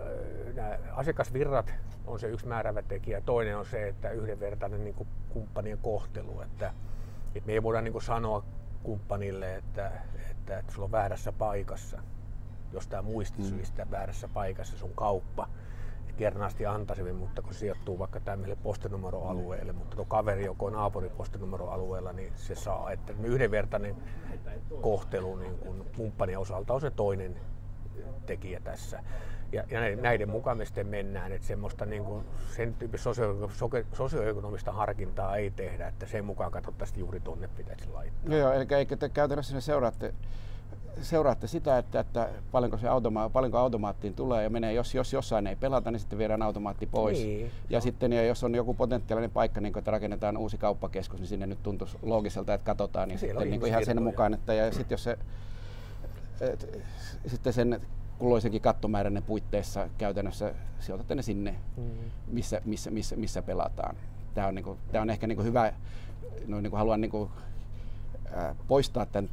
nämä 0.53 0.77
asiakasvirrat 0.91 1.73
on 2.07 2.19
se 2.19 2.27
yksi 2.27 2.47
määrävä 2.47 2.81
tekijä. 2.81 3.21
Toinen 3.21 3.57
on 3.57 3.65
se, 3.65 3.87
että 3.87 4.09
yhdenvertainen 4.09 4.83
niin 4.83 4.95
kuin 4.95 5.09
kumppanien 5.29 5.77
kohtelu. 5.77 6.41
Että, 6.41 6.73
että 7.35 7.47
me 7.47 7.53
ei 7.53 7.63
voida 7.63 7.81
niin 7.81 8.01
sanoa 8.01 8.43
kumppanille, 8.83 9.55
että, 9.55 9.91
että, 10.31 10.59
että 10.59 10.73
sulla 10.73 10.85
on 10.85 10.91
väärässä 10.91 11.31
paikassa, 11.31 12.01
jostain 12.73 13.05
muistisyistä 13.05 13.85
mm. 13.85 13.91
väärässä 13.91 14.27
paikassa 14.27 14.77
sun 14.77 14.91
kauppa 14.95 15.49
kernaasti 16.17 16.65
antaisin, 16.65 17.15
mutta 17.15 17.41
kun 17.41 17.53
sijoittuu 17.53 17.99
vaikka 17.99 18.19
tämmöille 18.19 18.55
postinumeroalueelle, 18.55 19.71
mm. 19.71 19.77
mutta 19.77 19.95
tuo 19.95 20.05
kaveri, 20.05 20.45
joka 20.45 20.65
on 20.65 20.73
naapuripostinumeroalueella, 20.73 22.13
niin 22.13 22.33
se 22.35 22.55
saa, 22.55 22.91
että 22.91 23.13
yhdenvertainen 23.23 23.95
kohtelu 24.81 25.35
niin 25.35 25.57
kuin 25.57 25.83
kumppanin 25.97 26.37
osalta 26.37 26.73
on 26.73 26.81
se 26.81 26.91
toinen 26.91 27.35
tekijä 28.25 28.59
tässä. 28.59 29.03
Ja, 29.51 29.63
ja 29.69 29.95
näiden 29.95 30.29
mukaan 30.29 30.57
me 30.57 30.65
sitten 30.65 30.87
mennään, 30.87 31.31
että 31.31 31.47
semmoista 31.47 31.85
niin 31.85 32.03
kuin, 32.05 32.25
sen 32.55 32.73
tyyppistä 32.73 33.09
sosioekonomista 33.93 34.71
harkintaa 34.71 35.37
ei 35.37 35.51
tehdä, 35.51 35.87
että 35.87 36.05
sen 36.05 36.25
mukaan 36.25 36.51
katsottaisiin 36.51 36.99
juuri 36.99 37.19
tuonne 37.19 37.47
pitäisi 37.47 37.89
laittaa. 37.89 38.33
Joo, 38.33 38.39
joo 38.39 38.53
eli 38.53 38.65
eikö 38.77 38.95
te 38.95 39.09
käytännössä 39.09 39.55
ne 39.55 39.61
seuraatte 39.61 40.13
seuraatte 41.01 41.47
sitä, 41.47 41.77
että, 41.77 41.99
että 41.99 42.29
paljonko, 42.51 42.77
se 42.77 42.87
automa- 42.87 43.29
paljonko 43.29 43.57
automaattiin 43.57 44.13
tulee 44.13 44.43
ja 44.43 44.49
menee, 44.49 44.73
jos, 44.73 44.95
jos 44.95 45.13
jossain 45.13 45.47
ei 45.47 45.55
pelata, 45.55 45.91
niin 45.91 45.99
sitten 45.99 46.19
viedään 46.19 46.41
automaatti 46.41 46.85
pois. 46.85 47.17
Niin. 47.17 47.51
Ja 47.69 47.81
sitten 47.81 48.13
ja 48.13 48.25
jos 48.25 48.43
on 48.43 48.55
joku 48.55 48.73
potentiaalinen 48.73 49.31
paikka, 49.31 49.61
niin 49.61 49.73
kuin, 49.73 49.81
että 49.81 49.91
rakennetaan 49.91 50.37
uusi 50.37 50.57
kauppakeskus, 50.57 51.19
niin 51.19 51.27
sinne 51.27 51.47
nyt 51.47 51.63
tuntuisi 51.63 51.97
loogiselta, 52.01 52.53
että 52.53 52.65
katsotaan 52.65 53.09
niin 53.09 53.19
Siellä 53.19 53.39
sitten 53.39 53.51
niin 53.51 53.59
kuin 53.59 53.69
ihan 53.69 53.85
sen 53.85 54.03
mukaan, 54.03 54.33
että 54.33 54.53
ja 54.53 54.71
sitten 54.71 54.93
jos 54.93 55.03
se, 55.03 55.17
et, 56.41 56.83
sitten 57.27 57.53
sen 57.53 57.81
kulloisenkin 58.19 58.61
kattomääräinen 58.61 59.23
puitteissa 59.23 59.89
käytännössä 59.97 60.53
sijoitatte 60.79 61.15
ne 61.15 61.21
sinne, 61.21 61.55
Mm. 61.77 61.83
missä, 62.27 62.61
missä, 62.65 62.91
missä, 62.91 63.15
missä 63.15 63.41
pelataan. 63.41 63.95
Tämä 64.33 64.47
on, 64.47 64.55
niin 64.55 64.65
kuin, 64.65 64.79
tämä 64.91 65.01
on 65.01 65.09
ehkä 65.09 65.27
niin 65.27 65.35
kuin 65.35 65.45
hyvä, 65.45 65.73
no, 66.47 66.61
niin 66.61 66.69
kuin 66.71 66.77
haluan 66.77 67.01
niin 67.01 67.11
kuin, 67.11 67.29
ää, 68.33 68.55
poistaa 68.67 69.05
tämän 69.05 69.29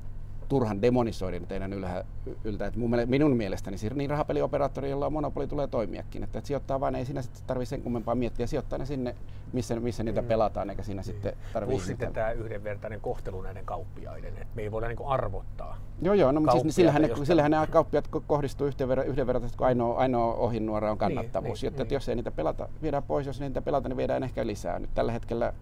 turhan 0.53 0.83
demonisoinnin 0.83 1.47
teidän 1.47 1.73
ylhä, 1.73 2.05
yltä. 2.45 2.67
Et 2.67 2.77
mun, 2.77 2.91
minun 3.07 3.37
mielestäni 3.37 3.77
niin 3.95 4.11
rahapelioperaattori, 4.11 4.91
jolla 4.91 5.07
on 5.07 5.13
monopoli, 5.13 5.47
tulee 5.47 5.67
toimiakin. 5.67 6.23
Että, 6.25 6.39
että 6.39 6.47
sijoittaa 6.49 6.81
vain, 6.81 6.95
ei 6.95 7.05
siinä 7.05 7.23
sitten 7.23 7.43
tarvitse 7.47 7.71
sen 7.71 7.83
kummempaa 7.83 8.15
miettiä. 8.15 8.47
Sijoittaa 8.47 8.79
ne 8.79 8.87
sinne, 8.87 9.15
missä, 9.53 9.81
missä 9.81 10.03
niitä 10.03 10.23
Mm. 10.23 10.29
pelataan, 10.29 10.71
eikä 10.71 10.83
siinä 10.83 11.03
sitten 11.03 11.33
tarvitse 11.53 11.75
Plus 11.77 11.87
sitten 11.87 12.13
tämä 12.13 12.31
yhdenvertainen 12.31 13.01
kohtelu 13.01 13.43
näiden 13.43 13.65
kauppiaiden. 13.65 14.33
Et 14.39 14.49
me 14.55 14.63
ei 14.63 14.71
voida 14.73 14.89
niinku 14.89 15.07
arvottaa. 15.09 15.79
Joo, 16.03 16.15
joo, 16.15 16.33
no, 16.33 16.41
mutta 16.41 16.59
siis, 16.61 16.75
sillähän, 16.75 17.03
ne, 17.03 17.09
josta- 17.09 17.25
sillähän 17.25 17.51
nämä 17.51 17.67
kauppiat 17.67 18.09
ko- 18.17 18.23
kohdistuu 18.27 18.69
yhdenver- 18.69 19.07
yhdenvertaisesti, 19.07 19.59
kun 19.59 19.67
ainoa, 19.67 19.99
ainoa 19.99 20.35
ohinuora 20.35 20.91
on 20.91 20.99
kannattavuus. 20.99 21.63
niin, 21.63 21.67
Niin, 21.73 21.73
että, 21.81 21.85
niin. 21.85 21.95
jos 21.97 22.09
ei 22.09 22.17
niitä 22.17 22.31
pelata, 22.31 22.69
viedään 22.83 23.03
pois, 23.03 23.27
jos 23.27 23.41
ei 23.41 23.49
niitä 23.49 23.63
pelata, 23.63 23.89
niin 23.89 23.97
viedään 23.97 24.23
ehkä 24.23 24.47
lisää. 24.47 24.79
Nyt 24.79 24.91
tällä 24.95 25.13
hetkellä, 25.13 25.53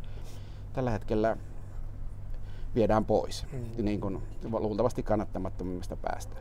tällä 0.73 0.91
hetkellä 0.91 1.37
viedään 2.75 3.05
pois, 3.05 3.47
Mm. 3.53 3.85
niin 3.85 4.01
kuin 4.01 4.23
luultavasti 4.51 5.03
kannattamattomimmista 5.03 5.97
päästä. 5.97 6.37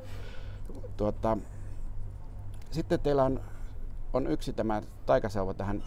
Tuota, 0.97 1.37
sitten 2.71 2.99
teillä 2.99 3.23
on, 3.23 3.39
on 4.13 4.27
yksi 4.27 4.53
tämä 4.53 4.81
taikasauva 5.05 5.53
tähän 5.53 5.83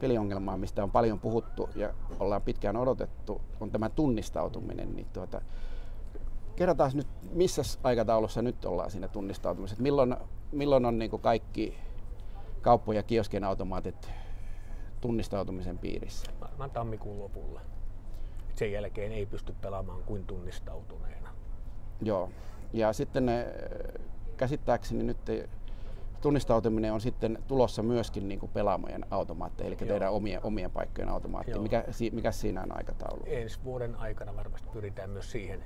peliongelmaan, 0.00 0.60
mistä 0.60 0.82
on 0.82 0.90
paljon 0.90 1.20
puhuttu 1.20 1.68
ja 1.74 1.94
ollaan 2.20 2.42
pitkään 2.42 2.76
odotettu, 2.76 3.40
on 3.60 3.70
tämä 3.70 3.88
tunnistautuminen. 3.88 4.96
Niin 4.96 5.06
tuota, 5.12 5.40
kerrotaan 6.56 6.90
nyt, 6.94 7.06
missä 7.32 7.62
aikataulussa 7.82 8.42
nyt 8.42 8.64
ollaan 8.64 8.90
siinä 8.90 9.08
tunnistautumisessa. 9.08 9.82
Milloin, 9.82 10.16
milloin 10.52 10.84
on 10.84 10.98
niin 10.98 11.10
kaikki 11.20 11.78
kauppoja 12.60 13.02
kioskien 13.02 13.44
automaatit 13.44 14.10
tunnistautumisen 15.00 15.78
piirissä? 15.78 16.30
Varmaan 16.40 16.70
tammikuun 16.70 17.18
lopulla. 17.18 17.60
Sen 18.54 18.72
jälkeen 18.72 19.12
ei 19.12 19.26
pysty 19.26 19.54
pelaamaan 19.60 20.02
kuin 20.02 20.26
tunnistautuneena. 20.26 21.28
Joo. 22.02 22.30
Ja 22.72 22.92
sitten 22.92 23.26
ne, 23.26 23.46
käsittääkseni 24.36 25.02
nyt 25.02 25.18
tunnistautuminen 26.20 26.92
on 26.92 27.00
sitten 27.00 27.38
tulossa 27.48 27.82
myöskin 27.82 28.28
niin 28.28 28.40
kuin 28.40 28.52
pelaamojen 28.52 29.06
automaatteja, 29.10 29.68
eli 29.68 29.76
Joo. 29.80 29.88
teidän 29.88 30.12
omien, 30.12 30.40
omien 30.42 30.70
paikkojen 30.70 31.08
automaatteja. 31.08 31.54
Joo. 31.54 31.62
Mikä, 31.62 31.84
si- 31.90 32.10
mikä 32.10 32.32
siinä 32.32 32.62
on 32.62 32.76
aikataulu? 32.76 33.22
Ensi 33.26 33.60
vuoden 33.64 33.96
aikana 33.96 34.36
varmasti 34.36 34.68
pyritään 34.72 35.10
myös 35.10 35.30
siihen 35.30 35.64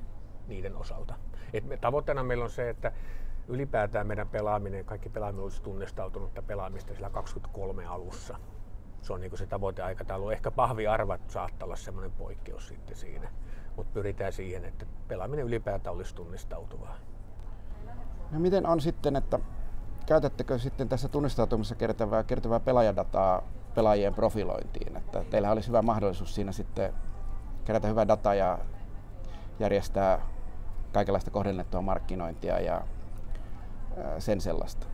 niiden 0.49 0.77
osalta. 0.77 1.15
Et 1.53 1.65
me, 1.65 1.77
tavoitteena 1.77 2.23
meillä 2.23 2.45
on 2.45 2.51
se, 2.51 2.71
että 2.71 2.93
ylipäätään 3.49 4.07
meidän 4.07 4.29
pelaaminen, 4.29 4.85
kaikki 4.85 5.09
pelaaminen 5.09 5.43
olisi 5.45 5.63
tunnistautunutta 5.63 6.43
pelaamista 6.43 6.95
sillä 6.95 7.11
23 7.11 7.87
alussa. 7.87 8.39
Se 9.03 9.13
on 9.13 9.21
niin 9.21 9.39
se 9.39 9.47
tavoiteaikataulu. 9.47 10.31
Ehkä 10.31 10.51
pahviarvat 10.51 11.21
saattaa 11.31 11.67
olla 11.67 11.77
semmoinen 11.77 12.13
poikkeus 12.13 12.69
sitten 12.69 12.97
siinä. 12.97 13.29
Mutta 13.77 13.93
pyritään 13.95 14.33
siihen, 14.33 14.65
että 14.65 14.87
pelaaminen 15.09 15.47
ylipäätään 15.47 15.97
olisi 15.97 16.15
tunnistautuvaa. 16.15 16.97
No 18.31 18.41
miten 18.41 18.67
on 18.67 18.81
sitten, 18.81 19.17
että 19.17 19.39
käytättekö 20.07 20.59
sitten 20.59 20.89
tässä 20.89 21.09
tunnistautumisessa 21.09 21.75
kertovaa, 21.75 22.25
kertovaa 22.25 22.61
pelaajadataa 22.61 23.43
pelaajien 23.75 24.15
profilointiin? 24.15 24.97
Että 24.97 25.25
teillä 25.31 25.51
olisi 25.51 25.69
hyvä 25.69 25.83
mahdollisuus 25.83 26.35
siinä 26.35 26.53
sitten 26.53 26.95
kerätä 27.65 27.89
hyvää 27.89 28.09
dataa 28.09 28.35
ja 28.35 28.59
järjestää 29.59 30.27
kaikenlaista 30.93 31.31
kohdennettua 31.31 31.83
markkinointia 31.83 32.61
ja 32.61 32.81
sen 34.19 34.41
sellaista. 34.41 34.87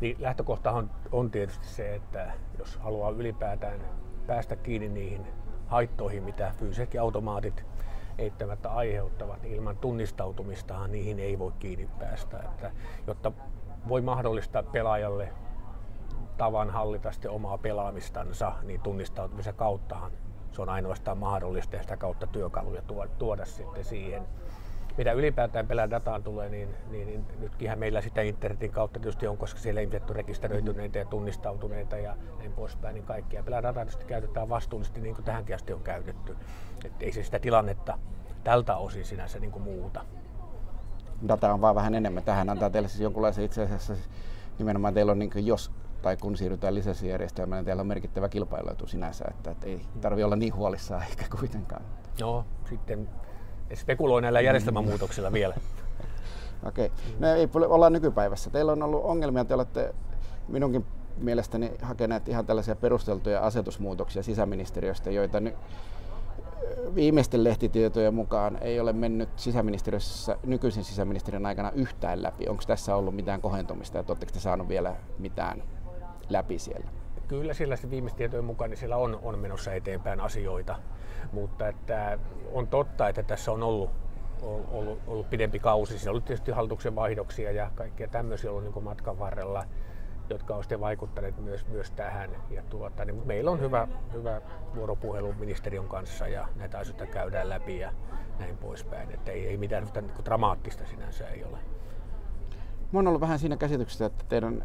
Niin 0.00 0.16
lähtökohta 0.18 0.84
on, 1.12 1.30
tietysti 1.30 1.66
se, 1.66 1.94
että 1.94 2.32
jos 2.58 2.76
haluaa 2.76 3.10
ylipäätään 3.10 3.80
päästä 4.26 4.56
kiinni 4.56 4.88
niihin 4.88 5.26
haittoihin, 5.66 6.22
mitä 6.22 6.52
fyysisetkin 6.58 7.00
automaatit 7.00 7.64
eittämättä 8.18 8.70
aiheuttavat, 8.70 9.42
niin 9.42 9.54
ilman 9.54 9.76
tunnistautumistahan 9.76 10.92
niihin 10.92 11.18
ei 11.18 11.38
voi 11.38 11.52
kiinni 11.58 11.88
päästä. 11.98 12.38
Että, 12.38 12.70
jotta 13.06 13.32
voi 13.88 14.00
mahdollistaa 14.00 14.62
pelaajalle 14.62 15.32
tavan 16.36 16.70
hallita 16.70 17.12
sitten 17.12 17.30
omaa 17.30 17.58
pelaamistansa, 17.58 18.52
niin 18.62 18.80
tunnistautumisen 18.80 19.54
kauttahan 19.54 20.12
se 20.52 20.62
on 20.62 20.68
ainoastaan 20.68 21.18
mahdollista 21.18 21.76
ja 21.76 21.82
sitä 21.82 21.96
kautta 21.96 22.26
työkaluja 22.26 22.82
tuoda, 22.82 23.10
tuoda 23.18 23.44
sitten 23.44 23.84
siihen. 23.84 24.22
Mitä 24.98 25.12
ylipäätään 25.12 25.66
peladataan 25.66 26.22
tulee, 26.22 26.48
niin, 26.48 26.68
niin, 26.90 27.06
niin 27.06 27.26
nytkinhän 27.38 27.78
meillä 27.78 28.00
sitä 28.00 28.22
internetin 28.22 28.72
kautta 28.72 29.00
tietysti 29.00 29.26
on, 29.26 29.36
koska 29.36 29.60
siellä 29.60 29.80
ihmiset 29.80 30.10
on 30.10 30.16
rekisteröityneitä 30.16 30.98
ja 30.98 31.04
tunnistautuneita 31.04 31.96
ja 31.96 32.16
näin 32.38 32.52
poispäin, 32.52 32.94
niin 32.94 33.04
kaikkia 33.04 33.42
peladataa 33.42 33.84
tietysti 33.84 34.04
käytetään 34.04 34.48
vastuullisesti 34.48 35.00
niin 35.00 35.14
kuin 35.14 35.24
tähänkin 35.24 35.54
asti 35.54 35.72
on 35.72 35.82
käytetty. 35.82 36.36
Et 36.84 36.92
ei 37.00 37.12
se 37.12 37.22
sitä 37.22 37.38
tilannetta 37.38 37.98
tältä 38.44 38.76
osin 38.76 39.04
sinänsä 39.04 39.38
niin 39.38 39.52
kuin 39.52 39.62
muuta. 39.62 40.04
Data 41.28 41.52
on 41.52 41.60
vaan 41.60 41.74
vähän 41.74 41.94
enemmän. 41.94 42.22
Tähän 42.22 42.50
antaa 42.50 42.70
teille 42.70 42.88
siis 42.88 43.00
jonkunlaisen 43.00 43.44
itse 43.44 43.62
asiassa 43.62 43.94
siis 43.94 44.08
nimenomaan 44.58 44.94
teillä 44.94 45.12
on 45.12 45.18
niin 45.18 45.30
kuin 45.30 45.46
jos 45.46 45.70
tai 46.02 46.16
kun 46.16 46.36
siirrytään 46.36 46.74
lisenssijärjestelmään, 46.74 47.58
niin 47.58 47.66
teillä 47.66 47.80
on 47.80 47.86
merkittävä 47.86 48.28
kilpailuetu 48.28 48.86
sinänsä, 48.86 49.24
että, 49.30 49.50
että 49.50 49.66
ei 49.66 49.80
tarvi 50.00 50.24
olla 50.24 50.36
niin 50.36 50.54
huolissaan 50.54 51.02
eikä 51.10 51.24
kuitenkaan. 51.40 51.82
No, 52.20 52.44
sitten 52.68 53.08
spekuloi 53.74 54.22
näillä 54.22 54.40
järjestelmämuutoksilla 54.40 55.32
vielä. 55.32 55.54
Okei. 56.66 56.92
No 57.18 57.34
ei, 57.34 57.48
ollaan 57.54 57.92
nykypäivässä. 57.92 58.50
Teillä 58.50 58.72
on 58.72 58.82
ollut 58.82 59.04
ongelmia, 59.04 59.44
te 59.44 59.54
olette 59.54 59.94
minunkin 60.48 60.86
mielestäni 61.16 61.72
hakeneet 61.82 62.28
ihan 62.28 62.46
tällaisia 62.46 62.76
perusteltuja 62.76 63.40
asetusmuutoksia 63.40 64.22
sisäministeriöstä, 64.22 65.10
joita 65.10 65.40
ny- 65.40 65.54
viimeisten 66.94 67.44
lehtitietojen 67.44 68.14
mukaan 68.14 68.58
ei 68.60 68.80
ole 68.80 68.92
mennyt 68.92 69.28
sisäministeriössä 69.36 70.38
nykyisen 70.44 70.84
sisäministeriön 70.84 71.46
aikana 71.46 71.70
yhtään 71.70 72.22
läpi. 72.22 72.48
Onko 72.48 72.62
tässä 72.66 72.96
ollut 72.96 73.14
mitään 73.14 73.40
kohentumista 73.40 73.98
ja 73.98 74.04
oletteko 74.08 74.32
te 74.32 74.40
saanut 74.40 74.68
vielä 74.68 74.96
mitään 75.18 75.62
läpi 76.28 76.58
siellä? 76.58 76.90
Kyllä 77.28 77.54
siellä 77.54 77.76
viimeisten 77.90 78.18
tietojen 78.18 78.44
mukaan 78.44 78.70
niin 78.70 78.78
siellä 78.78 78.96
on, 78.96 79.18
on 79.22 79.38
menossa 79.38 79.72
eteenpäin 79.72 80.20
asioita, 80.20 80.76
mutta 81.32 81.68
että 81.68 82.18
on 82.52 82.66
totta, 82.66 83.08
että 83.08 83.22
tässä 83.22 83.52
on 83.52 83.62
ollut, 83.62 83.90
ollut, 84.42 84.98
ollut, 85.06 85.30
pidempi 85.30 85.58
kausi. 85.58 85.98
Siinä 85.98 86.10
on 86.10 86.12
ollut 86.12 86.24
tietysti 86.24 86.52
hallituksen 86.52 86.94
vaihdoksia 86.94 87.52
ja 87.52 87.70
kaikkea 87.74 88.08
tämmöisiä 88.08 88.50
ollut 88.50 88.74
niin 88.74 88.84
matkan 88.84 89.18
varrella, 89.18 89.64
jotka 90.30 90.56
on 90.56 90.62
sitten 90.62 90.80
vaikuttaneet 90.80 91.38
myös, 91.38 91.66
myös 91.66 91.90
tähän. 91.90 92.30
Ja 92.50 92.62
tuota, 92.62 93.04
niin, 93.04 93.14
mutta 93.14 93.28
meillä 93.28 93.50
on 93.50 93.60
hyvä, 93.60 93.88
hyvä 94.12 94.40
vuoropuhelu 94.74 95.32
ministeriön 95.32 95.88
kanssa 95.88 96.28
ja 96.28 96.48
näitä 96.56 96.78
asioita 96.78 97.06
käydään 97.06 97.48
läpi 97.48 97.78
ja 97.78 97.92
näin 98.38 98.56
poispäin. 98.56 99.10
Että 99.10 99.32
ei, 99.32 99.46
ei 99.48 99.56
mitään 99.56 99.88
niin 99.94 100.24
dramaattista 100.24 100.86
sinänsä 100.86 101.28
ei 101.28 101.44
ole. 101.44 101.58
Mä 102.92 102.98
oon 102.98 103.08
ollut 103.08 103.20
vähän 103.20 103.38
siinä 103.38 103.56
käsityksessä, 103.56 104.06
että 104.06 104.24
teidän 104.28 104.64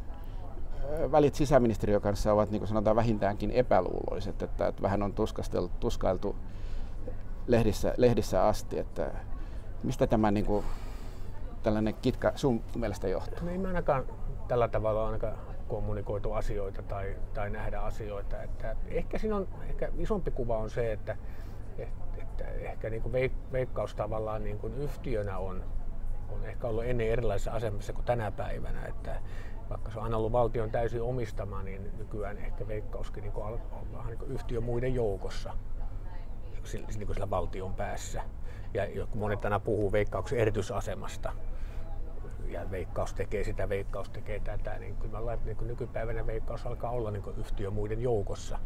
välit 1.12 1.36
sisäministeriön 1.36 2.02
kanssa 2.02 2.34
ovat 2.34 2.52
niin 2.52 2.60
kuin 2.60 2.68
sanotaan 2.68 2.96
vähintäänkin 2.96 3.52
epäluuloiset, 3.52 4.42
että, 4.42 4.68
että 4.68 4.82
vähän 4.82 5.04
on 5.04 5.14
tuskailtu 5.80 6.36
lehdissä, 7.48 7.94
lehdissä 7.98 8.48
asti, 8.48 8.80
että 8.80 9.12
mistä 9.84 10.08
tämä 10.08 10.32
niin 10.32 10.46
kuin, 10.46 10.66
tällainen 11.64 11.94
kitka 12.02 12.32
sun 12.36 12.64
mielestä 12.76 13.08
johtuu? 13.08 13.46
No 13.46 13.52
ei 13.52 13.58
me 13.58 13.68
ainakaan 13.68 14.06
tällä 14.48 14.68
tavalla 14.68 15.06
ainakaan 15.06 15.38
kommunikoitu 15.68 16.34
asioita 16.34 16.82
tai, 16.82 17.16
tai 17.34 17.50
nähdä 17.50 17.80
asioita. 17.80 18.44
Että 18.44 18.76
ehkä 18.88 19.18
siinä 19.18 19.36
on, 19.36 19.48
ehkä 19.70 19.90
isompi 19.98 20.32
kuva 20.32 20.58
on 20.58 20.70
se, 20.70 20.92
että, 20.92 21.18
että, 21.78 22.22
että 22.22 22.44
ehkä 22.44 22.90
niin 22.90 23.02
kuin 23.02 23.14
veik, 23.14 23.32
veikkaus 23.52 23.96
tavallaan 23.96 24.44
niin 24.44 24.60
kuin 24.60 24.74
yhtiönä 24.74 25.38
on, 25.38 25.64
on 26.30 26.46
ehkä 26.46 26.68
ollut 26.68 26.86
ennen 26.86 27.08
erilaisessa 27.08 27.52
asemassa 27.52 27.94
kuin 27.94 28.06
tänä 28.06 28.32
päivänä. 28.32 28.86
Että 28.86 29.22
vaikka 29.72 29.92
se 29.92 29.98
on 29.98 30.04
aina 30.04 30.18
ollut 30.18 30.32
valtion 30.32 30.72
täysin 30.72 31.02
omistama, 31.02 31.64
niin 31.64 31.92
nykyään 31.98 32.38
ehkä 32.38 32.68
veikkauskin 32.68 33.22
niin 33.22 33.34
kuin 33.34 33.46
on 33.46 33.92
vähän 33.94 34.08
niin 34.08 34.20
kuin 34.20 34.32
yhtiö 34.32 34.62
muiden 34.62 34.96
joukossa 34.96 35.54
sillä, 36.64 36.88
niin 36.88 37.06
kuin 37.06 37.16
sillä 37.16 37.30
valtion 37.30 37.74
päässä. 37.74 38.24
Ja 38.74 39.08
monet 39.16 39.46
aina 39.46 39.60
puhuu 39.60 39.92
veikkauksen 39.92 40.40
erityisasemasta 40.40 41.34
ja 42.48 42.72
veikkaus 42.72 43.14
tekee 43.14 43.44
sitä, 43.44 43.70
veikkaus 43.70 44.10
tekee 44.10 44.40
tätä, 44.40 44.80
niin 44.80 44.98
kyllä 44.98 45.22
mä 45.22 45.34
että 45.34 45.46
niin 45.46 45.68
nykypäivänä 45.68 46.28
veikkaus 46.28 46.66
alkaa 46.66 46.92
olla 46.92 47.12
niin 47.12 47.24
yhtiö 47.38 47.72
muiden 47.72 48.02
joukossa 48.02 48.60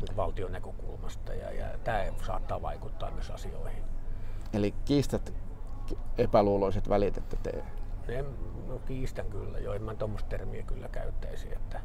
niin 0.00 0.16
valtion 0.16 0.52
näkökulmasta 0.52 1.34
ja, 1.34 1.52
ja 1.52 1.66
tämä 1.84 2.04
saattaa 2.26 2.62
vaikuttaa 2.62 3.10
myös 3.10 3.30
asioihin. 3.30 3.84
Eli 4.52 4.74
kiistät 4.84 5.32
epäluuloiset 6.18 6.88
välit, 6.88 7.16
että 7.16 7.36
te... 7.42 7.64
En, 8.08 8.26
no 8.68 8.78
kiistän 8.78 9.26
kyllä, 9.26 9.58
jo 9.58 9.72
en 9.72 9.82
mä 9.82 9.94
tuommoista 9.94 10.28
termiä 10.28 10.62
kyllä 10.62 10.88
käyttäisi, 10.88 11.52
että, 11.52 11.80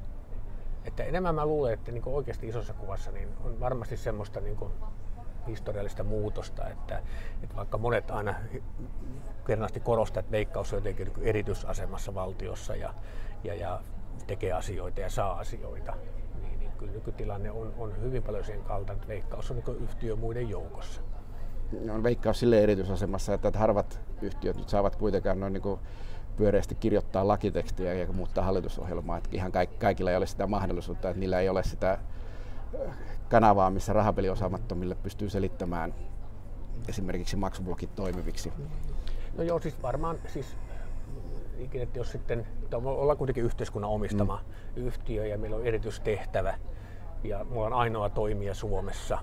että 0.85 1.03
enemmän 1.03 1.35
mä 1.35 1.45
luulen, 1.45 1.73
että 1.73 1.91
niin 1.91 2.03
oikeasti 2.05 2.47
isossa 2.47 2.73
kuvassa 2.73 3.11
niin 3.11 3.29
on 3.43 3.59
varmasti 3.59 3.97
semmoista 3.97 4.39
niin 4.39 4.57
historiallista 5.47 6.03
muutosta, 6.03 6.69
että, 6.69 7.01
että 7.43 7.55
vaikka 7.55 7.77
monet 7.77 8.11
aina 8.11 8.35
kernaasti 9.47 9.79
korostaa, 9.79 10.19
että 10.19 10.31
veikkaus 10.31 10.73
on 10.73 10.77
jotenkin 10.77 11.07
niin 11.07 11.27
erityisasemassa 11.27 12.13
valtiossa 12.13 12.75
ja, 12.75 12.93
ja, 13.43 13.53
ja 13.53 13.81
tekee 14.27 14.51
asioita 14.51 15.01
ja 15.01 15.09
saa 15.09 15.39
asioita, 15.39 15.93
niin, 16.41 16.59
niin 16.59 16.71
kyllä 16.71 16.91
nykytilanne 16.91 17.51
on, 17.51 17.73
on 17.77 18.01
hyvin 18.01 18.23
paljon 18.23 18.43
sen 18.43 18.63
kaltainen, 18.63 18.95
että 18.95 19.07
veikkaus 19.07 19.51
on 19.51 19.57
niin 19.57 19.83
yhtiö 19.83 20.15
muiden 20.15 20.49
joukossa. 20.49 21.01
On 21.93 22.03
veikkaus 22.03 22.39
sille 22.39 22.63
erityisasemassa, 22.63 23.33
että 23.33 23.51
harvat 23.55 23.99
yhtiöt 24.21 24.57
nyt 24.57 24.69
saavat 24.69 24.95
kuitenkaan 24.95 25.39
noin 25.39 25.53
niin 25.53 25.79
pyöreästi 26.37 26.75
kirjoittaa 26.75 27.27
lakitekstiä 27.27 27.93
ja 27.93 28.07
muuttaa 28.13 28.43
hallitusohjelmaa. 28.43 29.17
Että 29.17 29.29
ihan 29.31 29.51
kaikilla 29.79 30.11
ei 30.11 30.17
ole 30.17 30.27
sitä 30.27 30.47
mahdollisuutta, 30.47 31.09
että 31.09 31.19
niillä 31.19 31.39
ei 31.39 31.49
ole 31.49 31.63
sitä 31.63 31.97
kanavaa, 33.29 33.69
missä 33.69 33.93
rahapeliosaamattomille 33.93 34.95
pystyy 34.95 35.29
selittämään 35.29 35.93
esimerkiksi 36.87 37.35
maksublokit 37.35 37.95
toimiviksi. 37.95 38.53
No 39.37 39.43
joo, 39.43 39.59
siis 39.59 39.83
varmaan 39.83 40.17
siis 40.27 40.57
ikinä, 41.57 41.83
että 41.83 41.99
jos 41.99 42.11
sitten, 42.11 42.47
ollaan 42.73 43.17
kuitenkin 43.17 43.43
yhteiskunnan 43.43 43.91
omistama 43.91 44.43
mm. 44.75 44.85
yhtiö 44.85 45.25
ja 45.25 45.37
meillä 45.37 45.57
on 45.57 45.65
erityistehtävä 45.65 46.57
ja 47.23 47.43
mulla 47.43 47.67
on 47.67 47.73
ainoa 47.73 48.09
toimija 48.09 48.55
Suomessa, 48.55 49.17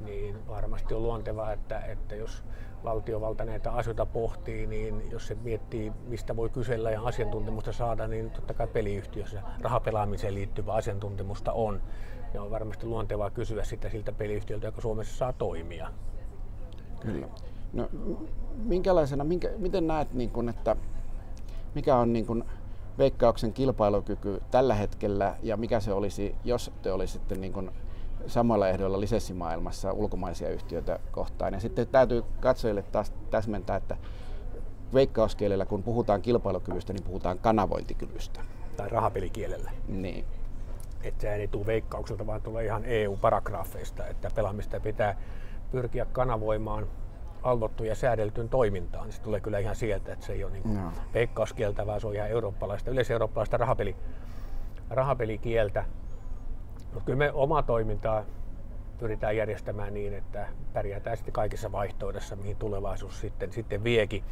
niin 0.00 0.48
varmasti 0.48 0.94
on 0.94 1.02
luontevaa, 1.02 1.52
että, 1.52 1.78
että 1.78 2.14
jos 2.14 2.44
valtiovalta 2.84 3.44
näitä 3.44 3.72
asioita 3.72 4.06
pohtii, 4.06 4.66
niin 4.66 5.10
jos 5.10 5.26
se 5.26 5.34
miettii, 5.34 5.92
mistä 6.06 6.36
voi 6.36 6.48
kysellä 6.48 6.90
ja 6.90 7.02
asiantuntemusta 7.02 7.72
saada, 7.72 8.06
niin 8.06 8.30
totta 8.30 8.54
kai 8.54 8.66
peliyhtiössä 8.66 9.42
rahapelaamiseen 9.60 10.34
liittyvä 10.34 10.72
asiantuntemusta 10.72 11.52
on. 11.52 11.82
Ja 12.34 12.42
on 12.42 12.50
varmasti 12.50 12.86
luontevaa 12.86 13.30
kysyä 13.30 13.64
sitä 13.64 13.88
siltä 13.90 14.12
peliyhtiöltä, 14.12 14.66
joka 14.66 14.80
Suomessa 14.80 15.16
saa 15.16 15.32
toimia. 15.32 15.88
Kyllä. 17.00 17.28
No, 17.72 17.88
minkälaisena, 18.56 19.24
minkä, 19.24 19.50
miten 19.56 19.86
näet, 19.86 20.12
niin 20.14 20.30
kun, 20.30 20.48
että 20.48 20.76
mikä 21.74 21.96
on 21.96 22.12
niin 22.12 22.26
kun 22.26 22.44
veikkauksen 22.98 23.52
kilpailukyky 23.52 24.42
tällä 24.50 24.74
hetkellä 24.74 25.36
ja 25.42 25.56
mikä 25.56 25.80
se 25.80 25.92
olisi, 25.92 26.34
jos 26.44 26.72
te 26.82 26.92
olisitte 26.92 27.34
niin 27.34 27.52
kun 27.52 27.72
samalla 28.26 28.68
ehdoilla 28.68 29.00
lisenssimaailmassa 29.00 29.92
ulkomaisia 29.92 30.50
yhtiöitä 30.50 30.98
kohtaan. 31.10 31.54
Ja 31.54 31.60
sitten 31.60 31.86
täytyy 31.86 32.24
katsojille 32.40 32.82
taas 32.82 33.12
täsmentää, 33.30 33.76
että 33.76 33.96
veikkauskielellä 34.94 35.66
kun 35.66 35.82
puhutaan 35.82 36.22
kilpailukyvystä, 36.22 36.92
niin 36.92 37.04
puhutaan 37.04 37.38
kanavointikyvystä. 37.38 38.40
Tai 38.76 38.88
rahapelikielellä. 38.88 39.70
Niin. 39.88 40.24
Että 41.02 41.22
se 41.22 41.34
ei 41.34 41.48
tule 41.48 41.66
veikkaukselta, 41.66 42.26
vaan 42.26 42.42
tulee 42.42 42.64
ihan 42.64 42.84
EU-paragraafeista, 42.84 44.06
että 44.06 44.30
pelaamista 44.34 44.80
pitää 44.80 45.16
pyrkiä 45.70 46.04
kanavoimaan 46.04 46.86
valvottuun 47.44 47.88
ja 47.88 47.94
säädeltyyn 47.94 48.48
toimintaan. 48.48 49.12
Se 49.12 49.22
tulee 49.22 49.40
kyllä 49.40 49.58
ihan 49.58 49.76
sieltä, 49.76 50.12
että 50.12 50.26
se 50.26 50.32
ei 50.32 50.44
ole 50.44 50.52
niin 50.52 50.74
no. 50.74 50.92
veikkauskieltä, 51.14 51.86
vaan 51.86 52.00
se 52.00 52.06
on 52.06 52.14
ihan 52.14 52.28
eurooppalaista, 52.28 52.90
yleiseurooppalaista 52.90 53.56
rahapeli, 53.56 53.96
rahapelikieltä. 54.90 55.84
Mutta 56.96 57.06
kyllä 57.06 57.18
me 57.18 57.32
omaa 57.32 57.62
toimintaa 57.62 58.24
pyritään 58.98 59.36
järjestämään 59.36 59.94
niin, 59.94 60.14
että 60.14 60.48
pärjätään 60.72 61.16
sitten 61.16 61.32
kaikissa 61.32 61.72
vaihtoehdoissa, 61.72 62.36
mihin 62.36 62.56
tulevaisuus 62.56 63.20
sitten, 63.20 63.52
sitten 63.52 63.84
viekin. 63.84 64.24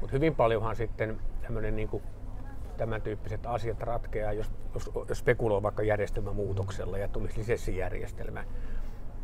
Mutta 0.00 0.12
hyvin 0.12 0.34
paljonhan 0.34 0.76
sitten 0.76 1.20
tämmöinen 1.42 1.76
niin 1.76 1.88
kuin 1.88 2.02
tämän 2.76 3.02
tyyppiset 3.02 3.46
asiat 3.46 3.80
ratkeaa, 3.80 4.32
jos, 4.32 4.50
jos, 4.74 4.90
jos 5.08 5.18
spekuloi 5.18 5.62
vaikka 5.62 5.82
järjestelmämuutoksella 5.82 6.98
ja 6.98 7.08
tulisi 7.08 7.38
lisenssijärjestelmä, 7.38 8.44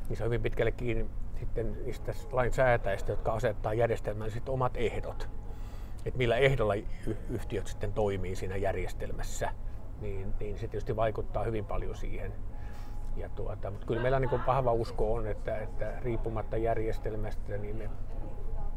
niin 0.08 0.16
se 0.16 0.22
on 0.22 0.26
hyvin 0.26 0.42
pitkälle 0.42 0.72
kiinni 0.72 1.06
sitten 1.38 1.84
niistä 1.84 2.12
lainsäätäjistä, 2.32 3.12
jotka 3.12 3.32
asettaa 3.32 3.74
järjestelmään 3.74 4.30
sitten 4.30 4.54
omat 4.54 4.76
ehdot. 4.76 5.28
Että 6.04 6.18
millä 6.18 6.36
ehdolla 6.36 6.74
yhtiöt 7.30 7.66
sitten 7.66 7.92
toimii 7.92 8.36
siinä 8.36 8.56
järjestelmässä, 8.56 9.50
niin, 10.00 10.34
niin 10.40 10.58
se 10.58 10.68
tietysti 10.68 10.96
vaikuttaa 10.96 11.44
hyvin 11.44 11.64
paljon 11.64 11.96
siihen. 11.96 12.32
Ja 13.16 13.28
tuota, 13.28 13.70
mutta 13.70 13.86
kyllä 13.86 14.02
meillä 14.02 14.20
niin 14.20 14.46
vahva 14.46 14.72
usko 14.72 15.14
on, 15.14 15.26
että, 15.26 15.58
että 15.58 15.92
riippumatta 16.00 16.56
järjestelmästä, 16.56 17.56
niin 17.58 17.76
me 17.76 17.90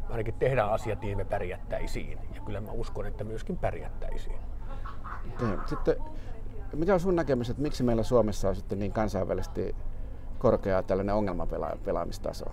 ainakin 0.09 0.33
tehdään 0.33 0.71
asiat 0.71 1.01
niin 1.01 1.17
me 1.17 1.25
pärjättäisiin. 1.25 2.19
Ja 2.35 2.41
kyllä 2.45 2.61
mä 2.61 2.71
uskon, 2.71 3.05
että 3.05 3.23
myöskin 3.23 3.57
pärjättäisiin. 3.57 4.39
Sitten, 5.65 5.95
mikä 6.73 6.93
on 6.93 6.99
sun 6.99 7.15
näkemys, 7.15 7.49
että 7.49 7.61
miksi 7.61 7.83
meillä 7.83 8.03
Suomessa 8.03 8.49
on 8.49 8.55
sitten 8.55 8.79
niin 8.79 8.91
kansainvälisesti 8.91 9.75
korkea 10.39 10.83
tällainen 10.83 11.15
ongelmapelaamistaso? 11.15 12.45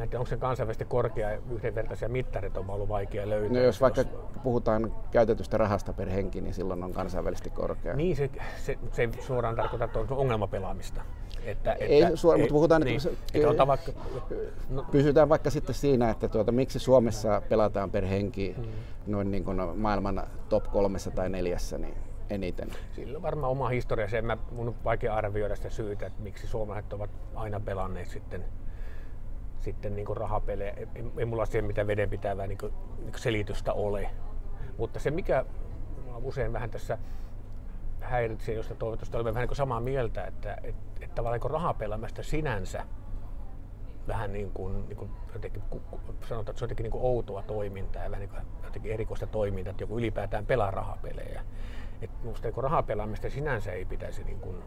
Mä 0.00 0.04
en 0.04 0.10
tiedä, 0.10 0.20
onko 0.20 0.28
se 0.28 0.36
kansainvälisesti 0.36 0.84
korkea 0.84 1.30
ja 1.30 1.38
yhdenvertaisia 1.50 2.08
mittareita 2.08 2.60
on 2.60 2.70
ollut 2.70 2.88
vaikea 2.88 3.28
löytää. 3.28 3.58
No 3.58 3.64
jos 3.64 3.80
vaikka 3.80 4.04
puhutaan 4.42 4.94
käytetystä 5.10 5.58
rahasta 5.58 5.92
per 5.92 6.08
henki, 6.08 6.40
niin 6.40 6.54
silloin 6.54 6.84
on 6.84 6.92
kansainvälisesti 6.92 7.50
korkea. 7.50 7.96
Niin, 7.96 8.16
se, 8.16 8.30
se, 8.56 8.78
se 8.92 9.02
ei 9.02 9.10
suoraan 9.20 9.56
tarkoita, 9.56 9.84
että 9.84 9.98
on 9.98 10.06
ongelmapelaamista. 10.10 11.02
Että, 11.44 11.72
ei 11.72 12.02
että, 12.02 12.16
suoraan, 12.16 12.40
mutta 12.40 12.52
puhutaan, 12.52 12.82
niin, 12.82 13.00
että, 13.34 13.48
että 13.50 13.66
vaikka, 13.66 13.92
no, 14.70 14.86
pysytään 14.90 15.28
vaikka 15.28 15.50
sitten 15.50 15.74
siinä, 15.74 16.10
että 16.10 16.28
tuota, 16.28 16.52
miksi 16.52 16.78
Suomessa 16.78 17.42
pelataan 17.48 17.90
per 17.90 18.06
henki 18.06 18.54
hmm. 18.56 18.64
noin 19.06 19.30
niin 19.30 19.44
kuin 19.44 19.58
maailman 19.78 20.22
top 20.48 20.64
kolmessa 20.72 21.10
tai 21.10 21.28
neljässä, 21.28 21.78
niin 21.78 21.94
eniten? 22.30 22.68
Sillä 22.96 23.16
on 23.16 23.22
varmaan 23.22 23.52
oma 23.52 23.68
historia. 23.68 24.08
Se, 24.08 24.22
mä, 24.22 24.36
mun 24.52 24.68
on 24.68 24.74
vaikea 24.84 25.14
arvioida 25.14 25.56
sitä 25.56 25.70
syytä, 25.70 26.06
että 26.06 26.22
miksi 26.22 26.46
suomalaiset 26.46 26.92
ovat 26.92 27.10
aina 27.34 27.60
pelanneet 27.60 28.08
sitten, 28.08 28.44
sitten 29.60 29.96
niin 29.96 30.16
rahapelejä. 30.16 30.72
Ei, 30.76 30.86
ei 31.18 31.24
mulla 31.24 31.46
siihen 31.46 31.64
mitään 31.64 31.86
vedenpitävää 31.86 32.46
niin 32.46 32.58
kuin, 32.58 32.72
niin 32.98 33.12
kuin 33.12 33.20
selitystä 33.20 33.72
ole. 33.72 34.10
Mutta 34.78 34.98
se, 34.98 35.10
mikä 35.10 35.44
usein 36.22 36.52
vähän 36.52 36.70
tässä 36.70 36.98
häiritsee, 38.00 38.54
josta 38.54 38.74
toivottavasti 38.74 39.16
olemme 39.16 39.34
vähän 39.34 39.48
niin 39.48 39.56
samaa 39.56 39.80
mieltä, 39.80 40.24
että, 40.24 40.54
että, 40.54 40.82
että 41.00 41.14
tavallaan 41.14 41.40
niin 41.40 41.50
rahapelaamista 41.50 42.22
sinänsä 42.22 42.84
vähän 44.08 44.32
niin 44.32 44.50
kuin, 44.50 44.88
niin 44.88 44.96
kuin 44.96 45.10
jotenkin, 45.34 45.62
sanotaan, 46.28 46.40
että 46.40 46.58
se 46.58 46.64
on 46.64 46.66
jotenkin 46.66 46.84
niin 46.84 46.92
kuin 46.92 47.04
outoa 47.04 47.42
toimintaa 47.42 48.04
ja 48.04 48.10
vähän 48.10 48.20
niin 48.20 48.30
kuin 48.30 48.42
jotenkin 48.64 48.92
erikoista 48.92 49.26
toimintaa, 49.26 49.70
että 49.70 49.82
joku 49.82 49.98
ylipäätään 49.98 50.46
pelaa 50.46 50.70
rahapelejä. 50.70 51.42
Et 52.02 52.10
minusta 52.22 52.48
niin 52.48 52.62
rahapelaamista 52.62 53.30
sinänsä 53.30 53.72
ei 53.72 53.84
pitäisi 53.84 54.24
niin 54.24 54.40
kuin, 54.40 54.62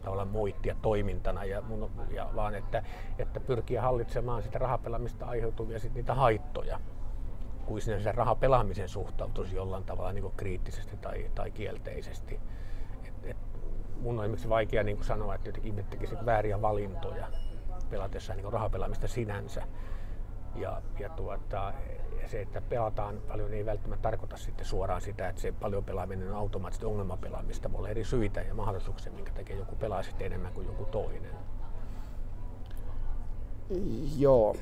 tavallaan 0.00 0.28
moittia 0.28 0.76
toimintana, 0.82 1.44
ja 1.44 1.62
mun, 1.62 1.90
ja, 2.10 2.30
vaan 2.36 2.54
että, 2.54 2.82
että 3.18 3.40
pyrkiä 3.40 3.82
hallitsemaan 3.82 4.42
sitä 4.42 4.58
rahapelaamista 4.58 5.26
aiheutuvia 5.26 5.78
sit 5.78 5.94
niitä 5.94 6.14
haittoja 6.14 6.80
kuin 7.66 7.82
sinänsä 7.82 8.12
rahapelaamisen 8.12 8.88
suhtautuisi 8.88 9.56
jollain 9.56 9.84
tavalla 9.84 10.12
niin 10.12 10.32
kriittisesti 10.36 10.96
tai, 10.96 11.30
tai 11.34 11.50
kielteisesti. 11.50 12.40
Et, 13.04 13.14
et 13.24 13.36
mun 14.00 14.18
on 14.18 14.24
esimerkiksi 14.24 14.48
vaikea 14.48 14.82
niin 14.82 15.04
sanoa, 15.04 15.34
että 15.34 15.48
jotenkin 15.48 15.70
ihmiset 15.70 15.90
tekisivät 15.90 16.26
vääriä 16.26 16.62
valintoja 16.62 17.26
pelatessa 17.90 18.34
niin 18.34 18.52
rahapelaamista 18.52 19.08
sinänsä. 19.08 19.62
Ja, 20.54 20.82
ja 20.98 21.08
tuota, 21.08 21.72
se, 22.28 22.40
että 22.40 22.60
pelataan 22.60 23.18
paljon, 23.28 23.52
ei 23.52 23.66
välttämättä 23.66 24.02
tarkoita 24.02 24.36
sitten 24.36 24.66
suoraan 24.66 25.00
sitä, 25.00 25.28
että 25.28 25.42
se 25.42 25.52
paljon 25.52 25.84
pelaaminen 25.84 26.28
on 26.28 26.36
automaattisesti 26.36 26.86
ongelmapelaamista. 26.86 27.72
Voi 27.72 27.78
olla 27.78 27.88
eri 27.88 28.04
syitä 28.04 28.40
ja 28.40 28.54
mahdollisuuksia, 28.54 29.12
minkä 29.12 29.32
takia 29.32 29.56
joku 29.56 29.76
pelaa 29.76 30.02
sitten 30.02 30.26
enemmän 30.26 30.52
kuin 30.52 30.66
joku 30.66 30.84
toinen. 30.84 31.32
Joo. 34.18 34.56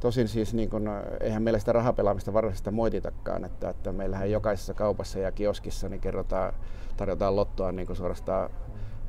Tosin 0.00 0.28
siis 0.28 0.54
niin 0.54 0.70
kun, 0.70 0.88
eihän 1.20 1.42
meillä 1.42 1.58
sitä 1.58 1.72
rahapelaamista 1.72 2.32
varsinaisesti 2.32 2.70
moititakaan, 2.70 3.44
että, 3.44 3.68
että 3.68 3.92
meillähän 3.92 4.30
jokaisessa 4.30 4.74
kaupassa 4.74 5.18
ja 5.18 5.32
kioskissa 5.32 5.88
niin 5.88 6.00
kerrotaan, 6.00 6.52
tarjotaan 6.96 7.36
lottoa 7.36 7.72
niin 7.72 7.96
suorastaan 7.96 8.50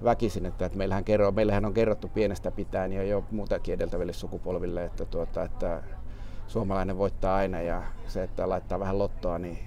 väkisin, 0.04 0.46
että, 0.46 0.66
että 0.66 0.78
meillähän, 0.78 1.04
kerro, 1.04 1.32
meillähän 1.32 1.66
on 1.66 1.74
kerrottu 1.74 2.08
pienestä 2.08 2.52
pitäen 2.52 2.94
ja 2.94 3.04
jo 3.04 3.24
muutakin 3.32 3.74
edeltäville 3.74 4.14
sukupolville, 4.14 4.86
että, 4.86 5.06
tuota, 5.06 5.44
että 5.44 5.84
suomalainen 6.48 6.98
voittaa 6.98 7.36
aina 7.36 7.62
ja 7.62 7.84
se, 8.08 8.24
että 8.24 8.50
laittaa 8.50 8.80
vähän 8.80 9.00
lottoa, 9.00 9.40
niin 9.40 9.60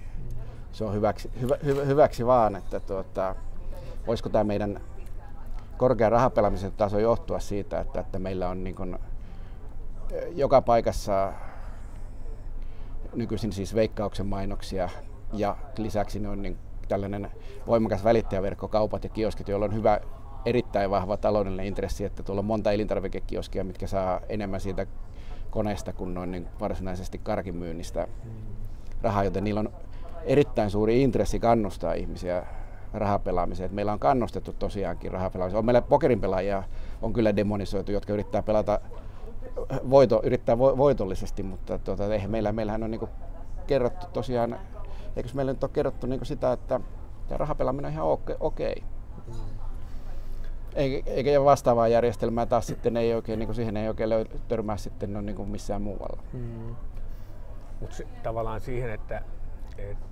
se 0.72 0.84
on 0.84 0.94
hyväksi, 0.94 1.30
hyvä, 1.40 1.56
hyvä, 1.64 1.84
hyväksi 1.84 2.26
vaan, 2.26 2.56
että 2.56 2.80
tuota, 2.80 3.34
voisiko 4.06 4.28
tämä 4.28 4.44
meidän 4.44 4.80
korkea 5.76 6.10
rahapelaamisen 6.10 6.72
taso 6.72 6.98
johtua 6.98 7.40
siitä, 7.40 7.80
että, 7.80 8.00
että 8.00 8.18
meillä 8.18 8.48
on 8.48 8.64
niin 8.64 8.76
kuin, 8.76 8.98
joka 10.34 10.62
paikassa 10.62 11.32
nykyisin 13.14 13.52
siis 13.52 13.74
veikkauksen 13.74 14.26
mainoksia 14.26 14.88
ja 15.32 15.56
lisäksi 15.78 16.20
ne 16.20 16.28
on 16.28 16.42
niin 16.42 16.58
tällainen 16.88 17.30
voimakas 17.66 18.04
välittäjäverkko, 18.04 18.68
kaupat 18.68 19.04
ja 19.04 19.10
kioskit, 19.10 19.48
joilla 19.48 19.66
on 19.66 19.74
hyvä, 19.74 20.00
erittäin 20.46 20.90
vahva 20.90 21.16
taloudellinen 21.16 21.66
intressi, 21.66 22.04
että 22.04 22.22
tuolla 22.22 22.38
on 22.38 22.44
monta 22.44 22.72
elintarvikekioskia, 22.72 23.64
mitkä 23.64 23.86
saa 23.86 24.20
enemmän 24.28 24.60
siitä 24.60 24.86
koneesta 25.54 25.92
kuin 25.92 26.14
noin 26.14 26.30
niin 26.30 26.48
varsinaisesti 26.60 27.18
karkimyynnistä 27.18 28.08
rahaa, 29.02 29.24
joten 29.24 29.44
niillä 29.44 29.60
on 29.60 29.72
erittäin 30.24 30.70
suuri 30.70 31.02
intressi 31.02 31.38
kannustaa 31.38 31.92
ihmisiä 31.92 32.46
rahapelaamiseen. 32.92 33.74
meillä 33.74 33.92
on 33.92 33.98
kannustettu 33.98 34.52
tosiaankin 34.52 35.12
rahapelaamiseen. 35.12 35.58
On 35.58 35.64
meillä 35.64 35.82
pokerin 35.82 36.20
pelaajia 36.20 36.62
on 37.02 37.12
kyllä 37.12 37.36
demonisoitu, 37.36 37.92
jotka 37.92 38.12
yrittää 38.12 38.42
pelata 38.42 38.80
voito, 39.90 40.20
yrittää 40.24 40.58
vo, 40.58 40.76
voitollisesti, 40.76 41.42
mutta 41.42 41.78
tuota, 41.78 42.14
eihän 42.14 42.30
meillä, 42.30 42.52
meillähän 42.52 42.82
on 42.82 42.90
niin 42.90 43.08
kerrottu 43.66 44.06
tosiaan, 44.12 44.58
eikö 45.16 45.28
meillä 45.34 45.52
nyt 45.52 45.64
ole 45.64 45.70
kerrottu 45.74 46.06
niin 46.06 46.26
sitä, 46.26 46.52
että 46.52 46.80
tämä 47.28 47.38
rahapelaaminen 47.38 47.88
on 47.88 47.92
ihan 47.92 48.06
okei. 48.06 48.36
Okay. 48.40 48.74
Mm. 48.80 48.93
Eikä 51.06 51.44
vastaavaa 51.44 51.88
järjestelmää 51.88 52.46
taas 52.46 52.66
sitten 52.66 52.96
ei 52.96 53.14
oikein, 53.14 53.38
niin 53.38 53.46
kuin 53.46 53.56
siihen 53.56 53.76
ei 53.76 53.88
oikein 53.88 54.10
löy, 54.10 54.24
törmää 54.48 54.76
sitten 54.76 55.12
no, 55.12 55.20
niin 55.20 55.36
kuin 55.36 55.48
missään 55.48 55.82
muualla. 55.82 56.22
Mm. 56.32 56.76
Mutta 57.80 57.96
tavallaan 58.22 58.60
siihen, 58.60 58.90
että, 58.90 59.22
että 59.78 60.04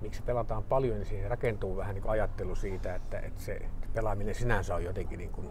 miksi 0.00 0.22
pelataan 0.22 0.64
paljon, 0.64 0.96
niin 0.96 1.06
siihen 1.06 1.30
rakentuu 1.30 1.76
vähän 1.76 1.94
niin 1.94 2.02
kuin 2.02 2.12
ajattelu 2.12 2.54
siitä, 2.54 2.94
että, 2.94 3.18
että 3.18 3.40
se 3.40 3.60
pelaaminen 3.94 4.34
sinänsä 4.34 4.74
on 4.74 4.84
jotenkin 4.84 5.18
niin 5.18 5.32
kuin 5.32 5.48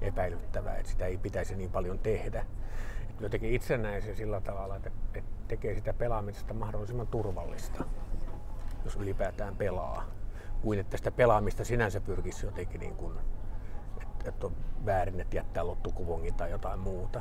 epäilyttävää, 0.00 0.76
että 0.76 0.90
sitä 0.92 1.06
ei 1.06 1.18
pitäisi 1.18 1.56
niin 1.56 1.70
paljon 1.70 1.98
tehdä. 1.98 2.46
Et 3.10 3.20
jotenkin 3.20 3.52
itse 3.52 3.78
näen 3.78 4.02
se 4.02 4.14
sillä 4.14 4.40
tavalla, 4.40 4.76
että, 4.76 4.90
että 5.14 5.30
tekee 5.48 5.74
sitä 5.74 5.92
pelaamisesta 5.92 6.54
mahdollisimman 6.54 7.06
turvallista, 7.06 7.84
jos 8.84 8.96
ylipäätään 8.96 9.56
pelaa, 9.56 10.04
kuin 10.62 10.78
että 10.78 10.96
sitä 10.96 11.10
pelaamista 11.10 11.64
sinänsä 11.64 12.00
pyrkisi 12.00 12.46
jotenkin 12.46 12.80
niin 12.80 12.96
kuin, 12.96 13.14
että, 14.28 14.46
on 14.46 14.52
väärin, 14.86 15.20
että 15.20 15.36
jättää 15.36 15.66
lottukuvongin 15.66 16.34
tai 16.34 16.50
jotain 16.50 16.78
muuta. 16.80 17.20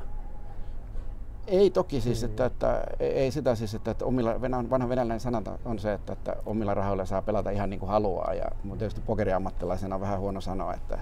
Ei 1.47 1.70
toki 1.70 2.01
siis, 2.01 2.22
mm. 2.22 2.26
että, 2.26 2.45
että, 2.45 2.84
ei 2.99 3.32
sitä 3.32 3.56
siis, 3.56 3.76
että, 3.76 3.91
että 3.91 4.06
omilla, 4.06 4.41
vanha 4.70 4.89
venäläinen 4.89 5.20
sananta 5.20 5.60
on 5.66 5.80
se, 5.80 5.93
että, 5.93 6.14
että 6.14 6.36
omilla 6.45 6.74
rahoilla 6.74 7.06
saa 7.06 7.22
pelata 7.22 7.49
ihan 7.49 7.70
niin 7.70 7.80
kuin 7.80 7.89
haluaa. 7.89 8.34
Ja, 8.34 8.45
mutta 8.64 8.80
tietysti 8.80 9.01
pokeriammattilaisena 9.01 9.95
on 9.95 10.01
vähän 10.01 10.20
huono 10.20 10.41
sanoa, 10.41 10.74
että 10.74 10.99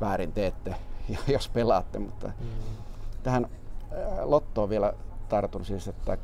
väärin 0.00 0.32
teette, 0.32 0.74
jos 1.34 1.48
pelaatte. 1.48 1.98
Mutta 1.98 2.26
mm. 2.26 2.46
tähän 3.22 3.46
lottoon 4.22 4.68
vielä 4.68 4.92
tartun 5.28 5.64
siis, 5.64 5.88
että 5.88 6.18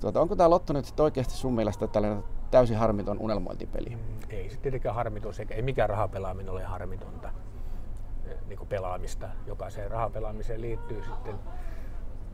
tuota, 0.00 0.20
onko 0.20 0.36
tämä 0.36 0.50
lotto 0.50 0.72
nyt 0.72 1.00
oikeasti 1.00 1.34
sun 1.34 1.54
mielestä 1.54 1.86
tällainen 1.86 2.24
täysin 2.50 2.76
harmiton 2.76 3.18
unelmointipeli? 3.20 3.90
Mm, 3.90 4.00
ei 4.30 4.50
se 4.50 4.56
tietenkään 4.56 4.94
harmiton, 4.94 5.34
sekä 5.34 5.54
ei 5.54 5.62
mikään 5.62 5.88
rahapelaaminen 5.88 6.52
ole 6.52 6.62
harmitonta 6.62 7.32
niin 8.48 8.58
kuin 8.58 8.68
pelaamista. 8.68 9.28
Jokaiseen 9.46 9.90
rahapelaamiseen 9.90 10.60
liittyy 10.60 11.04
sitten 11.04 11.38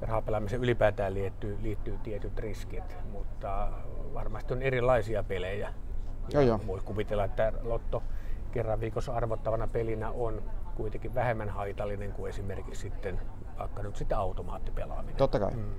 rahapelaamiseen 0.00 0.62
ylipäätään 0.62 1.14
liittyy, 1.14 1.58
liittyy 1.62 1.98
tietyt 1.98 2.38
riskit, 2.38 2.96
mutta 3.12 3.68
varmasti 4.14 4.54
on 4.54 4.62
erilaisia 4.62 5.22
pelejä. 5.22 5.74
Joo, 6.32 6.42
joo. 6.42 6.60
Voi 6.66 6.80
kuvitella, 6.84 7.24
että 7.24 7.52
Lotto 7.62 8.02
kerran 8.52 8.80
viikossa 8.80 9.12
arvottavana 9.12 9.68
pelinä 9.68 10.10
on 10.10 10.42
kuitenkin 10.76 11.14
vähemmän 11.14 11.48
haitallinen 11.48 12.12
kuin 12.12 12.28
esimerkiksi 12.28 12.80
sitten 12.80 13.20
vaikka 13.58 13.82
nyt 13.82 13.96
sitten 13.96 14.18
automaattipelaaminen. 14.18 15.16
Totta 15.16 15.40
kai. 15.40 15.50
Mm. 15.50 15.74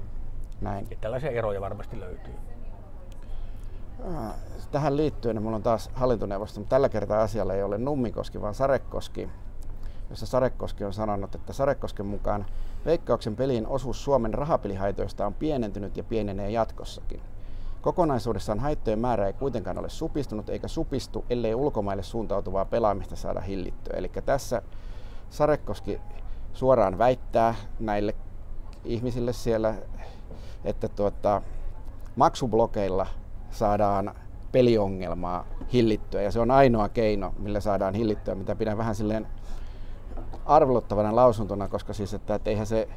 Näin. 0.61 0.87
Ja 0.91 0.97
tällaisia 1.01 1.31
eroja 1.31 1.61
varmasti 1.61 1.99
löytyy. 1.99 2.33
Tähän 4.71 4.97
liittyen 4.97 5.35
niin 5.35 5.43
mulla 5.43 5.55
on 5.55 5.63
taas 5.63 5.91
hallintoneuvosto, 5.93 6.59
mutta 6.59 6.69
tällä 6.69 6.89
kertaa 6.89 7.21
asialla 7.21 7.53
ei 7.53 7.63
ole 7.63 7.77
Nummikoski, 7.77 8.41
vaan 8.41 8.53
Sarekoski, 8.53 9.29
jossa 10.11 10.25
Sarekoski 10.25 10.83
on 10.83 10.93
sanonut, 10.93 11.35
että 11.35 11.53
Sarekosken 11.53 12.05
mukaan 12.05 12.45
Veikkauksen 12.85 13.35
pelin 13.35 13.67
osuus 13.67 14.03
Suomen 14.03 14.33
rahapelihaitoista 14.33 15.25
on 15.25 15.33
pienentynyt 15.33 15.97
ja 15.97 16.03
pienenee 16.03 16.51
jatkossakin. 16.51 17.21
Kokonaisuudessaan 17.81 18.59
haittojen 18.59 18.99
määrä 18.99 19.27
ei 19.27 19.33
kuitenkaan 19.33 19.77
ole 19.77 19.89
supistunut 19.89 20.49
eikä 20.49 20.67
supistu, 20.67 21.25
ellei 21.29 21.55
ulkomaille 21.55 22.03
suuntautuvaa 22.03 22.65
pelaamista 22.65 23.15
saada 23.15 23.41
hillittyä. 23.41 23.93
Eli 23.97 24.11
tässä 24.25 24.61
Sarekoski 25.29 26.01
suoraan 26.53 26.97
väittää 26.97 27.55
näille 27.79 28.15
ihmisille 28.85 29.33
siellä, 29.33 29.75
että 30.63 30.87
tuota, 30.89 31.41
maksublokeilla 32.15 33.07
saadaan 33.51 34.15
peliongelmaa 34.51 35.45
hillittyä 35.73 36.21
ja 36.21 36.31
se 36.31 36.39
on 36.39 36.51
ainoa 36.51 36.89
keino, 36.89 37.33
millä 37.39 37.59
saadaan 37.59 37.93
hillittyä, 37.93 38.35
mitä 38.35 38.55
pidän 38.55 38.77
vähän 38.77 38.95
silleen 38.95 39.27
arveluttavana 40.45 41.15
lausuntona, 41.15 41.67
koska 41.67 41.93
siis, 41.93 42.13
että, 42.13 42.35
että 42.35 42.49
eihän 42.49 42.65
se 42.65 42.87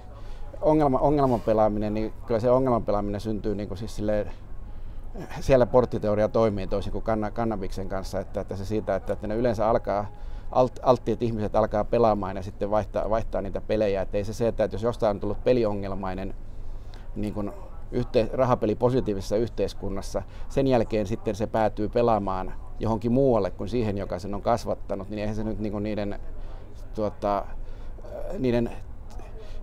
ongelma, 0.61 0.99
ongelman 0.99 1.40
pelaaminen, 1.40 1.95
niin 1.95 2.12
kyllä 2.26 2.40
se 2.40 2.51
ongelman 2.51 2.84
pelaaminen 2.84 3.20
syntyy 3.20 3.55
niin 3.55 3.68
kuin 3.68 3.78
siis 3.78 3.97
silleen, 3.97 4.30
siellä 5.40 5.66
porttiteoria 5.66 6.28
toimii 6.28 6.66
toisin 6.66 6.92
kuin 6.92 7.05
kanna, 7.05 7.30
kannabiksen 7.30 7.88
kanssa, 7.88 8.20
että, 8.20 8.40
että 8.40 8.57
se 8.57 8.64
siitä, 8.64 8.97
että, 8.97 9.12
että 9.12 9.26
ne 9.26 9.36
yleensä 9.36 9.68
alkaa, 9.68 10.07
alt, 10.53 10.80
alttiit 10.82 11.22
ihmiset 11.22 11.57
alkaa 11.57 11.84
pelaamaan 11.84 12.36
ja 12.36 12.42
sitten 12.42 12.70
vaihtaa, 12.70 13.11
vaihtaa 13.11 13.40
niitä 13.40 13.61
pelejä. 13.61 14.03
Että 14.03 14.16
ei 14.16 14.24
se 14.24 14.32
se, 14.32 14.49
että 14.49 14.68
jos 14.72 14.82
jostain 14.82 15.11
on 15.11 15.20
tullut 15.20 15.45
peliongelmainen 15.45 16.34
niin 17.16 17.34
kuin 17.34 17.53
yhte, 17.92 18.30
rahapeli 18.32 18.74
positiivisessa 18.74 19.36
yhteiskunnassa, 19.36 20.22
sen 20.49 20.66
jälkeen 20.66 21.07
sitten 21.07 21.34
se 21.34 21.47
päätyy 21.47 21.88
pelaamaan 21.88 22.53
johonkin 22.78 23.12
muualle 23.12 23.51
kuin 23.51 23.68
siihen, 23.68 23.99
joka 23.99 24.18
sen 24.18 24.34
on 24.34 24.42
kasvattanut, 24.42 25.09
niin 25.09 25.18
eihän 25.18 25.36
se 25.36 25.45
nyt 25.45 25.59
niin 25.59 25.72
kuin 25.72 25.84
niiden 25.84 26.20
tuota, 26.95 27.45
niiden, 28.38 28.70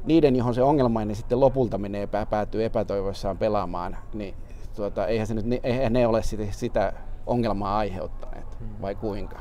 niiden, 0.05 0.35
johon 0.35 0.53
se 0.53 0.63
ongelmainen 0.63 1.15
sitten 1.15 1.39
lopulta 1.39 1.77
menee, 1.77 2.09
päätyy 2.29 2.65
epätoivoissaan 2.65 3.37
pelaamaan, 3.37 3.97
niin 4.13 4.33
tuota, 4.75 5.07
eihän, 5.07 5.27
se 5.27 5.33
nyt, 5.33 5.45
eihän 5.63 5.93
ne 5.93 6.07
ole 6.07 6.23
sitä, 6.23 6.43
sitä 6.51 6.93
ongelmaa 7.25 7.77
aiheuttaneet, 7.77 8.59
hmm. 8.59 8.81
vai 8.81 8.95
kuinka? 8.95 9.39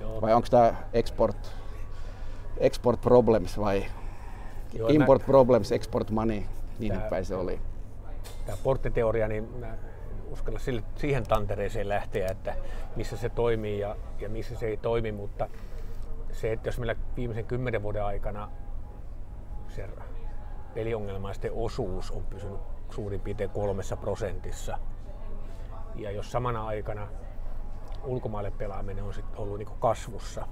Joo. 0.00 0.20
Vai 0.20 0.34
onko 0.34 0.48
tämä 0.50 0.74
export, 0.92 1.52
export 2.58 3.00
problems 3.00 3.58
vai 3.58 3.84
Joo, 4.74 4.88
import 4.88 5.22
mä... 5.22 5.26
problems, 5.26 5.72
export 5.72 6.10
money, 6.10 6.42
niin 6.78 6.92
tää, 6.92 7.10
päin 7.10 7.24
se 7.24 7.36
oli. 7.36 7.60
Tämä 8.46 8.58
porttiteoria, 8.62 9.28
niin 9.28 9.48
mä 9.60 9.74
uskalla 10.30 10.58
sille, 10.58 10.82
siihen 10.96 11.26
tantereeseen 11.26 11.88
lähteä, 11.88 12.28
että 12.30 12.54
missä 12.96 13.16
se 13.16 13.28
toimii 13.28 13.78
ja, 13.78 13.96
ja 14.20 14.28
missä 14.28 14.56
se 14.56 14.66
ei 14.66 14.76
toimi, 14.76 15.12
mutta 15.12 15.48
se, 16.32 16.52
että 16.52 16.68
jos 16.68 16.78
meillä 16.78 16.96
viimeisen 17.16 17.44
kymmenen 17.44 17.82
vuoden 17.82 18.04
aikana 18.04 18.50
se 19.68 19.88
peliongelmaisten 20.74 21.52
osuus 21.54 22.10
on 22.10 22.26
pysynyt 22.26 22.60
suurin 22.90 23.20
piirtein 23.20 23.50
kolmessa 23.50 23.96
prosentissa, 23.96 24.78
ja 25.94 26.10
jos 26.10 26.32
samana 26.32 26.66
aikana 26.66 27.08
ulkomaille 28.04 28.50
pelaaminen 28.50 29.04
on 29.04 29.14
sit 29.14 29.24
ollut 29.36 29.58
niin 29.58 29.68
kasvussa, 29.80 30.46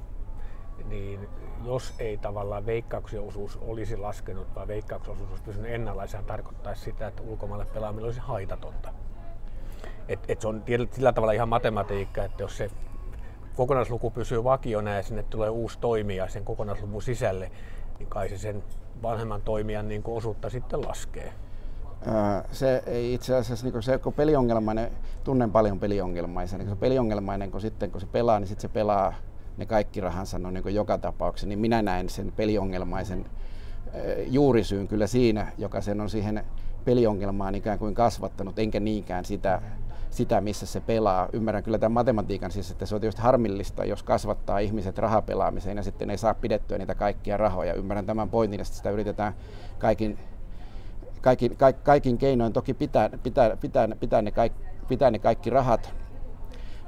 niin 0.85 1.28
jos 1.64 1.95
ei 1.99 2.18
tavallaan 2.18 2.66
veikkauksen 2.66 3.20
osuus 3.20 3.57
olisi 3.57 3.97
laskenut, 3.97 4.55
vaan 4.55 4.68
veikkauksen 4.68 5.12
osuus 5.12 5.31
olisi 5.31 5.45
pysynyt 5.45 5.70
ennallaan, 5.72 6.09
tarkoittaisi 6.26 6.83
sitä, 6.83 7.07
että 7.07 7.22
ulkomaille 7.22 7.66
pelaaminen 7.66 8.05
olisi 8.05 8.20
haitatonta. 8.20 8.93
Et, 10.09 10.20
et 10.28 10.41
se 10.41 10.49
on 10.49 10.62
sillä 10.91 11.12
tavalla 11.12 11.33
ihan 11.33 11.49
matematiikka, 11.49 12.24
että 12.24 12.43
jos 12.43 12.57
se 12.57 12.70
kokonaisluku 13.57 14.11
pysyy 14.11 14.45
vakiona 14.45 14.95
ja 14.95 15.03
sinne 15.03 15.23
tulee 15.23 15.51
uusi 15.51 15.79
toimija 15.79 16.29
sen 16.29 16.45
kokonaisluvun 16.45 17.03
sisälle, 17.03 17.51
niin 17.99 18.09
kai 18.09 18.29
se 18.29 18.39
sen 18.39 18.63
vanhemman 19.03 19.43
toimijan 19.43 19.89
niin 19.89 20.03
kuin 20.03 20.17
osuutta 20.17 20.51
sitten 20.51 20.83
laskee. 20.83 21.33
Se 22.53 22.83
ei 22.87 23.15
itse 23.15 23.35
asiassa, 23.35 23.67
niin 23.67 23.73
kun 23.73 23.83
se 23.83 23.99
kun 23.99 24.13
peliongelmainen, 24.13 24.91
tunnen 25.25 25.51
paljon 25.51 25.81
peliongelmaisia, 25.81 26.59
niin 26.59 26.69
kun 26.69 26.77
se 26.77 26.81
peliongelmainen, 26.81 27.51
kun 27.51 27.61
sitten 27.61 27.91
kun 27.91 28.01
se 28.01 28.07
pelaa, 28.07 28.41
niin 28.41 28.49
sitten 28.49 28.63
se 28.63 28.69
pelaa 28.69 29.15
ne 29.57 29.67
kaikki 29.67 30.01
rahansa 30.01 30.39
no, 30.39 30.51
niin 30.51 30.75
joka 30.75 30.99
tapauksessa, 30.99 31.49
niin 31.49 31.59
minä 31.59 31.83
näen 31.83 32.09
sen 32.09 32.33
peliongelmaisen 32.37 33.25
juurisyyn 34.27 34.89
kyllä 34.89 35.07
siinä, 35.07 35.53
joka 35.59 35.81
sen 35.81 36.01
on 36.01 36.11
siihen 36.11 36.45
peliongelmaan 36.85 37.55
ikään 37.55 37.79
kuin 37.79 37.95
kasvattanut, 37.95 38.59
enkä 38.59 38.81
niinkään 38.81 39.25
sitä 39.25 39.63
sitä, 40.11 40.41
missä 40.41 40.67
se 40.67 40.81
pelaa. 40.81 41.29
Ymmärrän 41.33 41.63
kyllä 41.63 41.79
tämän 41.79 41.93
matematiikan 41.93 42.51
siis, 42.51 42.71
että 42.71 42.87
se 42.87 42.95
on 42.95 43.01
tietysti 43.01 43.23
harmillista, 43.23 43.85
jos 43.85 44.03
kasvattaa 44.03 44.59
ihmiset 44.59 44.99
rahapelaamiseen 44.99 45.77
ja 45.77 45.83
sitten 45.83 46.11
ei 46.11 46.19
saa 46.19 46.35
pidettyä 46.35 46.79
niitä 46.79 46.95
kaikkia 46.95 47.37
rahoja. 47.37 47.75
Ymmärrän 47.75 48.07
tämän 48.07 48.31
pointin, 48.31 48.61
että 48.61 48.75
sitä 48.75 48.91
yritetään 48.91 49.35
kaikin, 49.79 50.19
kaikin, 51.21 51.57
kaikin, 51.57 51.83
kaikin 51.83 52.19
keinoin 52.19 52.53
toki 52.53 52.75
pitää, 52.75 53.11
pitää, 53.23 53.57
pitää, 53.57 53.89
pitää, 54.01 54.23
ne, 54.23 54.31
kaikki, 54.31 54.65
pitää 54.89 55.11
ne 55.11 55.19
kaikki 55.19 55.51
rahat, 55.51 55.95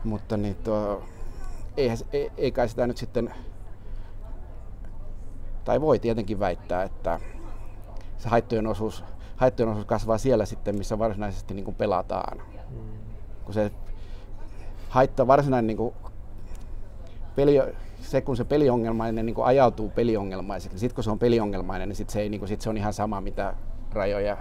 mutta 0.05 0.37
niin 0.37 0.57
tuo, 0.57 1.03
eihän, 1.77 1.99
ei, 2.13 2.33
ei 2.37 2.53
kai 2.53 2.69
sitä 2.69 2.87
nyt 2.87 2.97
sitten, 2.97 3.35
tai 5.65 5.81
voi 5.81 5.99
tietenkin 5.99 6.41
väittää, 6.41 6.83
että 6.83 7.21
se 8.19 8.29
haittojen 8.29 8.67
osuus, 8.67 9.05
haittojen 9.37 9.71
osuus 9.71 9.87
kasvaa 9.87 10.19
siellä 10.19 10.47
sitten, 10.47 10.79
missä 10.79 10.99
varsinaisesti 10.99 11.55
niin 11.55 11.75
pelataan. 11.75 12.52
Mm 13.43 13.45
kun 13.45 13.55
se 13.55 13.71
haittaa 14.89 15.27
varsinainen 15.27 15.67
niin 15.67 15.77
kuin 15.77 15.95
peli, 17.37 17.61
se, 18.01 18.21
kun 18.21 18.37
se 18.37 18.45
peliongelmainen 18.45 19.27
niin 19.27 19.35
kuin 19.35 19.45
ajautuu 19.45 19.89
peliongelmaiseksi, 19.89 20.75
niin 20.75 20.81
sitten 20.81 20.95
kun 20.95 21.05
se 21.05 21.11
on 21.11 21.19
peliongelmainen, 21.19 21.89
niin 21.89 21.97
sitten 21.97 22.13
se, 22.13 22.21
ei, 22.21 22.29
niin 22.29 22.39
kuin, 22.41 22.49
sit 22.49 22.61
se 22.61 22.71
on 22.71 22.77
ihan 22.77 22.93
sama, 22.93 23.21
mitä 23.21 23.55
rajoja 23.93 24.37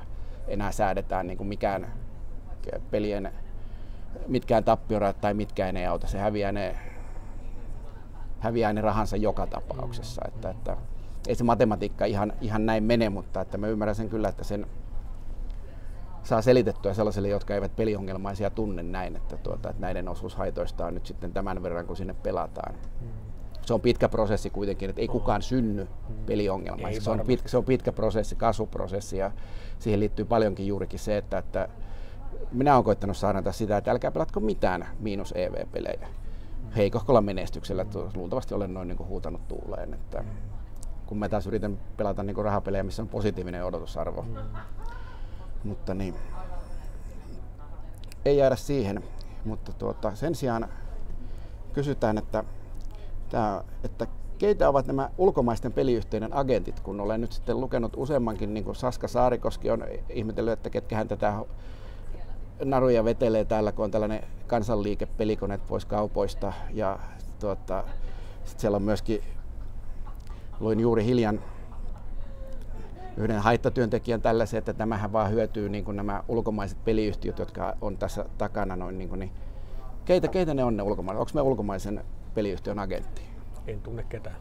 enää 0.47 0.71
säädetään 0.71 1.27
niin 1.27 1.37
kuin 1.37 1.47
mikään 1.47 1.93
pelien, 2.91 3.31
mitkään 4.27 4.63
tappiorat 4.63 5.21
tai 5.21 5.33
mitkään 5.33 5.77
ei 5.77 5.85
auta. 5.85 6.07
Se 6.07 6.17
häviää 6.17 6.51
ne, 6.51 6.75
häviää 8.39 8.73
ne 8.73 8.81
rahansa 8.81 9.17
joka 9.17 9.47
tapauksessa. 9.47 10.21
Että, 10.27 10.49
että, 10.49 10.77
ei 11.27 11.35
se 11.35 11.43
matematiikka 11.43 12.05
ihan, 12.05 12.33
ihan 12.41 12.65
näin 12.65 12.83
mene, 12.83 13.09
mutta 13.09 13.41
että 13.41 13.57
mä 13.57 13.67
ymmärrän 13.67 13.95
sen 13.95 14.09
kyllä, 14.09 14.29
että 14.29 14.43
sen 14.43 14.67
saa 16.23 16.41
selitettyä 16.41 16.93
sellaisille, 16.93 17.27
jotka 17.27 17.53
eivät 17.53 17.75
peliongelmaisia 17.75 18.49
tunne 18.49 18.83
näin, 18.83 19.15
että, 19.15 19.37
tuota, 19.37 19.69
että 19.69 19.81
näiden 19.81 20.07
osuus 20.07 20.35
haitoista 20.35 20.85
on 20.85 20.93
nyt 20.93 21.05
sitten 21.05 21.33
tämän 21.33 21.63
verran, 21.63 21.85
kun 21.85 21.97
sinne 21.97 22.13
pelataan. 22.13 22.75
Mm. 23.01 23.07
Se 23.65 23.73
on 23.73 23.81
pitkä 23.81 24.09
prosessi 24.09 24.49
kuitenkin, 24.49 24.89
että 24.89 25.01
ei 25.01 25.07
kukaan 25.07 25.41
synny 25.41 25.83
mm. 25.83 26.15
peliongelmaisia. 26.25 27.01
Se 27.01 27.09
on, 27.09 27.19
pitkä, 27.19 27.49
se 27.49 27.57
on 27.57 27.65
pitkä 27.65 27.91
prosessi, 27.91 28.35
kasvuprosessi 28.35 29.17
ja 29.17 29.31
siihen 29.79 29.99
liittyy 29.99 30.25
paljonkin 30.25 30.67
juurikin 30.67 30.99
se, 30.99 31.17
että, 31.17 31.37
että 31.37 31.69
minä 32.51 32.73
olen 32.73 32.83
koittanut 32.83 33.17
saada 33.17 33.51
sitä, 33.51 33.77
että 33.77 33.91
älkää 33.91 34.11
pelatko 34.11 34.39
mitään 34.39 34.87
miinus 34.99 35.33
EV-pelejä. 35.37 36.07
Mm. 36.07 36.71
Heikohkolla 36.71 37.21
menestyksellä, 37.21 37.85
luultavasti 38.15 38.53
olen 38.53 38.73
noin 38.73 38.87
niin 38.87 38.97
kuin 38.97 39.09
huutanut 39.09 39.47
tuuleen. 39.47 39.93
Että, 39.93 40.23
kun 41.05 41.17
mä 41.17 41.29
taas 41.29 41.47
yritän 41.47 41.79
pelata 41.97 42.23
niin 42.23 42.35
kuin 42.35 42.45
rahapelejä, 42.45 42.83
missä 42.83 43.01
on 43.01 43.09
positiivinen 43.09 43.65
odotusarvo. 43.65 44.21
Mm 44.21 44.35
mutta 45.63 45.93
niin, 45.93 46.15
ei 48.25 48.37
jäädä 48.37 48.55
siihen. 48.55 49.03
Mutta 49.45 49.73
tuota, 49.73 50.15
sen 50.15 50.35
sijaan 50.35 50.67
kysytään, 51.73 52.17
että, 52.17 52.43
että 53.83 54.07
keitä 54.37 54.69
ovat 54.69 54.87
nämä 54.87 55.09
ulkomaisten 55.17 55.73
peliyhtiöiden 55.73 56.33
agentit, 56.33 56.79
kun 56.79 56.99
olen 56.99 57.21
nyt 57.21 57.31
sitten 57.31 57.61
lukenut 57.61 57.93
useammankin, 57.97 58.53
niin 58.53 58.63
kuin 58.63 58.75
Saska 58.75 59.07
Saarikoski 59.07 59.69
on 59.69 59.83
ihmetellyt, 60.09 60.53
että 60.53 60.69
ketkä 60.69 60.95
hän 60.95 61.07
tätä 61.07 61.33
naruja 62.65 63.03
vetelee 63.03 63.45
täällä, 63.45 63.71
kun 63.71 63.85
on 63.85 63.91
tällainen 63.91 64.23
kansanliike 64.47 65.05
pelikoneet 65.05 65.67
pois 65.67 65.85
kaupoista. 65.85 66.53
Ja 66.73 66.99
tuota, 67.39 67.83
sitten 68.43 68.61
siellä 68.61 68.75
on 68.75 68.81
myöskin, 68.81 69.23
luin 70.59 70.79
juuri 70.79 71.05
hiljan 71.05 71.41
yhden 73.17 73.39
haittatyöntekijän 73.39 74.21
tällaisen, 74.21 74.57
että 74.57 74.73
tämähän 74.73 75.13
vaan 75.13 75.31
hyötyy 75.31 75.69
niin 75.69 75.85
kuin 75.85 75.97
nämä 75.97 76.23
ulkomaiset 76.27 76.83
peliyhtiöt, 76.83 77.39
jotka 77.39 77.77
on 77.81 77.97
tässä 77.97 78.25
takana 78.37 78.75
noin 78.75 78.97
niin, 78.97 79.09
kuin, 79.09 79.19
niin 79.19 79.31
keitä, 80.05 80.27
keitä 80.27 80.53
ne 80.53 80.63
on 80.63 80.77
ne 80.77 80.83
ulkomaiset? 80.83 81.19
Onko 81.19 81.31
me 81.33 81.41
ulkomaisen 81.41 82.03
peliyhtiön 82.33 82.79
agentti? 82.79 83.21
En 83.67 83.81
tunne 83.81 84.03
ketään. 84.03 84.35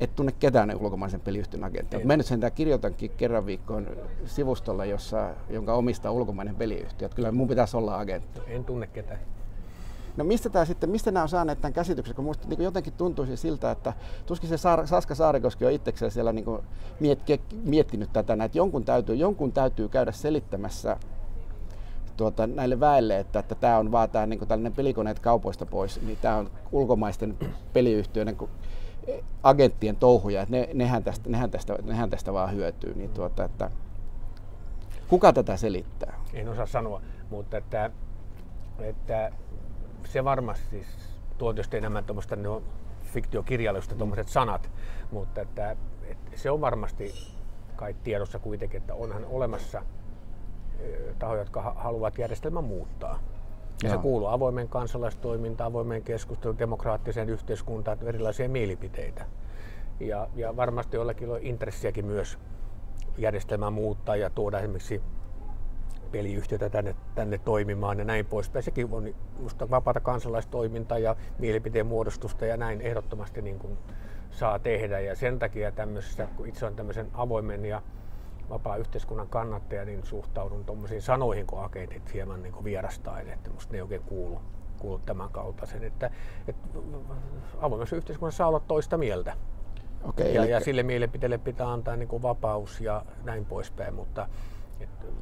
Et 0.00 0.16
tunne 0.16 0.32
ketään 0.32 0.68
ne 0.68 0.74
ulkomaisen 0.74 1.20
peliyhtiön 1.20 1.64
agentti. 1.64 2.04
Mä 2.04 2.16
nyt 2.16 2.26
sen 2.26 2.40
kirjoitankin 2.54 3.10
kerran 3.10 3.46
viikkoon 3.46 3.86
sivustolla, 4.24 4.84
jossa, 4.84 5.30
jonka 5.48 5.74
omistaa 5.74 6.12
ulkomainen 6.12 6.56
peliyhtiö. 6.56 7.08
Kyllä 7.08 7.32
mun 7.32 7.48
pitäisi 7.48 7.76
olla 7.76 7.98
agentti. 7.98 8.40
En 8.46 8.64
tunne 8.64 8.86
ketään. 8.86 9.20
No 10.16 10.24
mistä, 10.24 10.50
tämä 10.50 10.64
sitten, 10.64 10.90
mistä 10.90 11.10
nämä 11.10 11.22
on 11.22 11.28
saaneet 11.28 11.60
tämän 11.60 11.72
käsityksen, 11.72 12.16
kun 12.16 12.24
musta 12.24 12.48
niin 12.48 12.62
jotenkin 12.62 12.92
tuntuisi 12.92 13.36
siltä, 13.36 13.70
että 13.70 13.92
tuskin 14.26 14.48
se 14.48 14.56
Saar, 14.56 14.86
Saska 14.86 15.14
Saarikoski 15.14 15.66
on 15.66 15.72
itsekseen 15.72 16.10
siellä 16.10 16.32
niin 16.32 16.46
miet, 17.00 17.20
miettinyt 17.64 18.12
tätä, 18.12 18.36
että 18.44 18.58
jonkun 18.58 18.84
täytyy, 18.84 19.14
jonkun 19.14 19.52
täytyy 19.52 19.88
käydä 19.88 20.12
selittämässä 20.12 20.96
tuota, 22.16 22.46
näille 22.46 22.80
väelle, 22.80 23.18
että, 23.18 23.38
että 23.38 23.54
tämä 23.54 23.78
on 23.78 23.92
vaan 23.92 24.10
tämä 24.10 24.26
niin 24.26 24.40
tällainen 24.40 24.72
pelikoneet 24.72 25.18
kaupoista 25.18 25.66
pois, 25.66 26.02
niin 26.02 26.18
tämä 26.22 26.36
on 26.36 26.50
ulkomaisten 26.72 27.36
peliyhtiöiden 27.72 28.36
agenttien 29.42 29.96
touhuja, 29.96 30.42
että 30.42 30.56
ne, 30.56 30.68
nehän, 30.74 31.04
tästä, 31.04 31.30
nehän, 31.30 31.50
tästä, 31.50 31.78
nehän 31.82 32.10
tästä 32.10 32.32
vaan 32.32 32.54
hyötyy. 32.54 32.94
Niin 32.94 33.10
tuota, 33.10 33.44
että 33.44 33.70
kuka 35.08 35.32
tätä 35.32 35.56
selittää? 35.56 36.14
En 36.34 36.48
osaa 36.48 36.66
sanoa, 36.66 37.02
mutta 37.30 37.56
että, 37.56 37.90
että 38.78 39.32
se 40.04 40.24
varmasti 40.24 40.66
siis 40.70 40.86
tuo 41.38 41.52
tietysti 41.52 41.76
enemmän 41.76 42.04
tuommoista 42.04 42.36
no, 42.36 42.62
fiktiokirjallisuutta, 43.04 43.98
tuommoiset 43.98 44.28
sanat, 44.28 44.70
mutta 45.10 45.40
että, 45.40 45.76
että 46.02 46.30
se 46.34 46.50
on 46.50 46.60
varmasti 46.60 47.14
kai 47.76 47.94
tiedossa 48.04 48.38
kuitenkin, 48.38 48.80
että 48.80 48.94
onhan 48.94 49.24
olemassa 49.24 49.82
tahoja, 51.18 51.40
jotka 51.40 51.74
haluavat 51.76 52.18
järjestelmän 52.18 52.64
muuttaa. 52.64 53.18
Ja 53.82 53.90
se 53.90 53.98
kuuluu 53.98 54.28
avoimen 54.28 54.68
kansalaistoimintaan, 54.68 55.70
avoimeen 55.70 56.02
keskusteluun, 56.02 56.58
demokraattiseen 56.58 57.28
yhteiskuntaan, 57.28 57.98
erilaisia 58.02 58.48
mielipiteitä. 58.48 59.26
Ja, 60.00 60.28
ja 60.34 60.56
varmasti 60.56 60.96
jollakin 60.96 61.30
on 61.30 61.38
intressiäkin 61.42 62.06
myös 62.06 62.38
järjestelmää 63.18 63.70
muuttaa 63.70 64.16
ja 64.16 64.30
tuoda 64.30 64.58
esimerkiksi 64.58 65.02
peliyhtiötä 66.12 66.70
tänne, 66.70 66.94
tänne 67.14 67.38
toimimaan 67.38 67.98
ja 67.98 68.04
näin 68.04 68.26
poispäin. 68.26 68.62
Sekin 68.62 68.88
on 68.92 69.14
minusta 69.36 69.70
vapaata 69.70 70.00
kansalaistoimintaa 70.00 70.98
ja 70.98 71.16
mielipiteen 71.38 71.86
muodostusta 71.86 72.46
ja 72.46 72.56
näin 72.56 72.80
ehdottomasti 72.80 73.42
niin 73.42 73.58
kuin 73.58 73.78
saa 74.30 74.58
tehdä. 74.58 75.00
Ja 75.00 75.16
sen 75.16 75.38
takia 75.38 75.72
tämmöisessä, 75.72 76.28
kun 76.36 76.48
itse 76.48 76.66
on 76.66 76.76
tämmöisen 76.76 77.08
avoimen 77.14 77.64
ja 77.64 77.82
vapaa 78.50 78.76
yhteiskunnan 78.76 79.28
kannattaja, 79.28 79.84
niin 79.84 80.04
suhtaudun 80.04 80.64
tuommoisiin 80.64 81.02
sanoihin 81.02 81.46
kuin 81.46 81.64
agentit 81.64 82.14
hieman 82.14 82.42
niin 82.42 82.52
kuin 82.52 82.64
vierastain, 82.64 83.28
että 83.28 83.50
musta 83.50 83.72
ne 83.72 83.78
ei 83.78 83.82
oikein 83.82 84.02
kuulu, 84.02 84.40
kuulu 84.78 84.98
tämän 84.98 85.28
kaltaisen. 85.28 85.84
Että, 85.84 86.10
että 86.48 86.78
avoimessa 87.60 87.96
yhteiskunnassa 87.96 88.36
saa 88.38 88.48
olla 88.48 88.60
toista 88.60 88.98
mieltä. 88.98 89.36
Okay, 90.02 90.26
ja, 90.26 90.42
eli... 90.42 90.50
ja 90.50 90.60
sille 90.60 90.82
mielipiteelle 90.82 91.38
pitää 91.38 91.72
antaa 91.72 91.96
niin 91.96 92.08
kuin 92.08 92.22
vapaus 92.22 92.80
ja 92.80 93.04
näin 93.24 93.44
poispäin, 93.46 93.94
mutta 93.94 94.28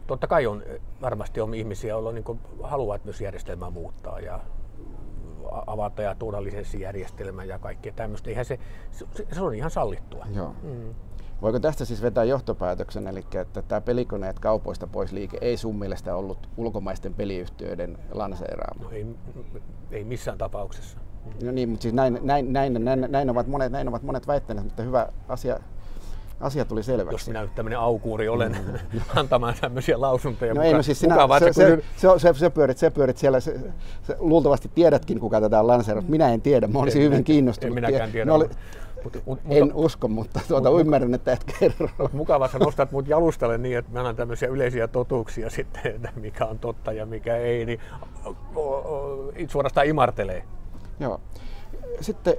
totta 0.07 0.27
kai 0.27 0.47
on, 0.47 0.63
varmasti 1.01 1.41
on 1.41 1.55
ihmisiä, 1.55 1.91
joilla 1.91 2.13
niin 2.13 2.41
haluavat 2.63 3.05
myös 3.05 3.21
järjestelmää 3.21 3.71
muuttaa 3.71 4.21
ja 4.21 4.41
avata 5.67 6.03
ja 6.03 6.15
tuoda 6.15 6.43
lisenssijärjestelmä 6.43 7.45
ja 7.45 7.59
kaikkea 7.59 7.93
tämmöistä. 7.93 8.31
Eihän 8.31 8.45
se, 8.45 8.59
se, 8.91 9.07
se 9.33 9.41
on 9.41 9.55
ihan 9.55 9.71
sallittua. 9.71 10.27
Joo. 10.35 10.55
Mm. 10.63 10.95
Voiko 11.43 11.61
tästä 11.61 11.85
siis 11.85 12.03
vetää 12.03 12.25
johtopäätöksen, 12.25 13.07
eli 13.07 13.25
että 13.35 13.63
tämä 13.63 13.81
pelikoneet 13.81 14.39
kaupoista 14.39 14.87
pois 14.87 15.13
liike 15.13 15.39
ei 15.41 15.57
sun 15.57 15.79
mielestä 15.79 16.17
ollut 16.17 16.49
ulkomaisten 16.57 17.15
peliyhtiöiden 17.15 17.99
lanseeraama? 18.11 18.85
No 18.85 18.91
ei, 18.91 19.07
ei 19.91 20.05
missään 20.05 20.39
tapauksessa. 20.39 20.99
No 21.43 21.53
niin, 21.53 21.69
mutta 21.69 21.83
siis 21.83 21.95
näin, 21.95 22.19
näin, 22.23 22.53
näin, 22.53 22.85
näin, 22.85 23.07
näin, 23.09 23.31
ovat 23.31 23.47
monet, 23.47 23.73
näin 23.73 23.89
ovat 23.89 24.03
monet 24.03 24.27
väittäneet, 24.27 24.65
mutta 24.65 24.83
hyvä 24.83 25.09
asia 25.29 25.61
asia 26.41 26.65
tuli 26.65 26.83
selväksi. 26.83 27.15
Jos 27.15 27.29
minä 27.29 27.43
nyt 27.43 27.55
tämmöinen 27.55 27.79
aukuuri 27.79 28.29
olen 28.29 28.57
mm. 28.93 29.01
antamaan 29.21 29.55
tämmöisiä 29.61 30.01
lausuntoja. 30.01 30.55
No 30.55 30.59
muka, 30.59 30.67
ei, 30.67 30.73
no 30.73 30.83
siis 30.83 31.01
sinä, 31.01 31.17
se, 31.39 31.53
se, 31.53 31.83
se, 31.97 32.09
se, 32.19 32.35
se, 32.35 32.51
pyörit, 32.51 32.79
se 32.79 32.91
pyörit 32.91 33.19
siellä, 33.19 33.41
se, 33.41 33.61
se, 34.03 34.17
luultavasti 34.19 34.71
tiedätkin 34.75 35.21
kuka 35.21 35.41
tätä 35.41 35.61
on 35.61 35.67
lanseerannut. 35.67 36.11
Minä 36.11 36.29
en 36.29 36.41
tiedä, 36.41 36.67
mä 36.67 36.79
olisin 36.79 37.03
en, 37.03 37.11
hyvin 37.11 37.25
kiinnostunut. 37.25 37.77
En 37.77 37.85
minäkään 37.85 38.13
tiedä. 38.13 38.35
Oli, 38.35 38.49
mut, 39.05 39.23
mut, 39.27 39.39
en 39.49 39.65
mutta, 39.65 39.79
usko, 39.79 40.09
mutta 40.09 40.41
tuota, 40.49 40.71
mut, 40.71 40.81
ymmärrän, 40.81 41.15
että 41.15 41.33
et 41.33 41.45
kerro. 41.61 41.89
Mukava, 42.13 42.49
sä 42.49 42.59
nostat 42.59 42.93
mut 42.93 43.09
jalustalle 43.09 43.59
niin, 43.59 43.79
että 43.79 43.93
mä 43.93 43.99
annan 43.99 44.17
tämmöisiä 44.17 44.49
yleisiä 44.49 44.89
totuuksia 44.89 45.51
sitten, 45.51 45.87
että 45.87 46.13
mikä 46.17 46.47
on 46.47 46.59
totta 46.59 46.93
ja 46.93 47.07
mikä 47.07 47.37
ei, 47.37 47.65
niin 47.65 47.81
suorastaan 49.49 49.87
imartelee. 49.87 50.43
Joo. 51.01 51.21
Sitten 52.01 52.35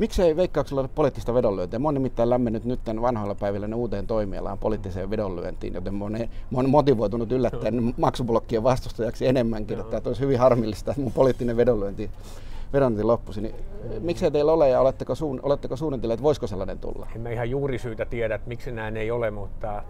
Miksei 0.00 0.36
veikkauksella 0.36 0.80
ole 0.80 0.90
poliittista 0.94 1.34
vedonlyöntiä? 1.34 1.78
Mä 1.78 1.88
oon 1.88 1.94
nimittäin 1.94 2.30
lämmennyt 2.30 2.64
nyt 2.64 2.80
vanhoilla 3.00 3.34
päivillä 3.34 3.68
ne 3.68 3.74
uuteen 3.74 4.06
toimialaan 4.06 4.58
poliittiseen 4.58 5.10
vedonlyöntiin, 5.10 5.74
joten 5.74 5.94
mä 5.94 6.04
oon, 6.04 6.12
mä 6.12 6.56
oon 6.56 6.70
motivoitunut 6.70 7.32
yllättäen 7.32 7.94
maksublokkien 7.96 8.62
vastustajaksi 8.62 9.26
enemmänkin. 9.26 9.78
Joo. 9.78 9.96
Että 9.96 10.10
olisi 10.10 10.22
hyvin 10.22 10.38
harmillista, 10.38 10.90
että 10.90 11.02
mun 11.02 11.12
poliittinen 11.12 11.56
vedonlyönti 11.56 12.10
vedonlyönti 12.72 13.04
loppuisi. 13.04 13.40
Niin, 13.40 13.54
miksei 13.98 14.30
teillä 14.30 14.52
ole 14.52 14.68
ja 14.68 14.80
oletteko, 14.80 15.14
suun, 15.14 15.40
oletteko 15.42 15.76
suunnitelleet, 15.76 16.18
että 16.18 16.24
voisiko 16.24 16.46
sellainen 16.46 16.78
tulla? 16.78 17.06
En 17.16 17.20
mä 17.20 17.30
ihan 17.30 17.50
juuri 17.50 17.78
syytä 17.78 18.04
tiedä, 18.04 18.34
että 18.34 18.48
miksi 18.48 18.72
näin 18.72 18.96
ei 18.96 19.10
ole, 19.10 19.30
mutta 19.30 19.82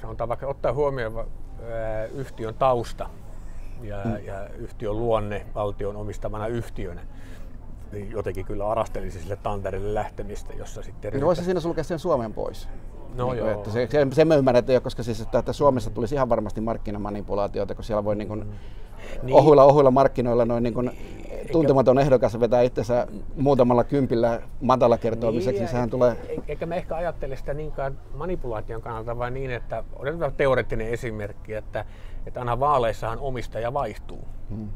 sanotaan 0.00 0.28
vaikka 0.28 0.46
ottaa 0.46 0.72
huomioon 0.72 1.16
ää, 1.16 2.04
yhtiön 2.04 2.54
tausta 2.54 3.10
ja, 3.82 4.02
hmm. 4.02 4.24
ja 4.24 4.48
yhtiön 4.48 4.98
luonne 4.98 5.46
valtion 5.54 5.96
omistamana 5.96 6.46
yhtiönä 6.46 7.00
niin 7.92 8.10
jotenkin 8.10 8.44
kyllä 8.44 8.68
arastelisi 8.68 9.20
sille 9.20 9.36
tanterille 9.36 9.94
lähtemistä, 9.94 10.52
jossa 10.52 10.82
sitten... 10.82 11.12
Niin 11.12 11.26
voisi 11.26 11.44
siinä 11.44 11.60
sulkea 11.60 11.84
sen 11.84 11.98
Suomen 11.98 12.32
pois. 12.34 12.68
No 13.14 13.26
niin, 13.32 13.38
joo. 13.38 13.50
Että 13.50 13.70
se, 13.70 13.88
se, 13.90 14.06
se 14.12 14.24
mä 14.24 14.34
ymmärrän, 14.34 14.58
että, 14.58 14.80
koska 14.80 15.02
siis, 15.02 15.20
että, 15.20 15.38
että 15.38 15.52
Suomessa 15.52 15.90
tulisi 15.90 16.14
ihan 16.14 16.28
varmasti 16.28 16.60
markkinamanipulaatioita, 16.60 17.74
kun 17.74 17.84
siellä 17.84 18.04
voi 18.04 18.16
niin 18.16 18.28
kuin, 18.28 18.52
niin. 19.22 19.34
ohuilla, 19.34 19.64
ohuilla 19.64 19.90
markkinoilla 19.90 20.44
noin 20.44 20.62
niin 20.62 20.74
kuin, 20.74 20.90
tuntematon 21.52 21.98
ehdokas 21.98 22.40
vetää 22.40 22.62
itsensä 22.62 23.06
muutamalla 23.36 23.84
kympillä 23.84 24.42
matalakertoimiseksi, 24.60 25.50
niin, 25.50 25.60
niin 25.60 25.70
sehän 25.70 25.90
tulee... 25.90 26.16
E- 26.28 26.42
eikä 26.48 26.66
me 26.66 26.76
ehkä 26.76 26.96
ajattele 26.96 27.36
sitä 27.36 27.54
niinkään 27.54 27.98
manipulaation 28.14 28.82
kannalta, 28.82 29.18
vaan 29.18 29.34
niin, 29.34 29.50
että 29.50 29.84
otetaan 29.96 30.32
teoreettinen 30.36 30.88
esimerkki, 30.88 31.54
että, 31.54 31.84
että 32.26 32.40
aina 32.40 32.60
vaaleissahan 32.60 33.18
omistaja 33.18 33.72
vaihtuu. 33.74 34.28
Hmm. 34.50 34.68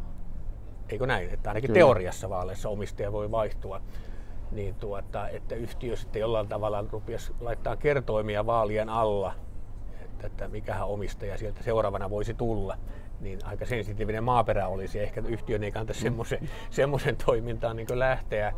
Eikö 0.93 1.07
näin? 1.07 1.31
Että 1.31 1.51
ainakin 1.51 1.69
Kyllä. 1.69 1.79
teoriassa 1.79 2.31
vaaleissa 2.31 2.69
omistaja 2.69 3.13
voi 3.13 3.31
vaihtua. 3.31 3.81
niin 4.51 4.75
tuota, 4.75 5.29
että 5.29 5.55
yhtiö 5.55 5.97
sitten 5.97 6.21
jollain 6.21 6.49
tavalla 6.49 6.85
rupesi 6.91 7.33
laittaa 7.41 7.77
kertoimia 7.77 8.47
vaalien 8.47 8.89
alla, 8.89 9.35
että, 10.05 10.27
että 10.27 10.49
mikähän 10.49 10.89
omistaja 10.89 11.39
sieltä 11.39 11.63
seuraavana 11.63 12.11
voisi 12.11 12.35
tulla 12.35 12.79
niin 13.21 13.39
aika 13.45 13.67
sensitiivinen 13.67 14.25
maaperä 14.25 14.69
olisi. 14.69 15.01
Ehkä 15.01 15.23
yhtiön 15.29 15.65
ei 15.65 15.73
kannata 15.73 15.95
semmoisen, 15.95 16.49
semmoisen 16.71 17.17
toimintaan 17.17 17.77
niin 17.77 17.99
lähteä. 17.99 18.53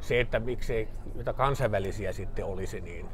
Se, 0.00 0.20
että 0.20 0.40
miksei 0.40 0.88
jotain 1.14 1.36
kansainvälisiä 1.36 2.12
sitten 2.12 2.44
olisi, 2.44 2.80
niin 2.80 3.06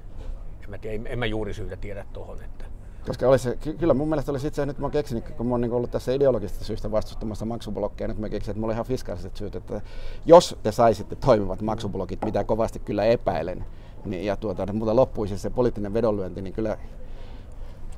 en 0.65 0.71
mä, 0.71 0.79
tiedä, 0.79 1.09
en 1.09 1.19
mä 1.19 1.27
juuri 1.27 1.55
syytä 1.55 1.77
tiedä 1.77 2.05
tuohon. 2.13 2.43
Että 2.43 2.65
koska 3.07 3.29
olisi, 3.29 3.49
kyllä 3.79 3.95
mun 3.95 4.09
mielestä 4.09 4.33
olisi 4.33 4.47
itse 4.47 4.67
nyt 4.67 4.79
mä 4.79 4.91
keksin, 4.91 5.23
kun 5.23 5.47
mä 5.47 5.55
oon 5.55 5.61
niin 5.61 5.73
ollut 5.73 5.91
tässä 5.91 6.13
ideologisesta 6.13 6.65
syystä 6.65 6.91
vastustamassa 6.91 7.45
maksublokkeja, 7.45 8.09
nyt 8.09 8.19
mä 8.19 8.29
keksin, 8.29 8.51
että 8.51 8.61
mulla 8.61 8.71
oli 8.71 8.75
ihan 8.75 8.87
fiskaaliset 8.87 9.37
syyt, 9.37 9.57
että 9.57 9.81
jos 10.27 10.57
te 10.63 10.73
saisitte 10.73 11.17
toimivat 11.17 11.63
maksublokit, 11.63 12.25
mitä 12.25 12.45
kovasti 12.45 12.79
kyllä 12.79 13.05
epäilen, 13.05 13.65
niin, 14.05 14.27
ja 14.27 14.37
tuota, 14.37 14.73
muuta 14.73 14.97
loppuisi 14.97 15.39
se 15.39 15.51
poliittinen 15.51 15.95
vedonlyönti, 15.95 16.43
niin 16.43 16.55
kyllä 16.55 16.77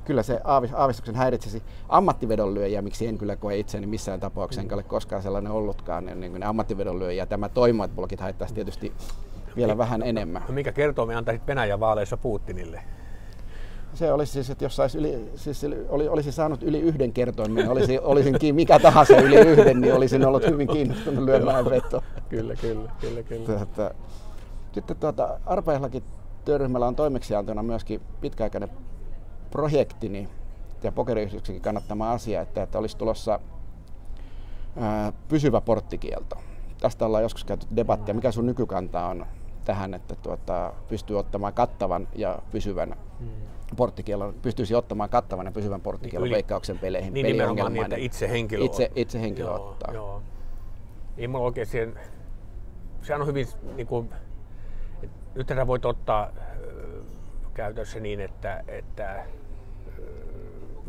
kyllä 0.07 0.23
se 0.23 0.41
aavistuksen 0.75 1.15
häiritsisi 1.15 1.63
ammattivedonlyöjiä, 1.89 2.83
miksi 2.83 3.07
en 3.07 3.19
kyllä 3.19 3.37
koe 3.37 3.59
itseäni 3.59 3.87
missään 3.87 4.21
tapauksessa, 4.21 4.61
enkä 4.61 4.75
ole 4.75 4.83
koskaan 4.83 5.23
sellainen 5.23 5.53
ollutkaan, 5.53 6.07
niin, 6.07 6.21
niin 6.21 6.43
ammattivedonlyöjiä. 6.43 7.27
Tämä 7.27 7.49
toimivat 7.49 7.97
blogit 7.97 8.21
haittaisi 8.21 8.55
tietysti 8.55 8.93
vielä 9.57 9.79
vähän 9.79 10.03
enemmän. 10.03 10.43
No 10.49 10.55
mikä 10.55 10.73
kertoo, 10.73 11.07
me 11.07 11.15
antaisit 11.15 11.47
Venäjän 11.47 11.81
vaaleissa 11.81 12.17
Putinille? 12.17 12.83
Se 13.95 14.13
olisi 14.13 14.33
siis, 14.33 14.51
että 14.51 14.65
jos 14.65 14.77
sais 14.77 14.95
yli, 14.95 15.31
siis 15.35 15.67
oli, 15.89 16.09
olisi 16.09 16.33
saanut 16.33 16.63
yli 16.63 16.81
yhden 16.81 17.13
kertoimen, 17.13 17.69
olisi, 17.69 17.99
olisinkin 17.99 18.55
mikä 18.55 18.79
tahansa 18.79 19.17
yli 19.17 19.37
yhden, 19.37 19.81
niin 19.81 19.95
olisin 19.95 20.27
ollut 20.27 20.47
hyvin 20.47 20.69
kiinnostunut 20.69 21.25
lyömään 21.25 21.65
vetoa. 21.65 22.03
kyllä, 22.29 22.55
kyllä, 22.55 22.91
kyllä, 23.01 23.23
kyllä. 23.23 23.47
Tätä, 23.47 23.95
sitten 24.73 24.97
tuota, 24.97 25.41
arpaislakin 25.47 26.03
työryhmällä 26.45 26.87
on 26.87 26.97
toimeksiantona 26.97 27.63
myöskin 27.63 28.01
pitkäaikainen 28.21 28.71
projektini 29.51 30.29
ja 30.83 30.93
pokeriyhdistyksenkin 30.93 31.63
kannattama 31.63 32.13
asia, 32.13 32.41
että, 32.41 32.63
että 32.63 32.79
olisi 32.79 32.97
tulossa 32.97 33.41
ää, 34.77 35.13
pysyvä 35.29 35.61
porttikielto. 35.61 36.37
Tästä 36.81 37.07
ollaan 37.07 37.23
joskus 37.23 37.45
käyty 37.45 37.67
debattia. 37.77 38.15
Mikä 38.15 38.33
sun 38.33 38.47
nykykanta 38.47 39.07
on 39.07 39.27
tähän, 39.65 39.95
että 39.95 40.15
tuota, 40.15 40.73
pystyy 40.89 41.19
ottamaan 41.19 41.55
kattavan 41.55 42.09
ja 42.15 42.39
pysyvän 42.51 42.97
hmm. 43.19 43.29
Porttikielon, 43.77 44.35
pystyisi 44.43 44.75
ottamaan 44.75 45.11
kattavan 45.11 45.47
ja 45.47 45.53
pysyvän 45.53 45.81
porttikielon 45.81 46.29
niin, 46.29 46.35
veikkauksen 46.35 46.79
peleihin. 46.79 47.15
Niin 47.15 47.27
nimenomaan 47.27 47.73
niin, 47.73 47.85
että 47.85 47.97
itse 47.97 48.29
henkilö, 48.29 48.65
itse, 48.65 48.91
itse 48.95 49.21
henkilö 49.21 49.47
joo, 49.47 49.69
ottaa. 49.71 49.95
Joo. 49.95 50.23
Ei 51.19 51.29
mulla 51.29 51.45
oikein 51.45 51.67
siihen, 51.67 51.99
sehän 53.03 53.21
on 53.21 53.27
hyvin, 53.27 53.47
niin 53.77 53.87
kuin, 53.87 54.11
nyt 55.35 55.47
tätä 55.47 55.67
voit 55.67 55.85
ottaa 55.85 56.33
käytössä 57.55 58.01
niin, 58.01 58.21
että, 58.21 58.65
että 58.69 59.25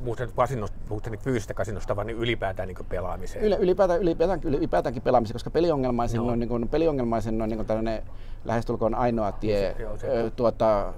muuten 0.03 0.29
kasinosta, 0.35 0.77
muuten 0.89 1.17
fyysistä 1.19 1.53
kasinosta, 1.53 1.95
vaan 1.95 2.07
niin 2.07 2.17
ylipäätään 2.17 2.67
niin 2.67 2.85
pelaamiseen? 2.89 3.45
Yle, 3.45 3.57
ylipäätään, 3.59 4.01
ylipäätään, 4.01 4.39
ylipäätäänkin 4.43 5.01
pelaamiseen, 5.01 5.35
koska 5.35 5.49
peliongelmaisen, 5.49 6.17
no. 6.21 6.27
on, 6.27 6.39
niin 6.39 6.49
kuin, 6.49 6.69
peliongelmaisen 6.69 7.41
on 7.41 7.49
niin 7.49 7.57
kuin 7.57 7.67
tällainen 7.67 8.03
lähestulkoon 8.45 8.95
ainoa 8.95 9.31
tie 9.31 9.75
se, 9.77 9.97
se, 9.97 10.31
tuota, 10.35 10.93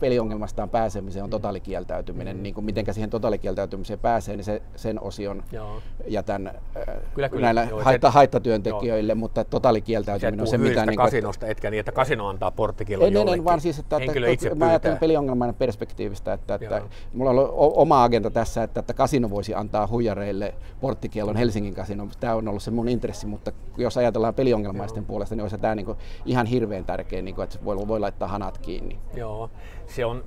peliongelmastaan 0.00 0.70
pääsemiseen 0.70 1.22
on 1.22 1.28
mm. 1.28 1.30
totaalikieltäytyminen. 1.30 2.36
Mm. 2.36 2.42
Niin 2.42 2.54
kuin 2.54 2.64
mitenkä 2.64 2.92
siihen 2.92 3.10
totaalikieltäytymiseen 3.10 3.98
pääsee, 3.98 4.36
niin 4.36 4.44
se, 4.44 4.62
sen 4.76 5.00
osion 5.00 5.42
joo. 5.52 5.82
jätän 6.06 6.60
kyllä, 7.14 7.28
kyllä, 7.28 7.46
näillä 7.46 7.64
joo, 7.70 7.82
haitta, 7.82 8.08
se, 8.10 8.14
haittatyöntekijöille, 8.14 9.12
joo. 9.12 9.18
mutta 9.18 9.44
totaalikieltäytyminen 9.44 10.40
on 10.40 10.46
se, 10.46 10.58
mitä... 10.58 10.86
Niin 10.86 10.96
kasinosta, 10.96 11.46
etkä 11.46 11.70
niin, 11.70 11.80
että 11.80 11.92
kasino 11.92 12.28
antaa 12.28 12.50
porttikielon 12.50 13.06
en, 13.06 13.12
jollekin. 13.12 13.38
En, 13.38 13.44
vaan 13.44 13.60
siis, 13.60 13.78
että, 13.78 13.96
että, 13.96 14.12
että 14.46 14.54
mä 14.54 14.68
ajattelen 14.68 14.98
peliongelmainen 14.98 15.54
perspektiivistä, 15.54 16.32
että, 16.32 16.54
että 16.54 16.82
mulla 17.14 17.30
on 17.30 17.52
oma 17.54 18.04
agenda 18.04 18.30
tässä, 18.42 18.62
että, 18.62 18.80
että 18.80 18.94
kasino 18.94 19.30
voisi 19.30 19.54
antaa 19.54 19.86
huijareille 19.86 20.54
porttikielon 20.80 21.36
Helsingin 21.36 21.74
kasino. 21.74 22.08
Tämä 22.20 22.34
on 22.34 22.48
ollut 22.48 22.62
se 22.62 22.70
mun 22.70 22.88
intressi, 22.88 23.26
mutta 23.26 23.52
jos 23.76 23.96
ajatellaan 23.96 24.34
peliongelmaisten 24.34 25.00
joo. 25.00 25.06
puolesta, 25.06 25.34
niin 25.34 25.42
olisi 25.42 25.58
tämä 25.58 25.74
niin 25.74 25.86
kuin 25.86 25.98
ihan 26.24 26.46
hirveän 26.46 26.84
tärkeä, 26.84 27.22
niin 27.22 27.34
kuin, 27.34 27.44
että 27.44 27.58
voi, 27.64 27.76
voi 27.88 28.00
laittaa 28.00 28.28
hanat 28.28 28.58
kiinni. 28.58 28.98
Joo, 29.14 29.50
se 29.86 30.04
on 30.04 30.24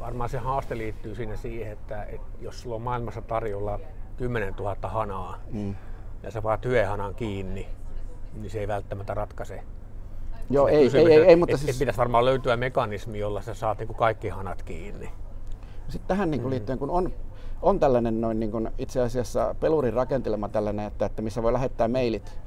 varmaan 0.00 0.30
se 0.30 0.38
haaste 0.38 0.78
liittyy 0.78 1.14
siinä 1.14 1.36
siihen, 1.36 1.72
että, 1.72 2.04
että 2.04 2.26
jos 2.40 2.62
sulla 2.62 2.76
on 2.76 2.82
maailmassa 2.82 3.22
tarjolla 3.22 3.80
10 4.16 4.54
000 4.54 4.76
hanaa 4.82 5.38
mm. 5.52 5.74
ja 6.22 6.30
sä 6.30 6.42
vaat 6.42 6.64
yhden 6.64 6.88
hanan 6.88 7.14
kiinni, 7.14 7.68
niin 8.34 8.50
se 8.50 8.60
ei 8.60 8.68
välttämättä 8.68 9.14
ratkaise. 9.14 9.62
Joo, 10.50 10.68
ei, 10.68 10.90
ei, 10.94 11.12
ei, 11.12 11.22
ei, 11.22 11.36
mutta 11.36 11.54
et, 11.54 11.60
siis... 11.60 11.78
pitäisi 11.78 11.98
varmaan 11.98 12.24
löytyä 12.24 12.56
mekanismi, 12.56 13.18
jolla 13.18 13.42
sä 13.42 13.54
saat 13.54 13.78
niin 13.78 13.94
kaikki 13.94 14.28
hanat 14.28 14.62
kiinni. 14.62 15.10
Sitten 15.90 16.08
tähän 16.08 16.30
niin 16.30 16.40
kuin 16.40 16.48
mm. 16.48 16.50
liittyen, 16.50 16.78
kun 16.78 16.90
on, 16.90 17.12
on 17.62 17.80
tällainen 17.80 18.20
noin 18.20 18.40
niin 18.40 18.50
kuin 18.50 18.70
itse 18.78 19.00
asiassa 19.00 19.54
pelurin 19.60 19.92
rakentelema 19.92 20.48
tällainen, 20.48 20.86
että, 20.86 21.06
että 21.06 21.22
missä 21.22 21.42
voi 21.42 21.52
lähettää 21.52 21.88
mailit 21.88 22.38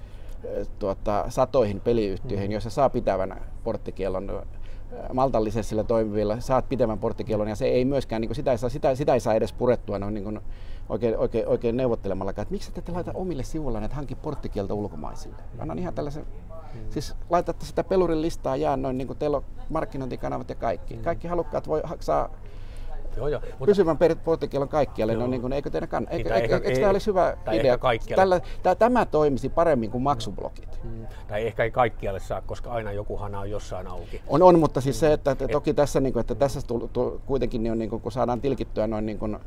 tuota, 0.79 1.25
satoihin 1.29 1.79
peliyhtiöihin, 1.79 2.49
mm. 2.49 2.51
joissa 2.51 2.69
saa 2.69 2.89
pitävän 2.89 3.41
porttikielon 3.63 4.43
maltallisella 5.13 5.83
toimivilla, 5.83 6.39
saat 6.39 6.69
pitävän 6.69 6.99
porttikielon 6.99 7.47
ja 7.47 7.55
se 7.55 7.65
ei 7.65 7.85
myöskään, 7.85 8.21
niin 8.21 8.29
kuin 8.29 8.35
sitä, 8.35 8.51
ei 8.51 8.57
saa, 8.57 8.69
sitä, 8.69 8.95
sitä 8.95 9.13
ei 9.13 9.19
saa 9.19 9.33
edes 9.33 9.53
purettua 9.53 9.99
noin 9.99 10.13
niin 10.13 10.23
kuin 10.23 10.39
oikein, 10.89 11.17
oikein, 11.17 11.47
oikein 11.47 11.77
neuvottelemalla, 11.77 12.29
että 12.29 12.45
miksi 12.49 12.71
te 12.71 12.79
ette 12.79 12.91
laita 12.91 13.11
omille 13.13 13.43
sivuilla 13.43 13.81
että 13.81 13.95
hanki 13.95 14.15
porttikielto 14.15 14.75
ulkomaisille. 14.75 15.37
Annan 15.59 15.79
ihan 15.79 15.93
tällaisen, 15.93 16.25
mm. 16.49 16.79
siis 16.89 17.15
laitatte 17.29 17.65
sitä 17.65 17.83
pelurin 17.83 18.21
listaa 18.21 18.55
jää 18.55 18.77
noin 18.77 18.97
niin 18.97 19.07
kuin 19.07 19.19
teillä 19.19 19.37
on 19.37 19.43
markkinointikanavat 19.69 20.49
ja 20.49 20.55
kaikki. 20.55 20.95
Mm. 20.95 21.01
Kaikki 21.01 21.27
halukkaat 21.27 21.67
voi 21.67 21.81
saa 21.99 22.29
Joo, 23.17 23.27
joo. 23.27 23.41
Mutta... 23.41 23.65
Pysyvän 23.65 23.97
porttikielon 24.23 24.69
kaikkialle, 24.69 25.15
no 25.15 25.27
niin 25.27 25.41
kuin, 25.41 25.53
eikö 25.53 25.69
teidän 25.69 25.89
kann... 25.89 26.07
Eikö, 26.09 26.35
eikö, 26.35 26.55
eikö, 26.55 26.67
eikö 26.67 26.79
tämä 26.79 26.89
olisi 26.89 27.07
hyvä 27.07 27.37
idea? 27.51 27.77
Tällä, 28.15 28.41
tämä, 28.79 29.05
toimisi 29.05 29.49
paremmin 29.49 29.91
kuin 29.91 30.03
maksublokit. 30.03 30.79
Hmm. 30.83 31.07
Tai 31.27 31.47
ehkä 31.47 31.63
ei 31.63 31.71
kaikkialle 31.71 32.19
saa, 32.19 32.41
koska 32.41 32.71
aina 32.71 32.91
joku 32.91 33.17
hana 33.17 33.39
on 33.39 33.49
jossain 33.49 33.87
auki. 33.87 34.21
On, 34.27 34.41
on 34.41 34.59
mutta 34.59 34.81
siis 34.81 34.99
se, 34.99 35.13
että, 35.13 35.31
että 35.31 35.47
toki 35.47 35.73
tässä, 35.73 35.99
niin 35.99 36.13
kuin, 36.13 36.21
että 36.21 36.35
tässä 36.35 36.61
tu, 36.67 36.89
tu, 36.93 37.21
kuitenkin 37.25 37.63
niin 37.63 37.71
on, 37.71 37.79
niin 37.79 37.89
kuin, 37.89 38.01
kun 38.01 38.11
saadaan 38.11 38.41
tilkittyä 38.41 38.87
noin 38.87 39.05
niin 39.05 39.19
kuin, 39.19 39.37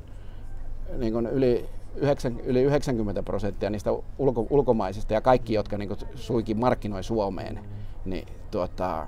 niin 0.99 1.12
kuin 1.12 1.27
yli 1.27 1.69
9, 1.97 2.41
yli 2.41 2.62
90 2.62 3.23
prosenttia 3.23 3.71
niistä 3.71 3.91
ulko, 4.19 4.47
ulkomaisista 4.51 5.14
ja 5.14 5.21
kaikki, 5.21 5.55
jotka 5.55 5.79
niin 5.79 5.89
kuin, 5.89 6.01
suikin 6.14 6.59
markkinoi 6.59 7.03
Suomeen, 7.03 7.61
niin 8.05 8.29
tuota, 8.51 9.07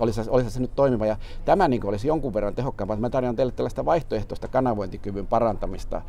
olisi, 0.00 0.20
olisi 0.28 0.50
se 0.50 0.60
nyt 0.60 0.74
toimiva. 0.74 1.06
Ja 1.06 1.16
tämä 1.44 1.68
niin 1.68 1.86
olisi 1.86 2.08
jonkun 2.08 2.34
verran 2.34 2.54
tehokkaampaa. 2.54 2.96
Mä 2.96 3.10
tarjoan 3.10 3.36
teille 3.36 3.52
tällaista 3.52 3.84
vaihtoehtoista 3.84 4.48
kanavointikyvyn 4.48 5.26
parantamista 5.26 6.02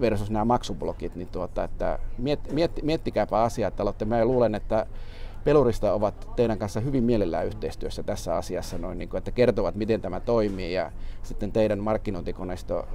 versus 0.00 0.30
nämä 0.30 0.44
maksublokit. 0.44 1.16
Niin 1.16 1.28
tuota, 1.28 1.64
että 1.64 1.98
miet, 2.18 2.52
miet, 2.52 2.82
miettikääpä 2.82 3.42
asiaa, 3.42 3.68
että 3.68 3.82
olette, 3.82 4.04
mä 4.04 4.24
luulen, 4.24 4.54
että 4.54 4.86
pelurista 5.44 5.92
ovat 5.92 6.28
teidän 6.36 6.58
kanssa 6.58 6.80
hyvin 6.80 7.04
mielellään 7.04 7.46
yhteistyössä 7.46 8.02
tässä 8.02 8.36
asiassa, 8.36 8.78
noin, 8.78 8.98
niin 8.98 9.08
kuin, 9.08 9.18
että 9.18 9.30
kertovat, 9.30 9.74
miten 9.74 10.00
tämä 10.00 10.20
toimii 10.20 10.72
ja 10.72 10.92
sitten 11.22 11.52
teidän 11.52 11.78
markkinointikoneisto 11.78 12.88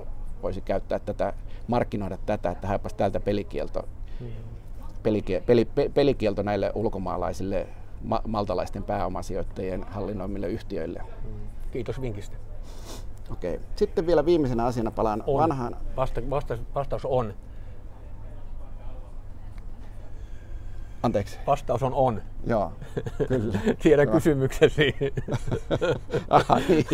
voisi 0.43 0.61
käyttää 0.61 0.99
tätä, 0.99 1.33
markkinoida 1.67 2.17
tätä, 2.25 2.51
että 2.51 2.67
haepas 2.67 2.93
täältä 2.93 3.19
pelikielto, 3.19 3.87
mm. 4.19 4.27
pelikielto, 5.03 5.45
peli, 5.45 5.67
pelikielto 5.93 6.41
näille 6.41 6.71
ulkomaalaisille 6.75 7.67
ma- 8.05 8.21
maltalaisten 8.27 8.83
pääomasijoittajien 8.83 9.83
hallinnoimille 9.83 10.47
yhtiöille. 10.47 11.01
Kiitos 11.71 12.01
vinkistä. 12.01 12.37
Okei. 13.31 13.59
Sitten 13.75 14.07
vielä 14.07 14.25
viimeisenä 14.25 14.65
asiana 14.65 14.91
palaan 14.91 15.23
on. 15.27 15.39
vanhaan. 15.41 15.77
Vasta, 15.95 16.21
vasta, 16.29 16.57
vastaus 16.75 17.05
on. 17.05 17.33
Anteeksi. 21.05 21.39
Vastaus 21.47 21.83
on 21.83 21.93
on. 21.93 22.21
Joo, 22.47 22.71
kyllä. 23.27 23.59
Tiedän 23.83 24.09
kysymyksesi. 24.09 24.95
Aha, 26.29 26.59
niin, 26.69 26.85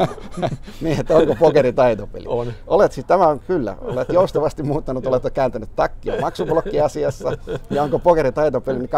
niin, 0.80 1.00
että 1.00 1.16
onko 1.16 1.34
pokeri 1.34 1.72
taitopeli? 1.72 2.24
On. 2.28 2.52
Olet 2.66 2.92
siis, 2.92 3.06
tämä 3.06 3.26
on 3.26 3.40
kyllä, 3.40 3.76
olet 3.80 4.08
joustavasti 4.08 4.62
muuttanut, 4.62 5.06
olet 5.06 5.22
kääntänyt 5.34 5.76
takkia 5.76 6.20
maksublokkiasiassa, 6.20 7.32
ja 7.70 7.82
onko 7.82 7.98
pokeri 7.98 8.32
taitopeli, 8.32 8.78
niin 8.78 8.90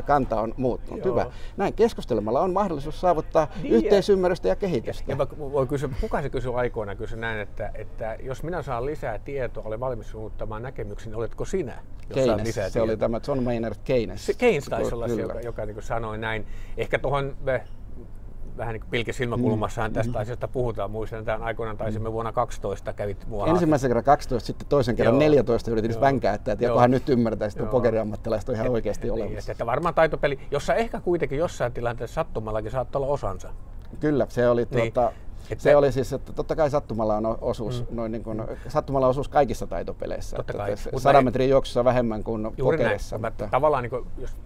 2012-2014 0.00 0.02
kanta 0.02 0.40
on 0.40 0.54
muuttunut. 0.56 1.04
Joo. 1.04 1.14
Hyvä. 1.14 1.26
Näin 1.56 1.74
keskustelemalla 1.74 2.40
on 2.40 2.52
mahdollisuus 2.52 3.00
saavuttaa 3.00 3.48
niin, 3.62 3.74
yhteisymmärrystä 3.74 4.48
ja 4.48 4.56
kehitystä. 4.56 5.12
Ja, 5.12 5.16
ja 5.20 5.38
voi 5.38 5.66
kysyä, 5.66 5.88
kuka 6.00 6.22
se 6.22 6.30
kysyy 6.30 6.60
aikoina, 6.60 6.94
kysy 6.94 7.16
näin, 7.16 7.40
että, 7.40 7.70
että 7.74 8.16
jos 8.22 8.42
minä 8.42 8.62
saan 8.62 8.86
lisää 8.86 9.18
tietoa, 9.18 9.64
olen 9.66 9.80
valmis 9.80 10.14
muuttamaan 10.14 10.62
näkemyksen, 10.62 11.10
niin 11.10 11.18
oletko 11.18 11.44
sinä? 11.44 11.82
Jos 12.08 12.14
Keynes, 12.14 12.46
lisää 12.46 12.70
se 12.76 12.82
oli 12.82 12.96
tämä 12.96 13.20
John 13.28 13.42
Maynard 13.42 13.76
Keynes 13.84 14.26
se 14.26 14.34
Keynes 14.34 14.64
taisi 14.64 14.94
olla 14.94 15.08
se, 15.08 15.20
joka, 15.20 15.40
joka 15.40 15.66
niin 15.66 15.82
sanoi 15.82 16.18
näin. 16.18 16.46
Ehkä 16.76 16.98
tuohon 16.98 17.36
vähän 18.56 18.72
niin 18.72 18.80
kuin 18.80 18.90
pilkesilmäkulmassahan 18.90 19.92
tästä 19.92 20.12
mm. 20.12 20.20
asiasta 20.20 20.48
puhutaan. 20.48 20.90
Muistan, 20.90 21.18
että 21.18 21.34
aikoinaan 21.34 21.76
taisimme 21.76 22.12
vuonna 22.12 22.32
12 22.32 22.92
kävit 22.92 23.26
mua 23.26 23.46
Ensimmäisen 23.46 23.90
kerran 23.90 24.04
12, 24.04 24.46
sitten 24.46 24.68
toisen 24.68 24.96
kerran 24.96 25.14
Joo. 25.14 25.20
14 25.20 25.70
yritin 25.70 25.90
Joo. 25.90 26.00
vänkää, 26.00 26.34
että 26.34 26.56
jokohan 26.60 26.90
nyt 26.90 27.08
ymmärtäisi, 27.08 27.58
että 27.58 27.70
pokeriammattilaiset 27.70 28.48
on 28.48 28.54
ihan 28.54 28.66
et, 28.66 28.72
oikeasti 28.72 29.08
niin, 29.08 29.24
olemassa. 29.24 29.52
Että 29.52 29.66
varmaan 29.66 29.94
taitopeli, 29.94 30.38
jossa 30.50 30.74
ehkä 30.74 31.00
kuitenkin 31.00 31.38
jossain 31.38 31.72
tilanteessa 31.72 32.14
sattumallakin 32.14 32.70
saattaa 32.70 33.02
olla 33.02 33.12
osansa. 33.12 33.48
Kyllä, 34.00 34.26
se 34.28 34.48
oli 34.48 34.66
niin. 34.70 34.92
Että 35.50 35.62
se 35.62 35.76
oli 35.76 35.92
siis, 35.92 36.12
että 36.12 36.32
totta 36.32 36.56
kai 36.56 36.70
sattumalla 36.70 37.16
on 37.16 37.38
osuus, 37.40 37.90
mm. 37.90 37.96
noin 37.96 38.12
niin 38.12 38.22
kuin, 38.22 38.42
sattumalla 38.68 39.06
on 39.06 39.10
osuus 39.10 39.28
kaikissa 39.28 39.66
taitopeleissä. 39.66 40.36
Totta 40.36 40.52
kai. 40.52 40.72
Että 40.72 41.00
100 41.00 41.22
metrin 41.22 41.50
juoksussa 41.50 41.84
vähemmän 41.84 42.24
kuin 42.24 42.50
juuri 42.56 42.78
pokerissa. 42.78 43.18
Näin. 43.18 43.32
Mutta... 43.32 43.48
Tavallaan, 43.50 43.82
niin 43.82 43.90
kuin, 43.90 44.06
jos 44.18 44.36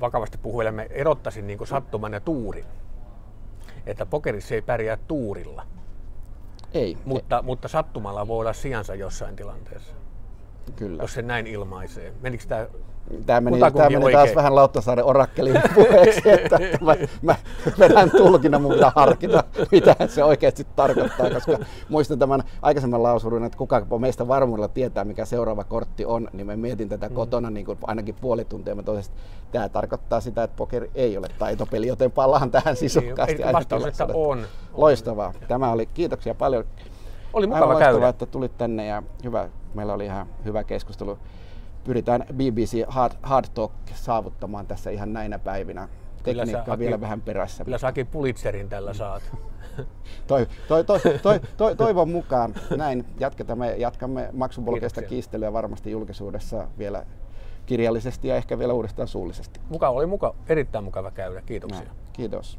vakavasti 0.00 0.38
puhuilemme, 0.38 0.86
erottaisin 0.90 1.46
niin 1.46 1.58
kuin 1.58 1.68
sattuman 1.68 2.12
ja 2.12 2.20
tuurin. 2.20 2.64
Että 3.86 4.06
pokerissa 4.06 4.54
ei 4.54 4.62
pärjää 4.62 4.96
tuurilla. 4.96 5.66
Ei. 6.74 6.98
Mutta, 7.04 7.36
ei. 7.36 7.42
mutta 7.42 7.68
sattumalla 7.68 8.28
voi 8.28 8.40
olla 8.40 8.52
sijansa 8.52 8.94
jossain 8.94 9.36
tilanteessa. 9.36 9.94
Kyllä. 10.76 11.02
Jos 11.02 11.14
se 11.14 11.22
näin 11.22 11.46
ilmaisee. 11.46 12.12
Menikö 12.20 12.44
tämä 12.48 12.66
Tämä 13.26 13.40
meni, 13.40 13.58
tämä 13.58 13.90
meni 13.90 14.12
taas 14.12 14.34
vähän 14.34 14.54
Lauttasaaren 14.54 15.04
orakkelin 15.04 15.62
puheeksi, 15.74 16.30
että 16.30 16.58
mä, 16.80 16.96
mä 17.22 17.36
vedän 17.78 18.10
tulkinnan, 18.10 18.62
mun 18.62 18.72
pitää 18.72 18.92
harkita, 18.96 19.44
mitä 19.72 19.96
se 20.08 20.24
oikeasti 20.24 20.66
tarkoittaa, 20.76 21.30
koska 21.30 21.58
muistan 21.88 22.18
tämän 22.18 22.42
aikaisemman 22.62 23.02
lausunnon, 23.02 23.44
että 23.44 23.58
kuka 23.58 23.86
meistä 23.98 24.28
varmuudella 24.28 24.68
tietää, 24.68 25.04
mikä 25.04 25.24
seuraava 25.24 25.64
kortti 25.64 26.04
on, 26.04 26.28
niin 26.32 26.46
mä 26.46 26.56
mietin 26.56 26.88
tätä 26.88 27.08
mm. 27.08 27.14
kotona 27.14 27.50
niin 27.50 27.66
kuin 27.66 27.78
ainakin 27.82 28.14
puoli 28.20 28.44
tuntia, 28.44 28.74
mä 28.74 28.80
että 28.80 29.12
tämä 29.52 29.68
tarkoittaa 29.68 30.20
sitä, 30.20 30.42
että 30.42 30.56
pokeri 30.56 30.90
ei 30.94 31.18
ole 31.18 31.28
taitopeli, 31.38 31.86
joten 31.86 32.10
palaan 32.10 32.50
tähän 32.50 32.76
sisukkaasti. 32.76 33.34
Niin, 33.34 33.52
vastaus, 33.52 33.86
että 33.86 34.06
on. 34.14 34.46
Loistavaa. 34.74 35.32
Tämä 35.48 35.72
oli, 35.72 35.86
kiitoksia 35.86 36.34
paljon. 36.34 36.64
Oli 37.32 37.46
mukava 37.46 37.64
Aivan 37.64 37.78
käydä. 37.78 38.08
Että 38.08 38.26
tulit 38.26 38.58
tänne 38.58 38.86
ja 38.86 39.02
hyvä, 39.24 39.48
meillä 39.74 39.94
oli 39.94 40.04
ihan 40.04 40.26
hyvä 40.44 40.64
keskustelu 40.64 41.18
pyritään 41.84 42.24
BBC 42.32 42.84
Hard, 42.88 43.12
Hard 43.22 43.46
Talk 43.54 43.72
saavuttamaan 43.94 44.66
tässä 44.66 44.90
ihan 44.90 45.12
näinä 45.12 45.38
päivinä. 45.38 45.88
Tekniikka 46.22 46.72
on 46.72 46.78
vielä 46.78 47.00
vähän 47.00 47.20
perässä. 47.20 47.64
Kyllä 47.64 47.78
säkin 47.78 48.06
Pulitzerin 48.06 48.68
tällä 48.68 48.94
saat. 48.94 49.22
toi, 50.26 50.46
toi, 50.68 50.84
toi, 50.84 51.00
toi, 51.22 51.40
toi, 51.56 51.76
toivon 51.76 52.08
mukaan. 52.08 52.54
Näin 52.76 53.04
jatketaan. 53.20 53.58
Me 53.58 53.76
jatkamme 53.76 54.28
maksupolkeista 54.32 55.02
kiistelyä 55.02 55.52
varmasti 55.52 55.90
julkisuudessa 55.90 56.68
vielä 56.78 57.06
kirjallisesti 57.66 58.28
ja 58.28 58.36
ehkä 58.36 58.58
vielä 58.58 58.72
uudestaan 58.72 59.08
suullisesti. 59.08 59.60
Muka 59.68 59.88
oli 59.88 60.06
muka, 60.06 60.34
erittäin 60.48 60.84
mukava 60.84 61.10
käydä. 61.10 61.40
Kiitoksia. 61.40 61.84
Näin. 61.84 61.96
Kiitos. 62.12 62.58